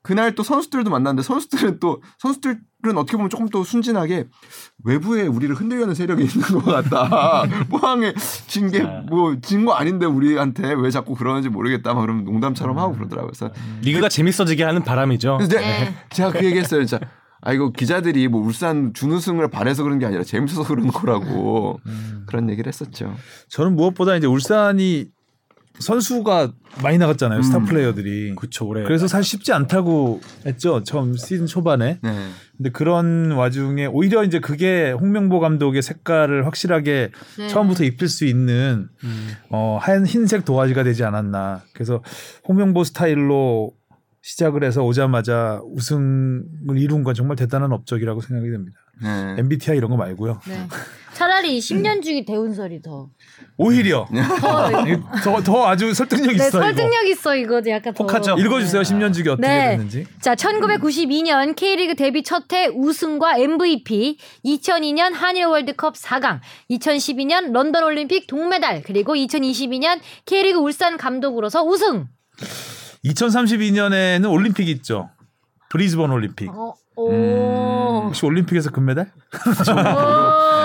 그날 0.03 0.35
또 0.35 0.43
선수들도 0.43 0.91
만났는데 0.91 1.23
선수들은 1.23 1.79
또 1.79 2.03
선수들은 2.19 2.59
어떻게 2.97 3.17
보면 3.17 3.31
조금 3.31 3.49
또 3.49 3.63
순진하게 3.63 4.27
외부에 4.85 5.29
우리를 5.29 5.55
흔들려는 5.55 5.95
세력이 5.95 6.25
있는 6.25 6.43
것 6.61 6.65
같다. 6.65 7.45
포항에 7.71 8.13
진 8.49 8.71
게 8.71 8.83
뭐 9.09 9.37
진 9.41 9.65
거 9.65 9.75
아닌데 9.75 10.05
우리한테 10.07 10.73
왜 10.75 10.91
자꾸 10.91 11.15
그러는지 11.15 11.49
모르겠다. 11.49 11.95
막 11.95 12.01
그러면 12.01 12.25
농담처럼 12.25 12.79
하고 12.79 12.95
그러더라고요. 12.95 13.31
그래서 13.33 13.53
리그가 13.83 14.09
재밌어지게 14.09 14.65
하는 14.65 14.83
바람이죠. 14.83 15.39
네. 15.49 15.95
제가 16.11 16.33
그 16.33 16.45
얘기했어요. 16.45 16.85
진짜. 16.85 17.05
아 17.45 17.53
이거 17.53 17.71
기자들이 17.71 18.29
뭐 18.29 18.41
울산 18.41 18.93
준우승을 18.95 19.51
바래서 19.51 19.83
그런 19.83 19.99
게 19.99 20.07
아니라 20.07 20.23
재밌어서 20.25 20.65
그런 20.65 20.89
거라고 20.89 21.81
그런 22.27 22.49
얘기를 22.51 22.69
했었죠. 22.69 23.15
저는 23.49 23.75
무엇보다 23.77 24.17
이제 24.17 24.27
울산이 24.29 25.07
선수가 25.79 26.53
많이 26.83 26.99
나갔잖아요. 26.99 27.43
스타 27.43 27.59
음. 27.59 27.65
플레이어들이. 27.65 28.35
그쵸 28.35 28.67
올해. 28.67 28.85
그래서 28.85 29.07
사실 29.07 29.25
쉽지 29.25 29.53
않다고 29.53 30.21
했죠. 30.47 30.83
처음 30.85 31.17
시즌 31.17 31.47
초반에. 31.47 31.99
네. 32.03 32.29
근데 32.57 32.71
그런 32.71 33.33
와중에 33.33 33.87
오히려 33.87 34.25
이제 34.25 34.39
그게 34.39 34.93
홍명보 34.93 35.41
감독의 35.41 35.83
색깔을 35.83 36.47
확실하게 36.47 37.11
네. 37.39 37.49
처음부터 37.49 37.85
입힐 37.85 38.09
수 38.09 38.25
있는 38.25 38.89
음. 39.05 39.31
어, 39.51 39.79
하얀 39.81 40.07
흰색 40.07 40.45
도화지가 40.45 40.85
되지 40.85 41.05
않았나. 41.05 41.63
그래서 41.73 42.03
홍명보 42.47 42.85
스타일로 42.85 43.73
시작을 44.23 44.63
해서 44.63 44.85
오자마자 44.85 45.61
우승을 45.75 46.45
이룬 46.77 47.03
건 47.03 47.15
정말 47.15 47.37
대단한 47.37 47.73
업적이라고 47.73 48.21
생각이 48.21 48.51
됩니다. 48.51 48.79
네. 49.03 49.35
MBTI 49.39 49.77
이런 49.77 49.91
거 49.91 49.97
말고요. 49.97 50.41
네. 51.23 51.33
차라리 51.33 51.59
10년 51.59 52.03
주기 52.03 52.25
대운설이 52.25 52.83
더. 52.83 53.09
오히려 53.57 54.07
더, 54.41 54.71
더, 55.23 55.43
더 55.43 55.67
아주 55.69 55.95
설득력 55.95 56.29
네, 56.29 56.35
있어 56.35 56.49
이거. 56.49 56.61
설득력 56.61 57.07
있어 57.09 57.37
이거 57.37 57.63
약간 57.69 57.95
더. 57.95 58.05
혹하죠? 58.05 58.37
읽어주세요. 58.39 58.83
10년 58.83 59.13
주기 59.15 59.29
어떻게 59.29 59.47
네. 59.47 59.71
됐는지. 59.71 60.07
자, 60.21 60.35
1992년 60.35 61.55
K리그 61.57 61.95
데뷔 61.95 62.23
첫 62.23 62.43
해 62.53 62.67
우승과 62.67 63.39
MVP, 63.39 64.19
2002년 64.45 65.13
한일 65.15 65.47
월드컵 65.47 65.95
4강, 65.95 66.41
2012년 66.71 67.53
런던 67.53 67.83
올림픽 67.85 68.27
동메달, 68.27 68.83
그리고 68.83 69.15
2022년 69.15 70.01
K리그 70.27 70.59
울산 70.59 70.97
감독으로서 70.99 71.63
우승. 71.63 72.09
2032년에는 73.05 74.31
올림픽이 74.31 74.71
있죠. 74.73 75.09
브리즈번 75.71 76.11
올림픽. 76.11 76.51
어, 76.51 76.75
오. 76.97 78.03
혹시 78.07 78.27
올림픽에서 78.27 78.71
금메달? 78.71 79.11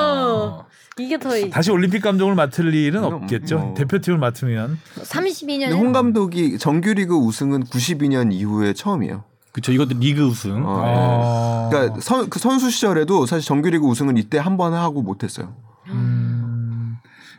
오. 0.99 1.03
이게 1.03 1.17
더 1.17 1.29
다시 1.49 1.71
올림픽 1.71 2.01
감독을 2.01 2.35
맡을 2.35 2.73
일은 2.73 3.03
없겠죠. 3.03 3.59
뭐. 3.59 3.73
대표팀을 3.75 4.17
맡으면 4.19 4.79
32년. 5.03 5.69
근데 5.69 5.75
홍 5.75 5.91
감독이 5.91 6.57
정규리그 6.57 7.15
우승은 7.15 7.65
92년 7.65 8.33
이후에 8.33 8.73
처음이에요. 8.73 9.23
그쵸 9.51 9.71
이것도 9.71 9.97
리그 9.99 10.23
우승. 10.23 10.65
어, 10.65 10.81
어... 10.85 11.69
그러니까 11.71 11.99
선, 12.01 12.29
그 12.29 12.39
선수 12.39 12.69
시절에도 12.69 13.25
사실 13.25 13.45
정규리그 13.47 13.85
우승은 13.85 14.17
이때 14.17 14.37
한 14.37 14.57
번 14.57 14.73
하고 14.73 15.01
못했어요. 15.01 15.55
음... 15.87 16.97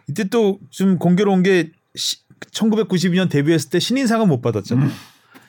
이때 0.09 0.25
또 0.25 0.59
좀 0.71 0.99
공교로운 0.99 1.43
게 1.43 1.71
시, 1.95 2.17
1992년 2.53 3.29
데뷔했을 3.31 3.71
때 3.71 3.79
신인상은 3.81 4.29
못 4.29 4.41
받았잖아요. 4.41 4.89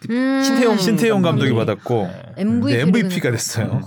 음. 0.09 0.41
신태용 0.43 0.77
신태용 0.77 1.21
감독이 1.21 1.49
감독이. 1.51 1.65
받았고 1.65 2.09
MVP 2.37 2.73
네, 2.73 2.81
MVP가 2.81 3.31
됐어요. 3.31 3.81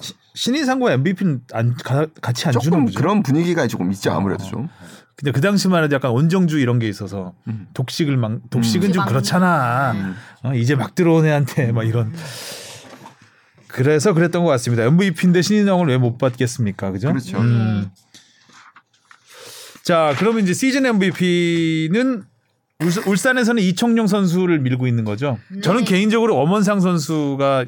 시- 0.00 0.14
신인상과 0.42 0.92
MVP는 0.92 1.40
안, 1.52 1.74
가- 1.74 2.06
같이 2.22 2.46
안 2.46 2.52
주는 2.52 2.62
조금 2.64 2.84
거죠. 2.86 2.98
그런 3.00 3.22
분위기가 3.24 3.66
조금 3.66 3.90
있죠 3.90 4.12
아무래도 4.12 4.44
좀. 4.44 4.68
근데 5.16 5.32
그 5.32 5.40
당시만 5.40 5.82
해도 5.82 5.96
약간 5.96 6.12
원정주 6.12 6.60
이런 6.60 6.78
게 6.78 6.88
있어서 6.88 7.34
음. 7.48 7.66
독식을 7.74 8.16
막 8.16 8.38
독식은 8.50 8.90
음. 8.90 8.92
좀 8.92 9.04
그렇잖아. 9.06 9.92
음. 9.96 10.14
어, 10.44 10.54
이제 10.54 10.76
막 10.76 10.94
들어온 10.94 11.26
애한테 11.26 11.72
막 11.72 11.82
이런. 11.82 12.12
그래서 13.66 14.12
그랬던 14.12 14.44
것 14.44 14.50
같습니다. 14.50 14.84
MVP인데 14.84 15.42
신인왕을 15.42 15.88
왜 15.88 15.98
못 15.98 16.18
받겠습니까? 16.18 16.92
그죠? 16.92 17.08
그렇죠. 17.08 17.38
음. 17.40 17.90
자, 19.82 20.14
그러면 20.18 20.44
이제 20.44 20.54
시즌 20.54 20.86
MVP는 20.86 22.22
울산에서는 23.06 23.60
이청용 23.60 24.06
선수를 24.06 24.60
밀고 24.60 24.86
있는 24.86 25.04
거죠. 25.04 25.36
저는 25.64 25.80
네. 25.84 25.90
개인적으로 25.90 26.38
엄원상 26.40 26.78
선수가 26.80 27.64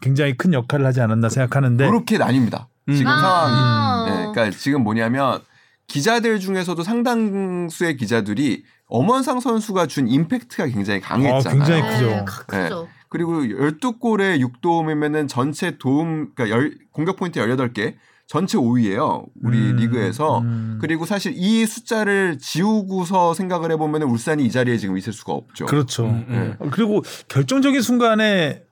굉장히 0.00 0.36
큰 0.36 0.52
역할을 0.52 0.84
하지 0.84 1.00
않았나 1.00 1.28
생각하는데 1.28 1.86
그렇게 1.86 2.18
나뉩니다. 2.18 2.66
음. 2.88 2.94
지금 2.94 3.10
아. 3.10 3.20
상황이. 3.20 4.10
네, 4.10 4.32
그러니까 4.32 4.56
지금 4.58 4.82
뭐냐면 4.82 5.40
기자들 5.86 6.40
중에서도 6.40 6.82
상당수의 6.82 7.96
기자들이 7.96 8.64
엄원상 8.86 9.40
선수가 9.40 9.86
준 9.86 10.08
임팩트가 10.08 10.66
굉장히 10.66 11.00
강했잖아요. 11.00 11.62
아, 11.62 11.66
굉장히 11.66 11.82
네, 11.82 12.24
크죠. 12.24 12.24
크죠. 12.46 12.88
그리고 13.08 13.42
12골에 13.42 14.40
6도움이면은 14.40 15.28
전체 15.28 15.78
도움 15.78 16.32
그러니까 16.34 16.50
열, 16.50 16.76
공격 16.90 17.16
포인트 17.16 17.38
18개 17.38 17.94
전체 18.26 18.58
5위예요. 18.58 19.26
우리 19.42 19.58
음, 19.58 19.76
리그에서. 19.76 20.38
음. 20.38 20.78
그리고 20.80 21.04
사실 21.04 21.32
이 21.36 21.66
숫자를 21.66 22.38
지우고서 22.38 23.34
생각을 23.34 23.70
해 23.70 23.76
보면은 23.76 24.08
울산이 24.08 24.44
이 24.44 24.50
자리에 24.50 24.78
지금 24.78 24.96
있을 24.96 25.12
수가 25.12 25.32
없죠. 25.32 25.66
그렇죠. 25.66 26.06
음, 26.06 26.24
음. 26.28 26.56
네. 26.58 26.66
어, 26.66 26.70
그리고 26.72 27.02
결정적인 27.28 27.82
순간에 27.82 28.63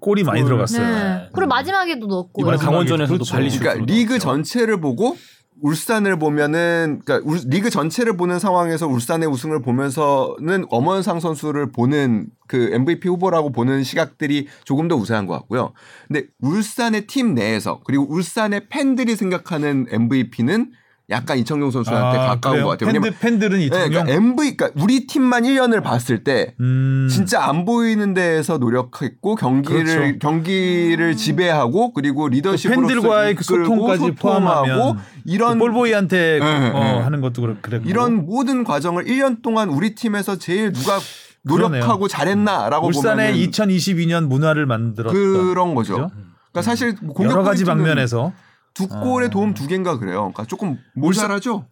골이 0.00 0.22
많이 0.24 0.40
골. 0.40 0.48
들어갔어요. 0.48 0.86
네. 0.86 1.28
그리고 1.32 1.48
마지막에도 1.48 2.06
넣었고. 2.06 2.40
이번에 2.42 2.56
마지막에 2.56 2.70
강원전에서도 2.72 3.14
그렇죠. 3.14 3.32
발리 3.34 3.50
슛. 3.50 3.58
그러니까 3.60 3.84
리그 3.86 4.18
전체를 4.18 4.80
보고 4.80 5.16
울산을 5.62 6.18
보면은 6.18 7.02
그러니까 7.04 7.30
울- 7.30 7.40
리그 7.46 7.68
전체를 7.68 8.16
보는 8.16 8.38
상황에서 8.38 8.86
울산의 8.86 9.28
우승을 9.28 9.60
보면서는 9.60 10.64
엄원상 10.70 11.20
선수를 11.20 11.70
보는 11.70 12.28
그 12.48 12.70
MVP 12.72 13.08
후보라고 13.08 13.52
보는 13.52 13.84
시각들이 13.84 14.48
조금 14.64 14.88
더 14.88 14.96
우세한 14.96 15.26
것 15.26 15.34
같고요. 15.34 15.72
근데 16.08 16.28
울산의 16.40 17.06
팀 17.06 17.34
내에서 17.34 17.80
그리고 17.84 18.06
울산의 18.08 18.68
팬들이 18.70 19.16
생각하는 19.16 19.86
MVP는 19.90 20.72
약간 21.10 21.38
이청용 21.38 21.70
선수한테 21.70 22.18
가까운 22.18 22.54
그래요? 22.54 22.64
것 22.66 22.78
같아요. 22.78 22.92
팬들, 22.92 23.10
팬들은 23.18 23.58
네, 23.58 23.64
이청용. 23.66 23.88
그러니까 23.90 24.12
MV 24.14 24.56
그러니까 24.56 24.82
우리 24.82 25.06
팀만 25.06 25.42
1년을 25.42 25.82
봤을 25.82 26.22
때 26.22 26.54
음. 26.60 27.08
진짜 27.10 27.44
안 27.44 27.64
보이는 27.64 28.14
데에서 28.14 28.58
노력했고 28.58 29.34
경기를 29.34 29.84
그렇죠. 29.84 30.18
경기를 30.20 31.16
지배하고 31.16 31.92
그리고 31.92 32.28
리더십으로 32.28 32.86
팬들과의 32.86 33.34
그 33.34 33.44
소통까지 33.44 34.12
포함하면 34.12 34.98
이런 35.24 35.58
볼보이한테 35.58 36.38
네, 36.40 36.70
어, 36.70 36.78
네. 36.78 37.00
하는 37.00 37.20
것도 37.20 37.42
그렇- 37.42 37.56
그랬고 37.60 37.88
이런 37.88 38.26
모든 38.26 38.64
과정을 38.64 39.04
1년 39.04 39.42
동안 39.42 39.68
우리 39.68 39.94
팀에서 39.94 40.36
제일 40.38 40.72
누가 40.72 40.98
노력하고 41.42 42.06
잘했나라고 42.06 42.86
울산의 42.86 43.32
보면 43.32 43.50
2022년 43.50 44.26
문화를 44.26 44.66
만들었던 44.66 45.12
그런 45.14 45.74
거죠. 45.74 45.94
그죠? 45.94 46.10
그러니까 46.52 46.62
사실 46.62 46.94
공격 46.96 47.30
여러 47.32 47.42
가지 47.42 47.64
방면에서 47.64 48.32
두 48.74 48.88
골에 48.88 49.26
어. 49.26 49.30
도움 49.30 49.54
두 49.54 49.66
개인가 49.66 49.98
그래요. 49.98 50.18
그러니까 50.20 50.44
조금 50.44 50.78
모자라죠. 50.94 51.66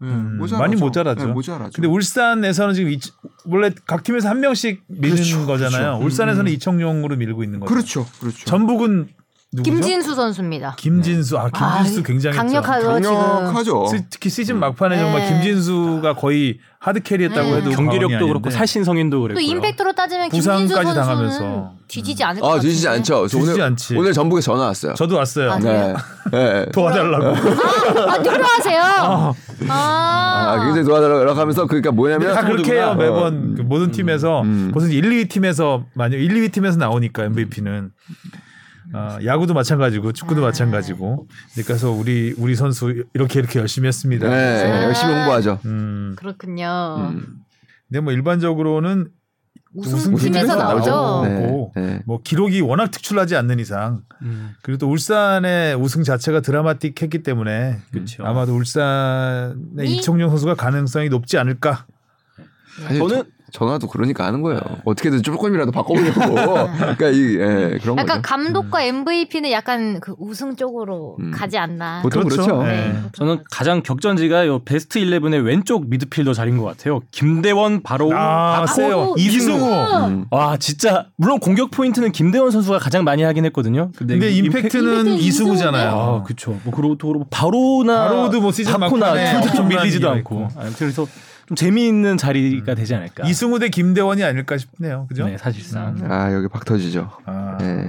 네, 0.00 0.08
음, 0.08 0.38
모자라죠. 0.38 0.62
많이 0.62 0.76
모자라죠. 0.76 1.26
네, 1.26 1.32
모자라죠. 1.32 1.72
근데 1.74 1.88
울산에서는 1.88 2.74
지금 2.74 2.90
이, 2.90 3.00
원래 3.46 3.70
각 3.86 4.04
팀에서 4.04 4.28
한 4.28 4.40
명씩 4.40 4.84
미는 4.86 5.16
그렇죠, 5.16 5.46
거잖아요. 5.46 5.82
그렇죠. 5.98 6.04
울산에서는 6.04 6.52
이청용으로 6.52 7.16
밀고 7.16 7.42
있는 7.42 7.60
거죠. 7.60 7.72
그렇죠, 7.72 8.06
그렇죠. 8.20 8.44
전북은 8.44 9.08
누구죠? 9.50 9.72
김진수 9.72 10.14
선수입니다. 10.14 10.74
김진수 10.76 11.38
아 11.38 11.48
김진수 11.48 12.00
아, 12.00 12.02
굉장히 12.02 12.36
강력하죠. 12.36 12.86
강력하죠. 12.88 13.86
특히 14.10 14.28
시즌 14.28 14.58
막판에 14.58 14.96
네. 14.96 15.00
정말 15.00 15.26
김진수가 15.26 16.14
거의 16.16 16.58
하드 16.80 17.00
캐리했다고 17.00 17.42
네. 17.48 17.56
해도 17.56 17.70
과언이 17.70 17.76
경기력도 17.76 18.26
그렇고 18.26 18.48
아닌데. 18.48 18.50
살신성인도 18.50 19.16
또 19.16 19.22
그랬고요. 19.22 19.42
임팩트로 19.46 19.94
따지면 19.94 20.28
부상까지 20.28 20.64
김진수 20.66 20.74
선수는 20.74 20.94
당하면서. 21.06 21.72
뒤지지 21.88 22.24
않을 22.24 22.42
것 22.42 22.46
아. 22.46 22.60
뒤지지 22.60 22.88
않죠. 22.88 23.26
저 23.26 23.38
뒤지지 23.38 23.52
오늘 23.52 23.64
않지. 23.64 23.96
오늘 23.96 24.12
전북에 24.12 24.42
전화 24.42 24.66
왔어요. 24.66 24.92
저도 24.92 25.16
왔어요. 25.16 25.52
아, 25.52 25.58
네. 25.58 25.94
네. 26.30 26.66
도와달라고. 26.74 27.26
아, 27.26 28.18
필요하세요. 28.18 28.82
아, 28.82 29.34
아, 29.70 30.62
굉장히 30.62 30.86
도와달라고 30.86 31.40
하면서 31.40 31.66
그러니까 31.66 31.90
뭐냐면 31.90 32.34
다 32.34 32.44
그렇게 32.44 32.74
해요 32.74 32.88
어, 32.88 32.94
매번 32.94 33.54
그 33.54 33.62
모든 33.62 33.90
팀에서 33.92 34.42
음. 34.42 34.72
무슨 34.74 34.90
1, 34.90 35.02
2위 35.08 35.30
팀에서 35.30 35.84
만약 35.94 36.18
1, 36.18 36.28
2위 36.34 36.52
팀에서 36.52 36.76
나오니까 36.76 37.24
MVP는 37.24 37.92
어, 38.94 39.18
야구도 39.24 39.54
마찬가지고 39.54 40.12
축구도 40.12 40.42
아. 40.42 40.46
마찬가지고 40.46 41.26
그래서 41.66 41.90
우리 41.90 42.34
우리 42.38 42.54
선수 42.54 43.04
이렇게 43.14 43.38
이렇게 43.40 43.58
열심히 43.58 43.86
했습니다. 43.88 44.28
네, 44.28 44.34
아. 44.64 44.84
열심히 44.84 45.12
홍보하죠. 45.14 45.60
음, 45.66 46.14
그렇군요. 46.16 47.10
음. 47.12 47.26
근데 47.88 48.00
뭐 48.00 48.12
일반적으로는 48.12 49.08
우승팀에서 49.74 50.56
나오죠. 50.56 51.22
네, 51.28 51.34
고 51.46 51.72
네. 51.76 52.00
뭐 52.06 52.20
기록이 52.22 52.62
워낙 52.62 52.90
특출나지 52.90 53.36
않는 53.36 53.58
이상 53.60 54.00
음. 54.22 54.54
그리고 54.62 54.78
또 54.78 54.90
울산의 54.90 55.74
우승 55.76 56.02
자체가 56.02 56.40
드라마틱했기 56.40 57.22
때문에 57.22 57.78
그쵸. 57.92 58.24
아마도 58.24 58.54
울산의 58.56 59.86
이- 59.86 59.96
이청용 59.98 60.30
선수가 60.30 60.54
가능성이 60.54 61.10
높지 61.10 61.36
않을까. 61.36 61.84
사실 62.82 63.00
저는- 63.00 63.08
저, 63.10 63.24
전화도 63.52 63.88
그러니까 63.88 64.26
하는 64.26 64.42
거예요. 64.42 64.60
어떻게든 64.84 65.22
조금이라도 65.22 65.72
바꿔보려고. 65.72 66.20
그러니까 66.78 67.08
이 67.08 67.36
예, 67.38 67.78
그런 67.80 67.96
약간 67.98 68.06
거죠. 68.06 68.22
감독과 68.22 68.82
MVP는 68.82 69.50
약간 69.50 70.00
그 70.00 70.14
우승 70.18 70.56
쪽으로 70.56 71.16
음. 71.20 71.30
가지 71.30 71.58
않나. 71.58 72.02
보통 72.02 72.24
그렇죠. 72.24 72.62
네. 72.62 72.92
보통 72.92 73.10
저는 73.12 73.44
가장 73.50 73.82
격전지가 73.82 74.46
요 74.46 74.60
베스트 74.64 75.00
11의 75.00 75.44
왼쪽 75.44 75.88
미드필더 75.88 76.34
자리인 76.34 76.58
것 76.58 76.64
같아요. 76.64 77.00
김대원 77.10 77.82
바로 77.82 78.12
아, 78.14 78.64
박호, 78.66 78.74
세요. 78.74 79.14
이승우. 79.16 80.08
음. 80.08 80.24
와 80.30 80.56
진짜 80.58 81.06
물론 81.16 81.38
공격 81.40 81.70
포인트는 81.70 82.12
김대원 82.12 82.50
선수가 82.50 82.78
가장 82.78 83.04
많이 83.04 83.22
하긴 83.22 83.44
했거든요. 83.46 83.90
근데, 83.96 84.14
근데 84.14 84.30
이 84.30 84.38
임팩트는 84.38 85.06
임팩트 85.06 85.22
이승우잖아요. 85.22 85.90
아 85.90 86.22
그렇죠. 86.22 86.58
뭐 86.64 86.72
그리고 86.74 86.96
또 86.98 87.24
바로나 87.30 88.08
바로도 88.08 88.40
뭐 88.40 88.52
시즌 88.52 88.72
바코나 88.72 89.06
막판에 89.06 89.40
둘다 89.40 89.54
좀 89.54 89.68
밀리지도 89.68 90.06
이유가 90.06 90.16
않고. 90.16 90.34
있고. 90.34 90.48
아무튼 90.60 90.74
그래서 90.78 91.06
좀 91.48 91.56
재미있는 91.56 92.18
자리가 92.18 92.74
되지 92.74 92.94
않을까. 92.94 93.26
이승우 93.26 93.58
대 93.58 93.70
김대원이 93.70 94.22
아닐까 94.22 94.58
싶네요. 94.58 95.06
그죠? 95.08 95.26
네 95.26 95.38
사실상. 95.38 95.96
아 96.10 96.32
여기 96.34 96.46
박 96.48 96.64
터지죠. 96.66 97.10
아, 97.24 97.56
네. 97.58 97.88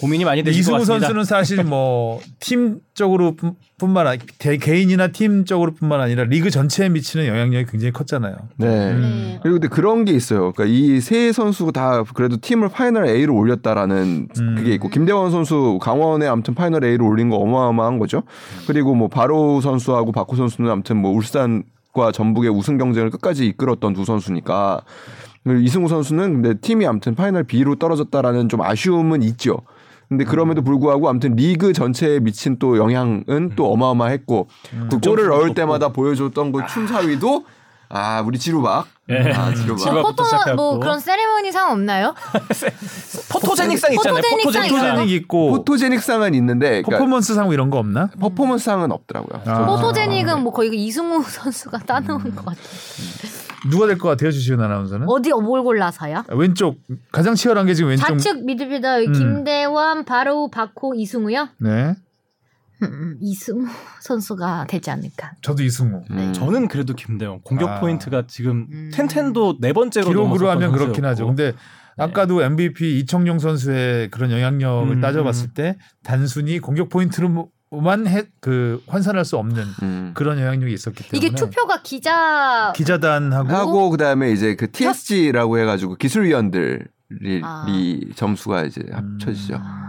고민이 0.00 0.24
많이 0.24 0.42
되실 0.42 0.58
것 0.60 0.62
이승우 0.62 0.78
같습니다. 0.80 1.06
선수는 1.06 1.24
사실 1.24 1.62
뭐 1.62 2.20
팀적으로 2.40 3.36
뿐만 3.78 4.08
아니 4.08 4.18
대- 4.40 4.56
개인이나 4.56 5.08
팀적으로 5.08 5.72
뿐만 5.74 6.00
아니라 6.00 6.24
리그 6.24 6.50
전체에 6.50 6.88
미치는 6.88 7.26
영향력이 7.28 7.70
굉장히 7.70 7.92
컸잖아요. 7.92 8.34
네. 8.56 8.94
네. 8.94 9.38
그리고 9.42 9.60
근데 9.60 9.68
그런 9.68 10.04
게 10.04 10.12
있어요. 10.12 10.52
그러니까 10.52 10.64
이 10.66 11.00
세 11.00 11.30
선수가 11.30 11.70
다 11.70 12.02
그래도 12.14 12.36
팀을 12.38 12.68
final 12.70 13.06
A로 13.06 13.36
올렸다라는 13.36 14.28
음. 14.40 14.54
그게 14.56 14.74
있고 14.74 14.88
김대원 14.88 15.30
선수 15.30 15.78
강원에 15.80 16.26
아무튼 16.26 16.54
final 16.56 16.84
A로 16.84 17.06
올린 17.06 17.30
거 17.30 17.36
어마어마한 17.36 18.00
거죠. 18.00 18.24
그리고 18.66 18.96
뭐 18.96 19.06
바로우 19.06 19.60
선수하고 19.60 20.10
바코 20.10 20.34
선수는 20.34 20.68
아무튼 20.68 20.96
뭐 20.96 21.12
울산 21.12 21.62
과 21.94 22.10
전북의 22.10 22.50
우승 22.50 22.76
경쟁을 22.76 23.10
끝까지 23.10 23.46
이끌었던 23.46 23.94
두 23.94 24.04
선수니까 24.04 24.82
그리고 25.44 25.60
이승우 25.60 25.88
선수는 25.88 26.42
근데 26.42 26.54
팀이 26.58 26.86
아무튼 26.86 27.14
final 27.14 27.44
B로 27.44 27.76
떨어졌다라는 27.76 28.48
좀 28.48 28.62
아쉬움은 28.62 29.22
있죠. 29.22 29.58
근데 30.08 30.24
그럼에도 30.24 30.62
불구하고 30.62 31.08
아무튼 31.08 31.36
리그 31.36 31.72
전체에 31.72 32.18
미친 32.18 32.58
또 32.58 32.78
영향은 32.78 33.52
또 33.54 33.72
어마어마했고 33.72 34.48
그 34.90 34.98
골을 34.98 35.28
넣을 35.28 35.54
때마다 35.54 35.90
보여줬던 35.90 36.52
그 36.52 36.66
춤사위도 36.66 37.44
아 37.88 38.22
우리 38.26 38.38
지루박 38.38 38.86
예. 39.10 39.32
아 39.32 39.52
지루박. 39.54 39.84
photo 40.02 40.14
뭐 40.14 40.24
시작해갖고. 40.24 40.80
그런 40.80 40.98
세레머니 41.00 41.52
상 41.52 41.70
없나요? 41.72 42.14
photogenic 43.30 43.78
상 43.78 43.92
있잖아요. 43.92 44.22
photogenic상 44.22 44.42
photogenic. 44.44 44.70
photogenic 44.70 45.10
있고 45.12 45.50
photogenic 45.50 46.00
상은 46.02 46.34
있는데 46.34 46.82
그러니까 46.82 46.98
퍼포먼스 46.98 47.34
상 47.34 47.50
이런 47.52 47.70
거 47.70 47.78
없나? 47.78 48.08
퍼포먼스 48.18 48.64
상은 48.64 48.92
없더라고요. 48.92 49.42
아. 49.46 49.66
photogenic은 49.66 50.42
뭐 50.42 50.52
거의 50.52 50.70
이승우 50.74 51.22
선수가 51.28 51.78
따놓은 51.80 52.34
것 52.34 52.44
같아요. 52.46 52.64
누가 53.70 53.86
될 53.86 53.96
것 53.96 54.08
같아요, 54.10 54.30
주시은 54.30 54.60
아나운서는? 54.60 55.08
어디 55.08 55.30
뭘 55.32 55.62
골라서요? 55.62 56.24
왼쪽 56.32 56.76
가장 57.10 57.34
치열한 57.34 57.64
게 57.64 57.72
지금 57.72 57.90
왼쪽. 57.90 58.06
좌측 58.06 58.44
미드필더 58.44 58.98
음. 59.00 59.12
김대원, 59.12 60.04
바로우 60.04 60.48
바코, 60.48 60.94
이승우요? 60.94 61.48
네, 61.60 61.94
음, 62.82 62.86
음, 62.86 63.16
이승우 63.20 63.66
선수가 64.00 64.66
되지 64.68 64.90
않을까. 64.90 65.32
저도 65.42 65.62
이승우. 65.62 66.02
음. 66.10 66.32
저는 66.32 66.68
그래도 66.68 66.94
김대원 66.94 67.40
공격 67.44 67.70
아. 67.70 67.80
포인트가 67.80 68.24
지금 68.26 68.66
음. 68.70 68.90
ten 68.92 69.17
ten도 69.17 69.58
네 69.60 69.72
번째로 69.72 70.08
기록으로 70.08 70.50
하면 70.50 70.72
그렇긴 70.72 71.04
하죠. 71.04 71.26
선수였고. 71.26 71.36
근데 71.36 71.58
아까도 71.96 72.42
MVP 72.42 72.98
이청용 72.98 73.38
선수의 73.38 74.10
그런 74.10 74.30
영향력을 74.30 74.96
음. 74.96 75.00
따져봤을 75.00 75.54
때 75.54 75.78
단순히 76.02 76.58
공격 76.58 76.88
포인트로 76.88 77.50
만 77.70 78.06
해, 78.06 78.24
그 78.40 78.82
환산할 78.86 79.24
수 79.24 79.36
없는 79.36 79.64
음. 79.82 80.10
그런 80.14 80.38
영향력이 80.38 80.72
있었기 80.72 81.08
때문에 81.08 81.26
이게 81.26 81.34
투표가 81.34 81.82
기자 81.82 82.72
기자단하고 82.76 83.48
하고 83.48 83.90
그다음에 83.90 84.30
이제 84.30 84.54
그 84.54 84.70
TSG라고 84.70 85.58
해가지고 85.58 85.96
기술위원들이 85.96 87.40
아. 87.42 87.66
이 87.68 88.10
점수가 88.14 88.64
이제 88.64 88.82
합쳐지죠. 88.92 89.56
아, 89.56 89.83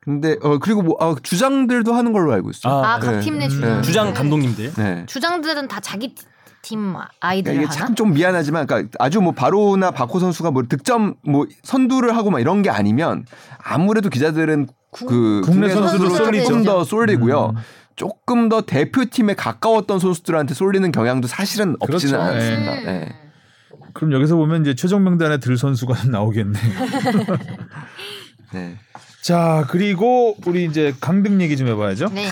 근데 0.00 0.36
어 0.42 0.58
그리고 0.58 0.82
뭐 0.82 0.96
아, 1.00 1.14
주장들도 1.22 1.92
하는 1.92 2.12
걸로 2.12 2.32
알고 2.32 2.50
있어요. 2.50 2.72
아, 2.74 2.94
아, 2.94 2.98
각 2.98 3.12
네. 3.12 3.20
팀내 3.20 3.46
음. 3.46 3.50
주장. 3.50 3.82
주장 3.82 4.14
감독님들. 4.14 4.72
네. 4.74 5.04
주장들은 5.06 5.68
다 5.68 5.80
자기 5.80 6.14
팀 6.62 6.94
아이들 7.20 7.52
그러니까 7.52 7.72
이게 7.72 7.78
하나? 7.78 7.86
참 7.86 7.94
좀 7.94 8.12
미안하지만, 8.14 8.66
그러니까 8.66 8.90
아주 8.98 9.20
뭐 9.20 9.32
바로나 9.32 9.90
박호 9.90 10.18
선수가 10.18 10.50
뭐 10.50 10.62
득점 10.68 11.14
뭐 11.24 11.46
선두를 11.62 12.16
하고 12.16 12.30
막 12.30 12.40
이런 12.40 12.62
게 12.62 12.70
아니면 12.70 13.24
아무래도 13.62 14.08
기자들은 14.08 14.66
그 14.92 15.40
국내 15.44 15.68
국내 15.68 15.68
선수들 15.70 16.06
선수로 16.10 16.42
조금. 16.44 16.62
더 16.64 16.84
쏠리고요. 16.84 17.52
음. 17.54 17.60
조금 17.96 18.48
더 18.48 18.60
대표팀에 18.62 19.34
가까웠던 19.34 19.98
선수들한테 19.98 20.54
쏠리는 20.54 20.90
경향도 20.92 21.26
사실은 21.28 21.76
없지는 21.80 22.18
그렇죠. 22.18 22.32
않습니다. 22.34 22.72
음. 22.74 22.84
네. 22.86 23.08
그럼 23.92 24.12
여기서 24.12 24.36
보면 24.36 24.62
이제 24.62 24.74
최종 24.74 25.02
명단에 25.04 25.38
들 25.38 25.56
선수가 25.58 26.04
나오겠네. 26.10 26.58
네. 28.54 28.76
자 29.22 29.66
그리고 29.70 30.36
우리 30.46 30.64
이제 30.64 30.94
강등 31.00 31.40
얘기 31.40 31.56
좀 31.56 31.66
해봐야죠. 31.68 32.08
네, 32.14 32.28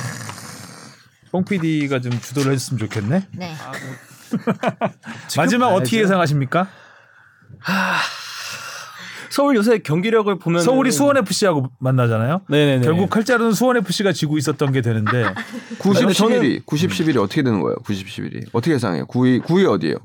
뽕 1.32 1.44
PD가 1.44 2.00
좀 2.00 2.12
주도를 2.18 2.52
해줬으면 2.52 2.78
좋겠네. 2.78 3.26
네. 3.32 3.54
마지막 5.36 5.66
봐야죠. 5.68 5.80
어떻게 5.82 6.00
예상하십니까? 6.00 6.68
서울 9.30 9.56
요새 9.56 9.78
경기력을 9.78 10.38
보면 10.38 10.62
서울이 10.62 10.90
수원 10.90 11.16
FC하고 11.18 11.70
만나잖아요. 11.78 12.42
네네네. 12.48 12.84
결국 12.84 13.10
칼자루는 13.10 13.52
수원 13.52 13.76
FC가 13.76 14.12
지고 14.12 14.38
있었던 14.38 14.72
게 14.72 14.80
되는데 14.80 15.24
90, 15.78 16.06
근데 16.06 16.14
저는- 16.14 16.40
11위, 16.40 16.64
90, 16.66 16.90
11위 16.90 17.16
어떻게 17.22 17.42
되는 17.42 17.60
거예요? 17.60 17.76
90, 17.84 18.06
11위 18.06 18.48
어떻게 18.52 18.72
예상해요? 18.74 19.06
9위, 19.06 19.42
9위 19.42 19.68
어디예요? 19.70 19.96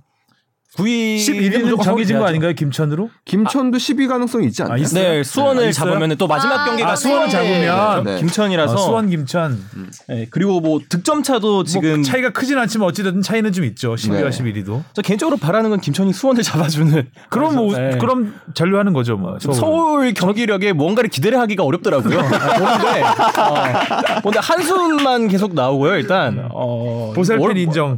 9위 0.77 1.17
11위는 1.17 1.83
정해진 1.83 2.17
거 2.17 2.25
아닌가요? 2.25 2.53
김천으로? 2.53 3.09
김천도 3.25 3.77
10위 3.77 4.07
가능성이 4.07 4.47
있지 4.47 4.63
않나요? 4.63 4.81
아? 4.81 4.87
네, 4.87 5.21
수원을 5.21 5.65
아, 5.65 5.67
있어요? 5.67 5.91
잡으면 5.91 6.15
또 6.15 6.27
마지막 6.27 6.61
아, 6.61 6.65
경기가 6.65 6.91
아, 6.91 6.95
수원 6.95 7.29
수원에 7.29 7.61
잡으면. 7.65 8.03
네. 8.05 8.19
김천이라서 8.19 8.73
아, 8.73 8.77
수원 8.77 9.09
김천 9.09 9.61
네, 10.07 10.27
그리고 10.29 10.61
뭐 10.61 10.79
득점 10.87 11.23
차도 11.23 11.65
지금 11.65 11.95
뭐 11.95 12.03
차이가 12.03 12.29
크진 12.29 12.57
않지만 12.57 12.87
어찌됐든 12.87 13.21
차이는 13.21 13.51
좀 13.51 13.65
있죠. 13.65 13.95
10위와 13.95 14.29
네. 14.31 14.63
11위도. 14.63 14.83
저 14.93 15.01
개인적으로 15.01 15.35
바라는 15.35 15.69
건 15.71 15.81
김천이 15.81 16.13
수원을 16.13 16.41
잡아주는 16.41 17.09
그럼 17.29 17.55
뭐 17.55 17.75
네. 17.75 17.97
그럼 17.97 18.33
잔류하는 18.53 18.93
거죠, 18.93 19.17
뭐. 19.17 19.37
서울. 19.39 19.55
서울 19.55 20.13
경기력에 20.13 20.71
뭔가를 20.71 21.09
기대를 21.09 21.37
하기가 21.39 21.63
어렵더라고요. 21.65 22.15
보는데, 22.21 23.01
어, 23.01 24.21
근데 24.23 24.39
한숨만 24.39 25.27
계속 25.27 25.53
나오고요. 25.53 25.95
일단 25.95 26.47
어, 26.51 27.11
보살팬 27.13 27.39
뭘- 27.41 27.57
인정. 27.57 27.97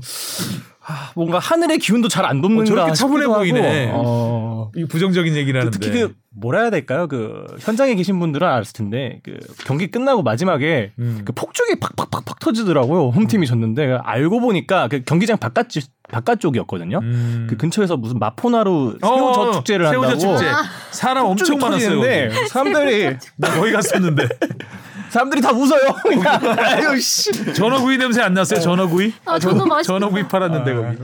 뭔가 1.16 1.40
하늘의 1.40 1.78
기운도 1.80 2.08
잘 2.08 2.26
안 2.26 2.42
돕는가 2.42 2.64
어, 2.64 2.66
저렇게 2.66 2.94
차분해 2.94 3.28
보이네. 3.28 3.92
어, 3.94 4.72
이 4.76 4.86
부정적인 4.86 5.36
얘기를 5.36 5.60
하는데. 5.60 5.78
특히 5.80 6.02
그 6.02 6.14
뭐라 6.36 6.62
해야 6.62 6.70
될까요? 6.70 7.08
그 7.08 7.46
현장에 7.60 7.96
계신 7.96 8.20
분들은 8.20 8.48
알았을 8.48 8.74
텐데 8.74 9.20
그 9.24 9.38
경기 9.66 9.90
끝나고 9.92 10.24
마지막에 10.24 10.92
음. 11.00 11.22
그 11.26 11.32
폭죽이 11.32 11.80
팍팍팍팍 11.80 12.40
터지더라고요. 12.40 13.10
홈팀이 13.10 13.46
졌는데 13.48 14.00
알고 14.04 14.40
보니까 14.40 14.88
그 14.88 15.04
경기장 15.04 15.38
바깥 15.38 15.68
바깥쪽이었거든요. 16.10 17.00
음. 17.02 17.48
그 17.50 17.58
근처에서 17.58 17.98
무슨 17.98 18.20
마포나루 18.20 18.98
어, 19.02 19.08
새우젓 19.08 19.54
축제를 19.54 19.90
새우젓 19.90 20.12
한다고 20.12 20.38
축제. 20.38 20.52
사람 20.92 21.26
엄청 21.26 21.58
많았어요. 21.58 22.02
사람들이 22.50 23.18
나 23.38 23.50
거기 23.56 23.72
갔었는데. 23.72 24.28
사람들이 25.10 25.42
다 25.42 25.52
웃어요. 25.52 25.96
아유 26.58 27.00
씨. 27.00 27.32
전어구이 27.54 27.98
냄새 27.98 28.22
안 28.22 28.34
났어요? 28.34 28.60
전어구이? 28.60 29.14
아, 29.26 29.38
저도 29.38 29.64
맛있 29.68 29.86
전어구이 29.88 30.28
팔았는데 30.28 30.74
거기. 30.74 30.98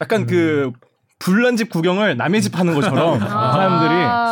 약간 0.00 0.26
그 0.26 0.70
불난 1.18 1.56
집 1.56 1.70
구경을 1.70 2.16
남의 2.16 2.42
집 2.42 2.58
하는 2.58 2.74
것처럼 2.74 3.18
사람들이 3.20 3.94
아, 3.94 4.31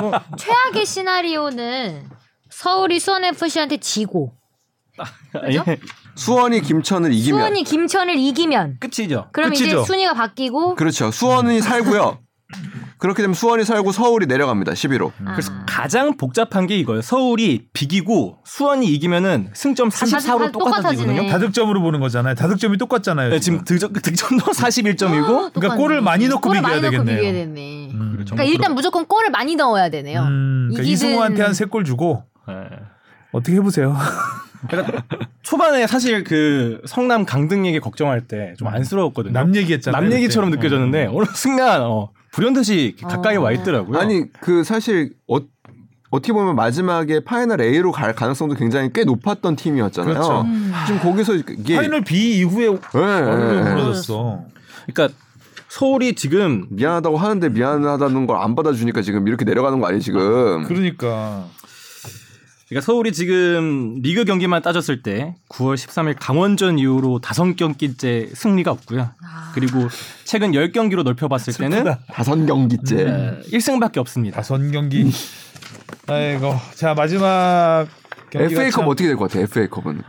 뭐 0.00 0.12
최악의 0.36 0.86
시나리오는 0.86 2.08
서울이 2.50 2.98
수원 3.00 3.24
FC한테 3.24 3.78
지고 3.78 4.34
그죠? 5.32 5.64
예, 5.66 5.78
수원이 6.14 6.60
김천을 6.62 7.12
이기면 7.12 7.38
수원이 7.40 7.64
김천을 7.64 8.16
이기면 8.16 8.78
끝이죠. 8.80 9.28
그럼 9.32 9.50
끝이죠. 9.50 9.64
이제 9.66 9.84
순위가 9.84 10.14
바뀌고 10.14 10.74
그렇죠. 10.74 11.10
수원이 11.10 11.60
살고요. 11.62 12.18
그렇게 13.00 13.22
되면 13.22 13.34
수원이 13.34 13.64
살고 13.64 13.92
서울이 13.92 14.26
내려갑니다. 14.26 14.72
11호. 14.72 15.10
그래서 15.32 15.52
아. 15.52 15.64
가장 15.66 16.16
복잡한 16.18 16.66
게 16.66 16.76
이거예요. 16.76 17.00
서울이 17.02 17.68
비기고 17.72 18.38
수원이 18.44 18.86
이기면은 18.86 19.50
승점 19.54 19.88
44로 19.88 20.52
똑같아지네. 20.52 20.52
똑같아지거든요. 20.52 21.30
다득점으로 21.30 21.80
보는 21.80 22.00
거잖아요. 22.00 22.34
다득점이 22.34 22.76
똑같잖아요. 22.76 23.30
네, 23.30 23.40
지금 23.40 23.64
득점, 23.64 23.94
득점도 23.94 24.44
41점이고 24.52 25.24
어, 25.30 25.50
그러니까 25.54 25.76
골을 25.76 26.02
많이 26.02 26.28
넣고 26.28 26.42
골을 26.42 26.60
비겨야 26.60 26.70
많이 26.80 26.82
넣고 26.82 26.90
되겠네요. 27.04 27.16
비겨야 27.16 27.32
되네. 27.32 27.90
음. 27.94 28.12
그렇죠. 28.12 28.34
그러니까 28.34 28.44
일단 28.52 28.74
무조건 28.74 29.06
골을 29.06 29.30
많이 29.30 29.56
넣어야 29.56 29.88
되네요. 29.88 30.20
음, 30.22 30.68
그러니까 30.70 30.82
이기든- 30.82 30.92
이승우한테 30.92 31.42
한 31.42 31.52
세 31.52 31.66
골 31.66 31.84
주고 31.84 32.24
네. 32.46 32.54
어떻게 33.32 33.56
해보세요. 33.56 33.96
초반에 35.42 35.86
사실 35.86 36.22
그 36.24 36.80
성남 36.84 37.24
강등 37.24 37.66
얘기 37.66 37.80
걱정할 37.80 38.20
때 38.26 38.54
좀 38.58 38.68
안쓰러웠거든요. 38.68 39.32
남 39.32 39.54
얘기했잖아요. 39.56 40.02
남 40.02 40.12
얘기처럼 40.12 40.50
그때. 40.50 40.60
느껴졌는데 40.62 41.06
어느 41.10 41.24
순간 41.34 41.80
어, 41.82 42.10
불현듯이 42.32 42.96
가까이 43.02 43.36
어. 43.36 43.42
와 43.42 43.52
있더라고요. 43.52 43.98
아니 43.98 44.30
그 44.40 44.62
사실 44.64 45.12
어, 45.28 45.38
어떻게 46.10 46.32
보면 46.32 46.56
마지막에 46.56 47.20
final 47.20 47.60
A로 47.60 47.92
갈 47.92 48.14
가능성도 48.14 48.54
굉장히 48.56 48.90
꽤 48.92 49.04
높았던 49.04 49.56
팀이었잖아요. 49.56 50.14
그렇죠. 50.14 50.40
음. 50.42 50.72
지금 50.86 51.00
거기서 51.00 51.34
이게 51.34 51.76
final 51.76 52.02
B 52.02 52.38
이후에 52.38 52.66
예, 52.66 52.70
예, 52.70 53.56
예. 53.58 53.62
무너졌어. 53.62 54.44
그러니까 54.86 55.16
서울이 55.68 56.14
지금 56.16 56.66
미안하다고 56.70 57.16
하는데 57.16 57.48
미안하다는 57.48 58.26
걸 58.26 58.36
안 58.40 58.54
받아주니까 58.56 59.02
지금 59.02 59.28
이렇게 59.28 59.44
내려가는 59.44 59.78
거 59.78 59.86
아니에요 59.86 60.00
지금? 60.00 60.64
그러니까 60.64 61.44
그러니까 62.70 62.86
서울이 62.86 63.10
지금 63.12 64.00
리그 64.00 64.24
경기만 64.24 64.62
따졌을 64.62 65.02
때 65.02 65.34
9월 65.48 65.74
13일 65.74 66.14
강원전 66.18 66.78
이후로 66.78 67.18
다섯 67.18 67.44
경기째 67.56 68.28
승리가 68.32 68.70
없고요. 68.70 69.10
아. 69.22 69.50
그리고 69.54 69.88
최근 70.24 70.52
10경기로 70.52 71.02
넓혀봤을 71.02 71.52
때는 71.54 71.84
다섯 72.12 72.36
경기째. 72.46 73.04
어, 73.08 73.40
1승밖에 73.52 73.98
없습니다. 73.98 74.36
다선 74.36 74.70
경기. 74.70 75.10
아이고 76.06 76.54
자 76.74 76.94
마지막 76.94 77.86
경기가 78.30 78.60
FA컵 78.62 78.80
참- 78.82 78.88
어떻게 78.88 79.08
될 79.08 79.16
것 79.16 79.28
같아요? 79.28 79.42
FA컵은 79.44 80.02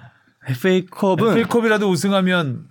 FA컵은 0.47 1.27
FA컵이라도 1.31 1.89
우승하면 1.89 2.65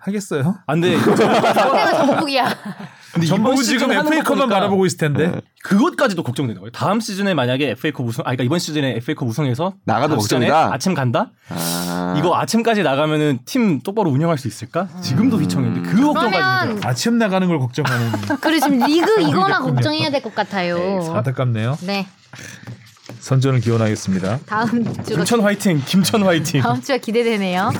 하겠어요? 0.00 0.56
아, 0.66 0.72
근데 0.74 0.98
상대가 0.98 1.92
전북이야. 2.06 2.48
근데 3.12 3.26
전북은 3.28 3.54
이번 3.54 3.64
지금 3.64 3.92
FA컵만 3.92 4.48
바라보고 4.48 4.86
있을 4.86 4.98
텐데. 4.98 5.40
그것까지도 5.62 6.22
걱정되는 6.24 6.60
거예요. 6.60 6.72
다음 6.72 6.98
시즌에 7.00 7.32
만약에 7.32 7.70
FA컵 7.70 8.06
우승, 8.06 8.22
아, 8.22 8.24
그러니까 8.24 8.44
이번 8.44 8.58
시즌에 8.58 8.96
FA컵 8.96 9.28
우승해서 9.28 9.74
나가도 9.84 10.16
걱정이다? 10.16 10.72
아침 10.72 10.94
간다? 10.94 11.30
아. 11.48 12.14
이거 12.18 12.36
아침까지 12.36 12.82
나가면은 12.82 13.38
팀 13.44 13.80
똑바로 13.80 14.10
운영할 14.10 14.36
수 14.36 14.48
있을까? 14.48 14.88
지금도 15.00 15.38
휘청인데 15.38 15.82
그 15.82 15.96
걱정까지. 16.02 16.30
그러면 16.32 16.80
아침 16.84 17.18
나가는 17.18 17.46
걸 17.46 17.58
걱정하는 17.60 18.10
그래 18.42 18.58
지금 18.60 18.78
리그 18.84 19.20
이거나 19.22 19.60
걱정해야 19.60 20.10
될 20.10 20.20
것 20.22 20.34
같아요. 20.34 21.12
안타깝네요. 21.14 21.78
네 21.82 22.06
선전을 23.20 23.60
기원하겠습니다. 23.60 24.40
다음 24.46 24.84
주가 24.84 25.02
김천 25.18 25.40
화이팅, 25.40 25.82
김천 25.86 26.22
화이팅. 26.24 26.60
다음 26.62 26.80
주가 26.82 26.98
기대되네요. 26.98 27.70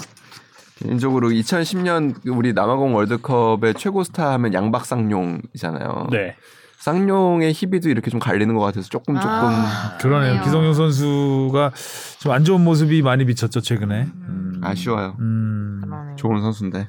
개인적으로 0.76 1.28
2010년 1.30 2.16
우리 2.28 2.52
남아공 2.52 2.94
월드컵의 2.94 3.74
최고 3.74 4.02
스타 4.04 4.32
하면 4.32 4.52
양박쌍용이잖아요. 4.54 6.08
네. 6.10 6.34
쌍용의 6.80 7.52
희비도 7.52 7.88
이렇게 7.88 8.10
좀 8.10 8.20
갈리는 8.20 8.52
것 8.54 8.60
같아서 8.60 8.88
조금 8.88 9.14
조금 9.14 9.30
아, 9.30 9.96
그러네요. 10.00 10.42
기성용 10.42 10.74
선수가 10.74 11.72
좀 12.18 12.32
안 12.32 12.44
좋은 12.44 12.60
모습이 12.62 13.00
많이 13.02 13.24
비쳤죠 13.24 13.60
최근에. 13.62 14.02
음, 14.02 14.60
아쉬워요. 14.62 15.16
음. 15.20 15.80
좋은 16.16 16.40
선수인데. 16.42 16.88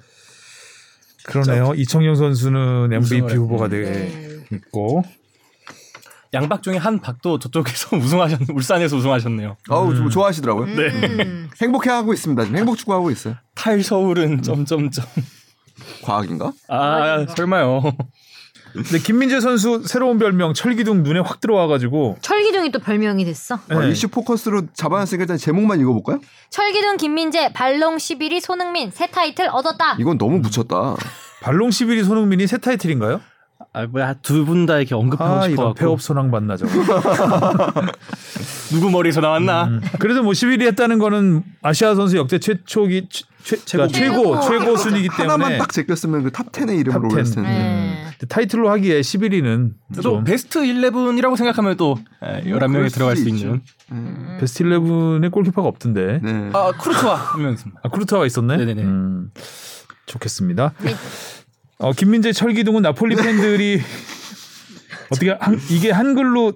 그러네요. 1.27 1.73
이청용 1.75 2.15
선수는 2.15 2.91
MVP 2.93 3.35
후보가 3.35 3.67
네. 3.69 3.81
되게 3.83 4.39
있고 4.51 5.03
양박 6.35 6.61
중에 6.61 6.77
한 6.77 6.99
박도 6.99 7.39
저쪽에서 7.39 7.95
우승하셨, 7.97 8.41
울산에서 8.53 8.97
우승하셨네요. 8.97 9.57
어우 9.69 9.95
좀 9.95 10.09
좋아하시더라고요. 10.09 10.65
음. 10.65 11.49
행복해 11.61 11.89
하고 11.89 12.13
있습니다. 12.13 12.43
지금 12.43 12.57
행복 12.57 12.77
축구하고 12.77 13.09
있어요. 13.11 13.35
탈 13.55 13.81
서울은 13.81 14.41
점점점. 14.43 15.05
과학인가? 16.03 16.51
아 16.67 17.25
설마요. 17.35 17.81
근데 18.73 18.99
김민재 18.99 19.39
선수 19.39 19.83
새로운 19.85 20.17
별명 20.19 20.53
철기둥 20.53 21.03
눈에 21.03 21.19
확 21.21 21.39
들어와가지고 21.39 22.17
철기둥이 22.19 22.71
또 22.71 22.79
별명이 22.79 23.23
됐어. 23.23 23.55
어, 23.71 23.79
네. 23.79 23.89
이슈 23.91 24.09
포커스로 24.09 24.63
잡아놨으니까 24.73 25.23
일단 25.23 25.37
제목만 25.37 25.79
읽어볼까요? 25.79 26.19
철기둥 26.49 26.97
김민재 26.97 27.53
발롱 27.53 27.95
11위 27.95 28.41
손흥민 28.41 28.91
새 28.91 29.07
타이틀 29.07 29.47
얻었다. 29.49 29.95
이건 29.99 30.17
너무 30.17 30.41
붙였다. 30.41 30.95
발롱 31.41 31.69
11위 31.69 32.03
손흥민이 32.03 32.47
새 32.47 32.57
타이틀인가요? 32.57 33.21
아 33.73 33.85
뭐야 33.87 34.13
두분 34.21 34.65
다 34.65 34.77
이렇게 34.77 34.95
언급하고 34.95 35.33
아 35.35 35.47
싶어갖고 35.49 35.73
폐업 35.75 36.01
소낭 36.01 36.31
받나 36.31 36.55
저거. 36.57 36.71
누구 38.71 38.89
머리에서 38.89 39.21
나왔나? 39.21 39.65
음. 39.65 39.81
그래도 39.99 40.23
뭐 40.23 40.31
11위 40.31 40.65
했다는 40.67 40.99
거는 40.99 41.43
아시아 41.61 41.95
선수 41.95 42.17
역대 42.17 42.39
최초기 42.39 43.07
최, 43.43 43.57
최고 43.57 43.87
최고 43.87 44.39
최고 44.41 44.75
순위기 44.75 45.07
하나만 45.07 45.39
때문에 45.39 45.57
딱 45.59 45.71
제꼈으면 45.71 46.23
그탑 46.23 46.51
10의 46.51 46.79
이름으로 46.79 47.01
탑 47.01 47.09
10. 47.09 47.13
올렸을 47.15 47.35
텐데. 47.35 47.49
네. 47.49 48.03
근데 48.17 48.25
타이틀로 48.27 48.69
하기에 48.71 49.01
11위는 49.01 49.71
또좀 49.95 50.23
베스트 50.23 50.59
11이라고 50.61 51.35
생각하면 51.37 51.77
또 51.77 51.97
에, 52.23 52.41
11명이 52.43 52.71
그럴 52.71 52.89
들어갈 52.89 53.15
수 53.17 53.27
있는. 53.29 53.61
음. 53.91 54.37
베스트 54.39 54.63
11에 54.63 55.31
골키퍼가 55.31 55.67
없던데. 55.67 56.19
네. 56.23 56.49
아 56.53 56.71
크루트와 56.71 57.15
한 57.15 57.41
명 57.41 57.53
있습니다. 57.53 57.81
아 57.83 57.89
쿠르트와가 57.89 58.25
있었네. 58.25 58.57
네네네. 58.57 58.81
음, 58.83 59.29
좋겠습니다. 60.07 60.73
네. 60.81 60.95
어, 61.79 61.91
김민재 61.91 62.31
철기둥은 62.31 62.81
나폴리 62.81 63.15
팬들이 63.15 63.81
어떻게 65.11 65.31
한, 65.39 65.59
이게 65.69 65.91
한글로 65.91 66.53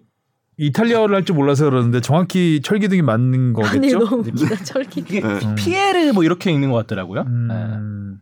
이탈리아어를 0.57 1.15
할 1.15 1.24
줄 1.24 1.36
몰라서 1.36 1.65
그러는데 1.65 2.01
정확히 2.01 2.59
철기둥이 2.63 3.01
맞는 3.01 3.34
아니 3.34 3.53
거겠죠? 3.53 3.99
너무 3.99 4.24
웃기다 4.28 4.63
철기둥. 4.63 5.17
이게 5.17 5.22
네. 5.22 5.55
피에르 5.55 6.11
뭐 6.13 6.24
이렇게 6.24 6.51
읽는 6.51 6.70
것 6.72 6.78
같더라고요. 6.78 7.24
네. 7.24 7.30
음, 7.53 8.17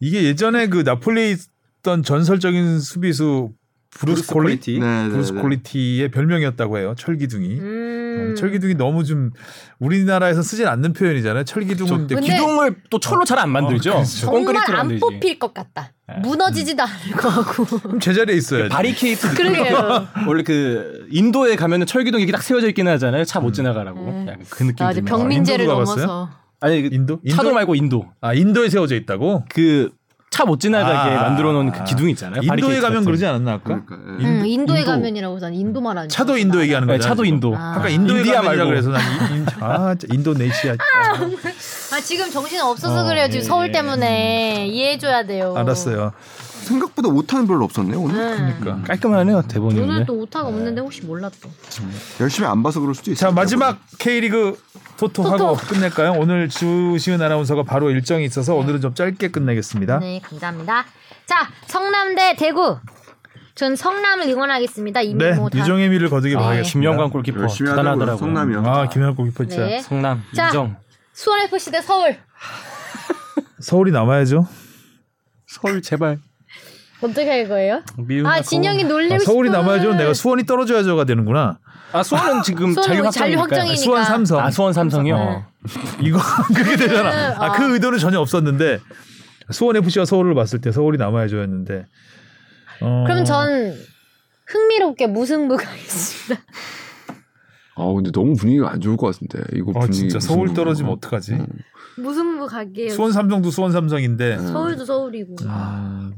이게 0.00 0.24
예전에 0.24 0.68
그 0.68 0.78
나폴리에 0.78 1.36
있던 1.80 2.02
전설적인 2.02 2.80
수비수 2.80 3.50
브루스 3.98 4.22
브루스 4.22 4.32
콜리 4.32 4.44
퀄리티. 4.46 4.78
네, 4.78 5.04
네, 5.04 5.08
브루스 5.10 5.32
네. 5.32 5.40
콜리티의 5.40 6.10
별명이었다고 6.10 6.78
해요. 6.78 6.94
철기둥이. 6.98 7.60
음. 7.60 8.30
어, 8.32 8.34
철기둥이 8.34 8.74
너무 8.74 9.04
좀 9.04 9.30
우리나라에서 9.78 10.42
쓰진 10.42 10.66
않는 10.66 10.92
표현이잖아요. 10.92 11.44
저 11.44 11.54
철기둥은 11.54 12.06
근데- 12.08 12.20
기둥을 12.20 12.76
또 12.90 12.98
철로 13.00 13.24
잘 13.24 13.38
안 13.38 13.50
만들죠. 13.50 13.90
어, 13.90 13.94
그렇죠. 13.94 14.20
정말 14.20 14.44
콘크리트로 14.44 14.76
안 14.78 14.86
만들지. 14.88 15.00
뽑힐 15.00 15.38
것 15.38 15.54
같다. 15.54 15.92
네. 16.08 16.16
무너지지도 16.20 16.82
않을 16.82 17.16
것 17.16 17.28
같고. 17.28 17.78
좀 17.90 18.00
제자리에 18.00 18.36
있어야지. 18.36 18.68
바리케이트 18.68 19.28
느낌. 19.28 19.52
그러게요. 19.52 20.06
원래 20.28 20.42
그 20.42 21.06
인도에 21.10 21.56
가면은 21.56 21.86
철기둥이 21.86 22.22
이렇게 22.22 22.32
딱 22.32 22.42
세워져 22.42 22.68
있긴 22.68 22.86
하잖아요. 22.88 23.24
차 23.24 23.40
못 23.40 23.52
지나가라고. 23.52 24.00
음. 24.00 24.26
약간 24.28 24.44
그 24.50 24.62
느낌. 24.64 24.86
아, 24.86 24.92
가봤어요? 24.92 26.06
넘어서. 26.06 26.30
아니 26.60 26.82
그 26.82 26.88
인도? 26.92 27.20
차도 27.30 27.48
인도? 27.48 27.54
말고 27.54 27.74
인도. 27.74 28.06
아 28.20 28.32
인도에 28.34 28.68
세워져 28.70 28.94
있다고? 28.96 29.44
그 29.50 29.90
차 30.34 30.44
못 30.44 30.58
지나가게 30.58 31.14
아. 31.14 31.22
만들어 31.22 31.52
놓은 31.52 31.70
그 31.70 31.84
기둥 31.84 32.10
있잖아요. 32.10 32.40
인도에 32.42 32.80
가면 32.80 32.96
같은. 32.98 33.04
그러지 33.04 33.24
않았나 33.24 33.52
아까? 33.52 33.62
그러니까, 33.86 33.94
예. 34.20 34.24
음, 34.26 34.44
인도에 34.44 34.80
인도. 34.80 34.90
가면이라고 34.90 35.36
해서 35.36 35.46
난 35.46 35.54
인도 35.54 35.80
말하는 35.80 36.08
차도 36.08 36.36
인도 36.36 36.60
얘기하는 36.60 36.88
네, 36.88 36.94
거잖아. 36.94 37.10
차도. 37.14 37.24
인도. 37.24 37.54
아. 37.56 37.74
아까 37.76 37.88
인도에 37.88 38.18
인디아 38.18 38.42
가면이라. 38.42 38.64
그래서 38.66 38.90
난 38.90 39.00
인, 39.30 39.36
인, 39.36 39.46
아 39.60 39.94
인도네시아. 40.12 40.72
아 40.72 42.00
지금 42.00 42.28
정신 42.32 42.60
없어서 42.60 43.02
어, 43.02 43.04
그래요. 43.04 43.26
지금 43.28 43.38
예, 43.38 43.42
서울 43.42 43.68
예. 43.68 43.72
때문에 43.72 44.66
이해해 44.66 44.98
줘야 44.98 45.24
돼요. 45.24 45.54
알았어요. 45.56 46.12
생각보다 46.64 47.08
오타는 47.08 47.46
별로 47.46 47.64
없었네요 47.64 48.00
오늘. 48.00 48.16
네. 48.16 48.56
그러니까. 48.60 48.86
깔끔하네요 48.88 49.42
대본이 49.42 49.78
오늘 49.80 49.94
오늘. 49.94 50.06
또 50.06 50.14
오타가 50.14 50.48
없는데 50.48 50.80
혹시 50.80 51.02
몰라 51.02 51.30
또. 51.42 51.48
열심히 52.20 52.48
안 52.48 52.62
봐서 52.62 52.80
그럴 52.80 52.94
수도 52.94 53.10
있어요. 53.12 53.30
자 53.30 53.34
마지막 53.34 53.78
K리그 53.98 54.58
토토 54.96 55.22
하고 55.24 55.54
끝낼까요? 55.54 56.12
오늘 56.12 56.48
주시은 56.48 57.20
아나운서가 57.20 57.62
바로 57.64 57.90
일정이 57.90 58.24
있어서 58.24 58.54
오늘은 58.54 58.80
좀 58.80 58.94
짧게 58.94 59.28
끝내겠습니다. 59.28 59.98
네 60.00 60.20
감사합니다. 60.20 60.84
자 61.26 61.48
성남대 61.66 62.36
대구. 62.36 62.78
전 63.54 63.76
성남을 63.76 64.26
응원하겠습니다. 64.28 65.00
이미 65.02 65.14
네, 65.24 65.32
뭐 65.34 65.48
다. 65.48 65.56
유정의 65.58 65.88
미를 65.88 66.10
거두게 66.10 66.34
네. 66.34 66.40
바라겠습니다. 66.42 66.90
김영광 66.90 67.10
골키퍼. 67.10 67.46
대단하더라고요. 67.46 68.16
성남이요. 68.16 68.64
아 68.66 68.88
김영광 68.88 69.14
골키퍼 69.14 69.44
진짜 69.44 69.64
네. 69.66 69.80
성남 69.80 70.22
자. 70.34 70.48
이정. 70.48 70.76
수원 71.12 71.40
FC 71.42 71.70
대 71.70 71.80
서울. 71.80 72.16
서울이 73.60 73.92
남아야죠. 73.92 74.46
서울 75.46 75.80
제발. 75.82 76.18
어떻게 77.00 77.28
할 77.28 77.48
거예요? 77.48 77.82
미운 77.98 78.26
아 78.26 78.40
진영이 78.40 78.84
놀리고 78.84 79.14
아. 79.14 79.18
서울이 79.18 79.50
남아야죠. 79.50 79.94
내가 79.94 80.14
수원이 80.14 80.44
떨어져야죠가 80.46 81.04
되는구나. 81.04 81.58
아 81.92 82.02
수원은 82.02 82.42
지금 82.42 82.72
수원은 82.72 83.10
잔류 83.10 83.38
확정이니까. 83.38 83.76
수원 83.76 84.04
삼성. 84.04 84.40
아 84.40 84.50
수원 84.50 84.72
삼성이요. 84.72 85.16
네. 85.16 85.44
이거 86.00 86.18
그게 86.54 86.76
되잖아. 86.76 87.36
아, 87.38 87.46
어. 87.48 87.52
그 87.52 87.74
의도는 87.74 87.98
전혀 87.98 88.18
없었는데 88.20 88.80
수원 89.50 89.76
FC와 89.76 90.04
서울을 90.04 90.34
봤을 90.34 90.60
때 90.60 90.72
서울이 90.72 90.98
남아야죠였는데. 90.98 91.84
어, 92.80 93.04
그럼 93.06 93.24
전 93.24 93.74
흥미롭게 94.46 95.06
무승부 95.06 95.56
가겠습니다. 95.56 96.44
아 97.76 97.92
근데 97.92 98.10
너무 98.12 98.34
분위기가 98.36 98.70
안 98.70 98.80
좋을 98.80 98.96
것 98.96 99.12
같은데 99.12 99.42
이거 99.54 99.72
아 99.74 99.80
분위기 99.80 99.98
진짜 99.98 100.20
서울 100.20 100.54
떨어지면 100.54 100.92
어떡하지? 100.92 101.38
무승부 101.98 102.46
갈게요. 102.46 102.90
수원 102.90 103.12
삼성도 103.12 103.50
수원 103.50 103.72
삼성인데. 103.72 104.38
서울도 104.38 104.84
서울이고. 104.84 105.36
음, 105.44 106.14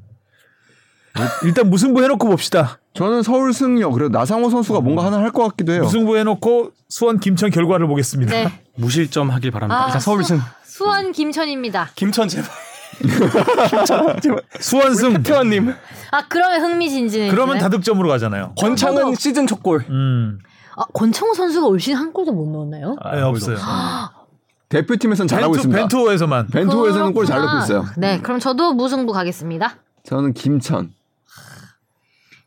일단 1.44 1.70
무승부 1.70 2.02
해놓고 2.02 2.28
봅시다. 2.28 2.78
저는 2.94 3.22
서울 3.22 3.52
승려 3.52 3.90
그래도 3.90 4.16
나상호 4.18 4.50
선수가 4.50 4.80
뭔가 4.80 5.04
하나 5.04 5.18
할 5.18 5.30
것 5.32 5.42
같기도 5.48 5.72
해요. 5.72 5.82
무승부 5.82 6.16
해놓고 6.16 6.70
수원 6.88 7.18
김천 7.20 7.50
결과를 7.50 7.86
보겠습니다. 7.86 8.32
네. 8.32 8.60
무실점 8.76 9.30
하길 9.30 9.50
바랍니다. 9.50 9.86
아, 9.86 9.90
자 9.90 9.98
서울 9.98 10.24
승. 10.24 10.40
수원 10.64 11.12
김천입니다. 11.12 11.90
김천 11.94 12.28
제발. 12.28 12.50
수원 14.60 14.94
승. 14.94 15.22
태원님. 15.22 15.72
아 16.10 16.28
그러면 16.28 16.60
흥미진진해. 16.62 17.30
그러면 17.30 17.58
다득점으로 17.58 18.08
가잖아요. 18.08 18.54
권창은 18.58 19.14
시즌 19.16 19.46
첫 19.46 19.62
골. 19.62 19.84
음, 19.90 20.38
아, 20.76 20.84
권창우 20.92 21.34
선수가 21.34 21.66
올 21.66 21.80
시즌 21.80 21.96
한 21.96 22.12
골도 22.12 22.32
못 22.32 22.50
넣었나요? 22.50 22.96
네, 23.14 23.20
없어요. 23.22 23.56
대표팀에서는 24.68 25.28
잘하고 25.28 25.52
벤투, 25.52 25.58
있습니다. 25.60 25.80
벤투호에서만. 25.82 26.46
벤투호에서는 26.48 27.12
골 27.12 27.24
잘 27.26 27.40
넣고. 27.40 27.58
있어요. 27.64 27.84
네, 27.96 28.20
그럼 28.20 28.40
저도 28.40 28.72
무승부 28.72 29.12
가겠습니다. 29.12 29.76
저는 30.04 30.32
김천. 30.34 30.90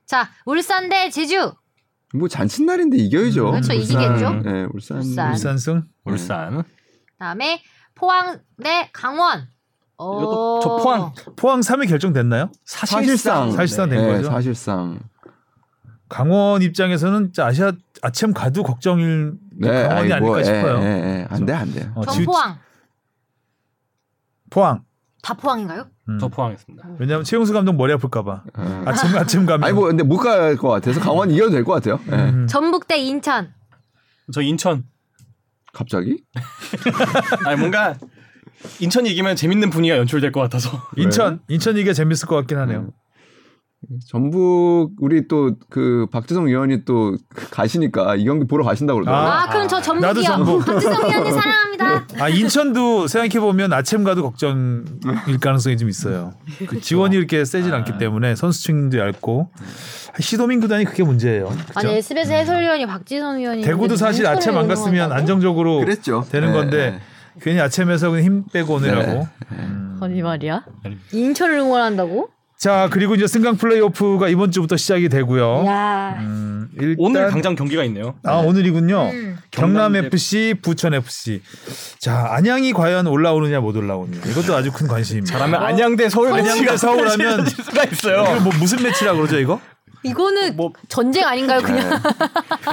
자, 0.09 0.27
울산 0.43 0.89
대 0.89 1.11
제주. 1.11 1.53
뭐 2.15 2.27
잔칫날인데 2.27 2.97
이겨야죠. 2.97 3.51
그렇죠, 3.51 3.73
울산. 3.73 4.01
이기겠죠. 4.01 4.33
네, 4.41 4.67
울산. 4.73 4.97
울산. 4.97 5.31
울산승. 5.31 5.83
울산. 6.03 6.63
다음에 7.19 7.61
포항 7.93 8.39
대 8.63 8.89
강원. 8.91 9.47
오. 9.99 10.19
이것도 10.19 10.59
저 10.63 10.69
포항. 10.77 11.11
포항 11.35 11.59
3위 11.59 11.87
결정됐나요? 11.87 12.49
사실상 12.65 13.51
사실상 13.51 13.89
된 13.89 14.01
네, 14.01 14.13
거죠. 14.15 14.31
사실상. 14.31 14.99
강원 16.07 16.63
입장에서는 16.63 17.31
아시아 17.37 17.71
아침 18.01 18.33
가도 18.33 18.63
걱정일 18.63 19.33
네, 19.51 19.83
강원이 19.89 20.11
아이고, 20.11 20.33
아닐까 20.33 20.39
예, 20.39 20.43
싶어요. 20.43 20.79
예, 20.81 20.85
예. 20.87 21.27
안 21.29 21.45
돼, 21.45 21.53
안 21.53 21.71
돼. 21.71 21.87
어, 21.93 22.01
포항. 22.25 22.57
포항. 24.49 24.83
다 25.21 25.33
포항인가요? 25.33 25.87
음. 26.09 26.17
저 26.19 26.27
포항했습니다. 26.27 26.89
왜냐하면 26.99 27.23
최용수 27.23 27.53
감독 27.53 27.73
머리 27.75 27.91
아플까봐. 27.93 28.43
어. 28.57 28.83
아침 28.85 29.15
아침 29.17 29.45
가면. 29.45 29.63
아니 29.65 29.73
뭐 29.73 29.85
근데 29.87 30.03
못 30.03 30.17
갈 30.19 30.55
것 30.57 30.69
같아서 30.69 30.99
강원 30.99 31.29
이겨도 31.31 31.51
될 31.51 31.63
것 31.63 31.73
같아요. 31.73 31.99
예. 32.11 32.15
음. 32.31 32.47
전북 32.47 32.87
대 32.87 32.97
인천. 32.97 33.53
저 34.33 34.41
인천. 34.41 34.83
갑자기? 35.73 36.23
아니 37.45 37.59
뭔가 37.59 37.95
인천이 38.79 39.09
이기면 39.11 39.35
재밌는 39.35 39.69
분위기가 39.69 39.97
연출될 39.97 40.31
것 40.31 40.39
같아서. 40.41 40.69
인천 40.97 41.41
인천 41.47 41.77
이게 41.77 41.93
재밌을 41.93 42.27
것 42.27 42.35
같긴 42.37 42.57
하네요. 42.59 42.89
전북 44.07 44.91
우리 44.99 45.27
또 45.27 45.51
그 45.69 46.05
박지성 46.11 46.47
위원이 46.47 46.83
또 46.85 47.15
가시니까 47.51 48.15
이 48.17 48.25
경기 48.25 48.45
보러 48.45 48.63
가신다고 48.65 48.99
그러더라고요. 48.99 49.31
아, 49.31 49.47
그럼 49.49 49.67
저 49.67 49.77
나도 49.93 50.21
전북이요. 50.21 50.23
전북. 50.23 50.65
박지성 50.65 51.09
위원님 51.09 51.31
사랑합니다. 51.31 52.07
아 52.19 52.29
인천도 52.29 53.07
생각해 53.07 53.39
보면 53.39 53.71
아침 53.71 54.03
가도 54.03 54.23
걱정일 54.23 55.39
가능성이 55.39 55.77
좀 55.77 55.87
있어요. 55.89 56.33
그 56.67 56.81
지원이 56.81 57.15
이렇게 57.15 57.45
세진 57.45 57.73
않기 57.73 57.97
때문에 57.97 58.35
선수층도 58.35 58.97
얇고 58.99 59.49
시도민 60.19 60.59
구단이 60.59 60.83
그게 60.85 61.03
문제예요. 61.03 61.47
그죠? 61.47 61.71
아니 61.75 61.93
SBS 61.97 62.31
해설위원이 62.31 62.85
박지성 62.85 63.37
위원이 63.39 63.61
대구도 63.63 63.95
사실 63.95 64.27
아침 64.27 64.57
안 64.57 64.67
갔으면 64.67 65.11
안정적으로 65.13 65.79
그랬죠. 65.79 66.25
되는 66.31 66.49
네, 66.49 66.53
건데 66.53 66.91
네. 66.91 66.99
괜히 67.41 67.59
아침에서 67.61 68.19
힘 68.19 68.43
빼고 68.51 68.75
오느라고. 68.75 69.27
네. 69.51 69.57
아니 70.01 70.21
말이야. 70.21 70.65
인천을 71.13 71.59
응원한다고? 71.59 72.29
자 72.59 72.89
그리고 72.91 73.15
이제 73.15 73.25
승강 73.25 73.55
플레이오프가 73.55 74.27
이번 74.27 74.51
주부터 74.51 74.75
시작이 74.75 75.07
되고요. 75.07 75.63
야. 75.65 76.17
음, 76.19 76.67
일단 76.77 76.95
오늘 76.97 77.29
당장 77.29 77.55
경기가 77.55 77.85
있네요. 77.85 78.15
아 78.25 78.33
오늘이군요. 78.33 79.11
음. 79.13 79.37
경남 79.49 79.93
경남 79.93 79.95
FC, 80.07 80.55
부천 80.61 80.93
FC. 80.93 81.41
자 81.99 82.27
안양이 82.31 82.73
과연 82.73 83.07
올라오느냐 83.07 83.61
못 83.61 83.77
올라오느냐 83.77 84.29
이것도 84.29 84.53
아주 84.53 84.73
큰 84.73 84.89
관심입니다. 84.89 85.31
잘하면 85.31 85.63
안양 85.63 85.95
대 85.95 86.09
서울 86.09 86.33
안양대 86.33 86.49
매치가 86.51 86.75
서울 86.75 87.07
하면 87.07 87.45
질 87.47 87.63
수가 87.63 87.85
있어요. 87.85 88.23
이거 88.23 88.39
뭐 88.41 88.53
무슨 88.59 88.83
매치라 88.83 89.13
그러죠 89.13 89.39
이거? 89.39 89.61
이거는 90.03 90.55
뭐- 90.55 90.71
전쟁 90.87 91.27
아닌가요? 91.27 91.61
그냥 91.61 91.99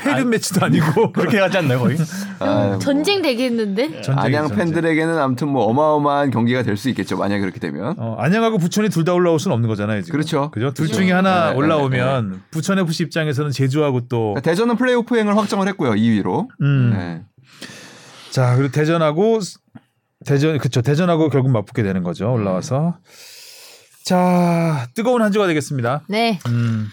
해륜 0.05 0.31
매치도 0.31 0.65
아니고 0.65 1.13
그렇게 1.13 1.39
하지 1.41 1.59
않나요 1.59 1.81
거의? 1.81 1.97
아, 2.39 2.79
전쟁 2.81 3.21
되겠는데? 3.23 4.03
전쟁이죠, 4.03 4.13
안양 4.13 4.49
전쟁. 4.49 4.57
팬들에게는 4.59 5.19
아무튼 5.19 5.49
뭐 5.49 5.65
어마어마한 5.65 6.31
경기가 6.31 6.63
될 6.63 6.77
수 6.77 6.89
있겠죠. 6.91 7.17
만약 7.17 7.37
에 7.37 7.41
그렇게 7.41 7.59
되면. 7.59 7.95
어, 7.99 8.17
안양하고 8.19 8.59
부천이 8.59 8.91
둘 8.91 9.05
다 9.05 9.13
올라올 9.15 9.41
수는 9.41 9.55
없는 9.55 9.69
거잖아요. 9.69 10.03
지금. 10.03 10.13
그렇죠. 10.13 10.51
그죠? 10.51 10.73
둘 10.75 10.89
중에 10.89 11.11
하나 11.13 11.51
네, 11.51 11.57
올라오면 11.57 12.43
부천 12.51 12.79
FC 12.79 13.05
입장에서는 13.05 13.51
제주하고 13.51 14.09
또 14.09 14.37
대전은 14.43 14.77
플레이오프행을 14.77 15.37
확정을 15.37 15.67
했고요. 15.69 15.93
2위로. 15.93 16.49
음. 16.61 16.91
네. 16.97 17.23
자, 18.31 18.55
그리고 18.57 18.71
대전하고 18.73 19.41
대전 20.27 20.59
그쵸 20.59 20.83
대전하고 20.83 21.29
결국 21.31 21.51
맞붙게 21.51 21.83
되는 21.83 22.03
거죠. 22.03 22.31
올라와서 22.33 22.99
자 24.05 24.87
뜨거운 24.95 25.23
한 25.23 25.33
주가 25.33 25.47
되겠습니다. 25.47 26.03
네. 26.09 26.39
음, 26.47 26.89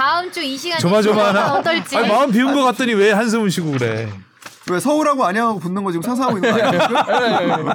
다음 0.00 0.32
주 0.32 0.40
이 0.42 0.56
시간에 0.56 0.80
조마조마하나. 0.80 1.52
어떨지. 1.54 1.96
아니, 1.96 2.08
마음 2.08 2.32
비운 2.32 2.54
것 2.54 2.62
같더니 2.64 2.94
왜 2.94 3.12
한숨을 3.12 3.50
쉬고 3.50 3.72
그래? 3.72 4.10
왜 4.70 4.80
서울하고 4.80 5.24
안양하고 5.26 5.58
붙는 5.58 5.84
거 5.84 5.92
지금 5.92 6.02
상상하고 6.02 6.38
있는 6.38 6.52
거 6.52 6.62
아니에요? 6.62 7.74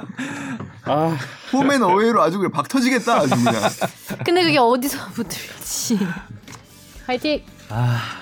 아 0.86 1.16
홈앤 1.52 1.82
어웨이로 1.82 2.22
아주 2.22 2.38
그냥 2.38 2.50
박 2.52 2.66
터지겠다 2.68 3.16
아주 3.18 3.30
그냥. 3.36 3.54
근데 4.24 4.42
그게 4.42 4.58
어디서 4.58 4.98
붙을지. 5.12 5.98
화이팅. 7.06 7.42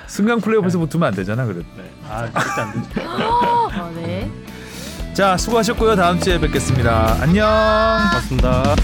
승강 0.06 0.40
플레이오프에서 0.40 0.78
붙으면 0.78 1.08
안 1.08 1.14
되잖아, 1.14 1.44
그래도. 1.44 1.64
아 2.10 2.28
절대 2.30 2.60
안 2.60 2.88
되죠. 2.94 3.08
어, 3.08 3.90
네. 3.96 4.30
자, 5.14 5.36
수고하셨고요. 5.36 5.96
다음 5.96 6.18
주에 6.20 6.38
뵙겠습니다. 6.40 7.16
안녕. 7.20 7.46
맞습니다. 7.46 8.74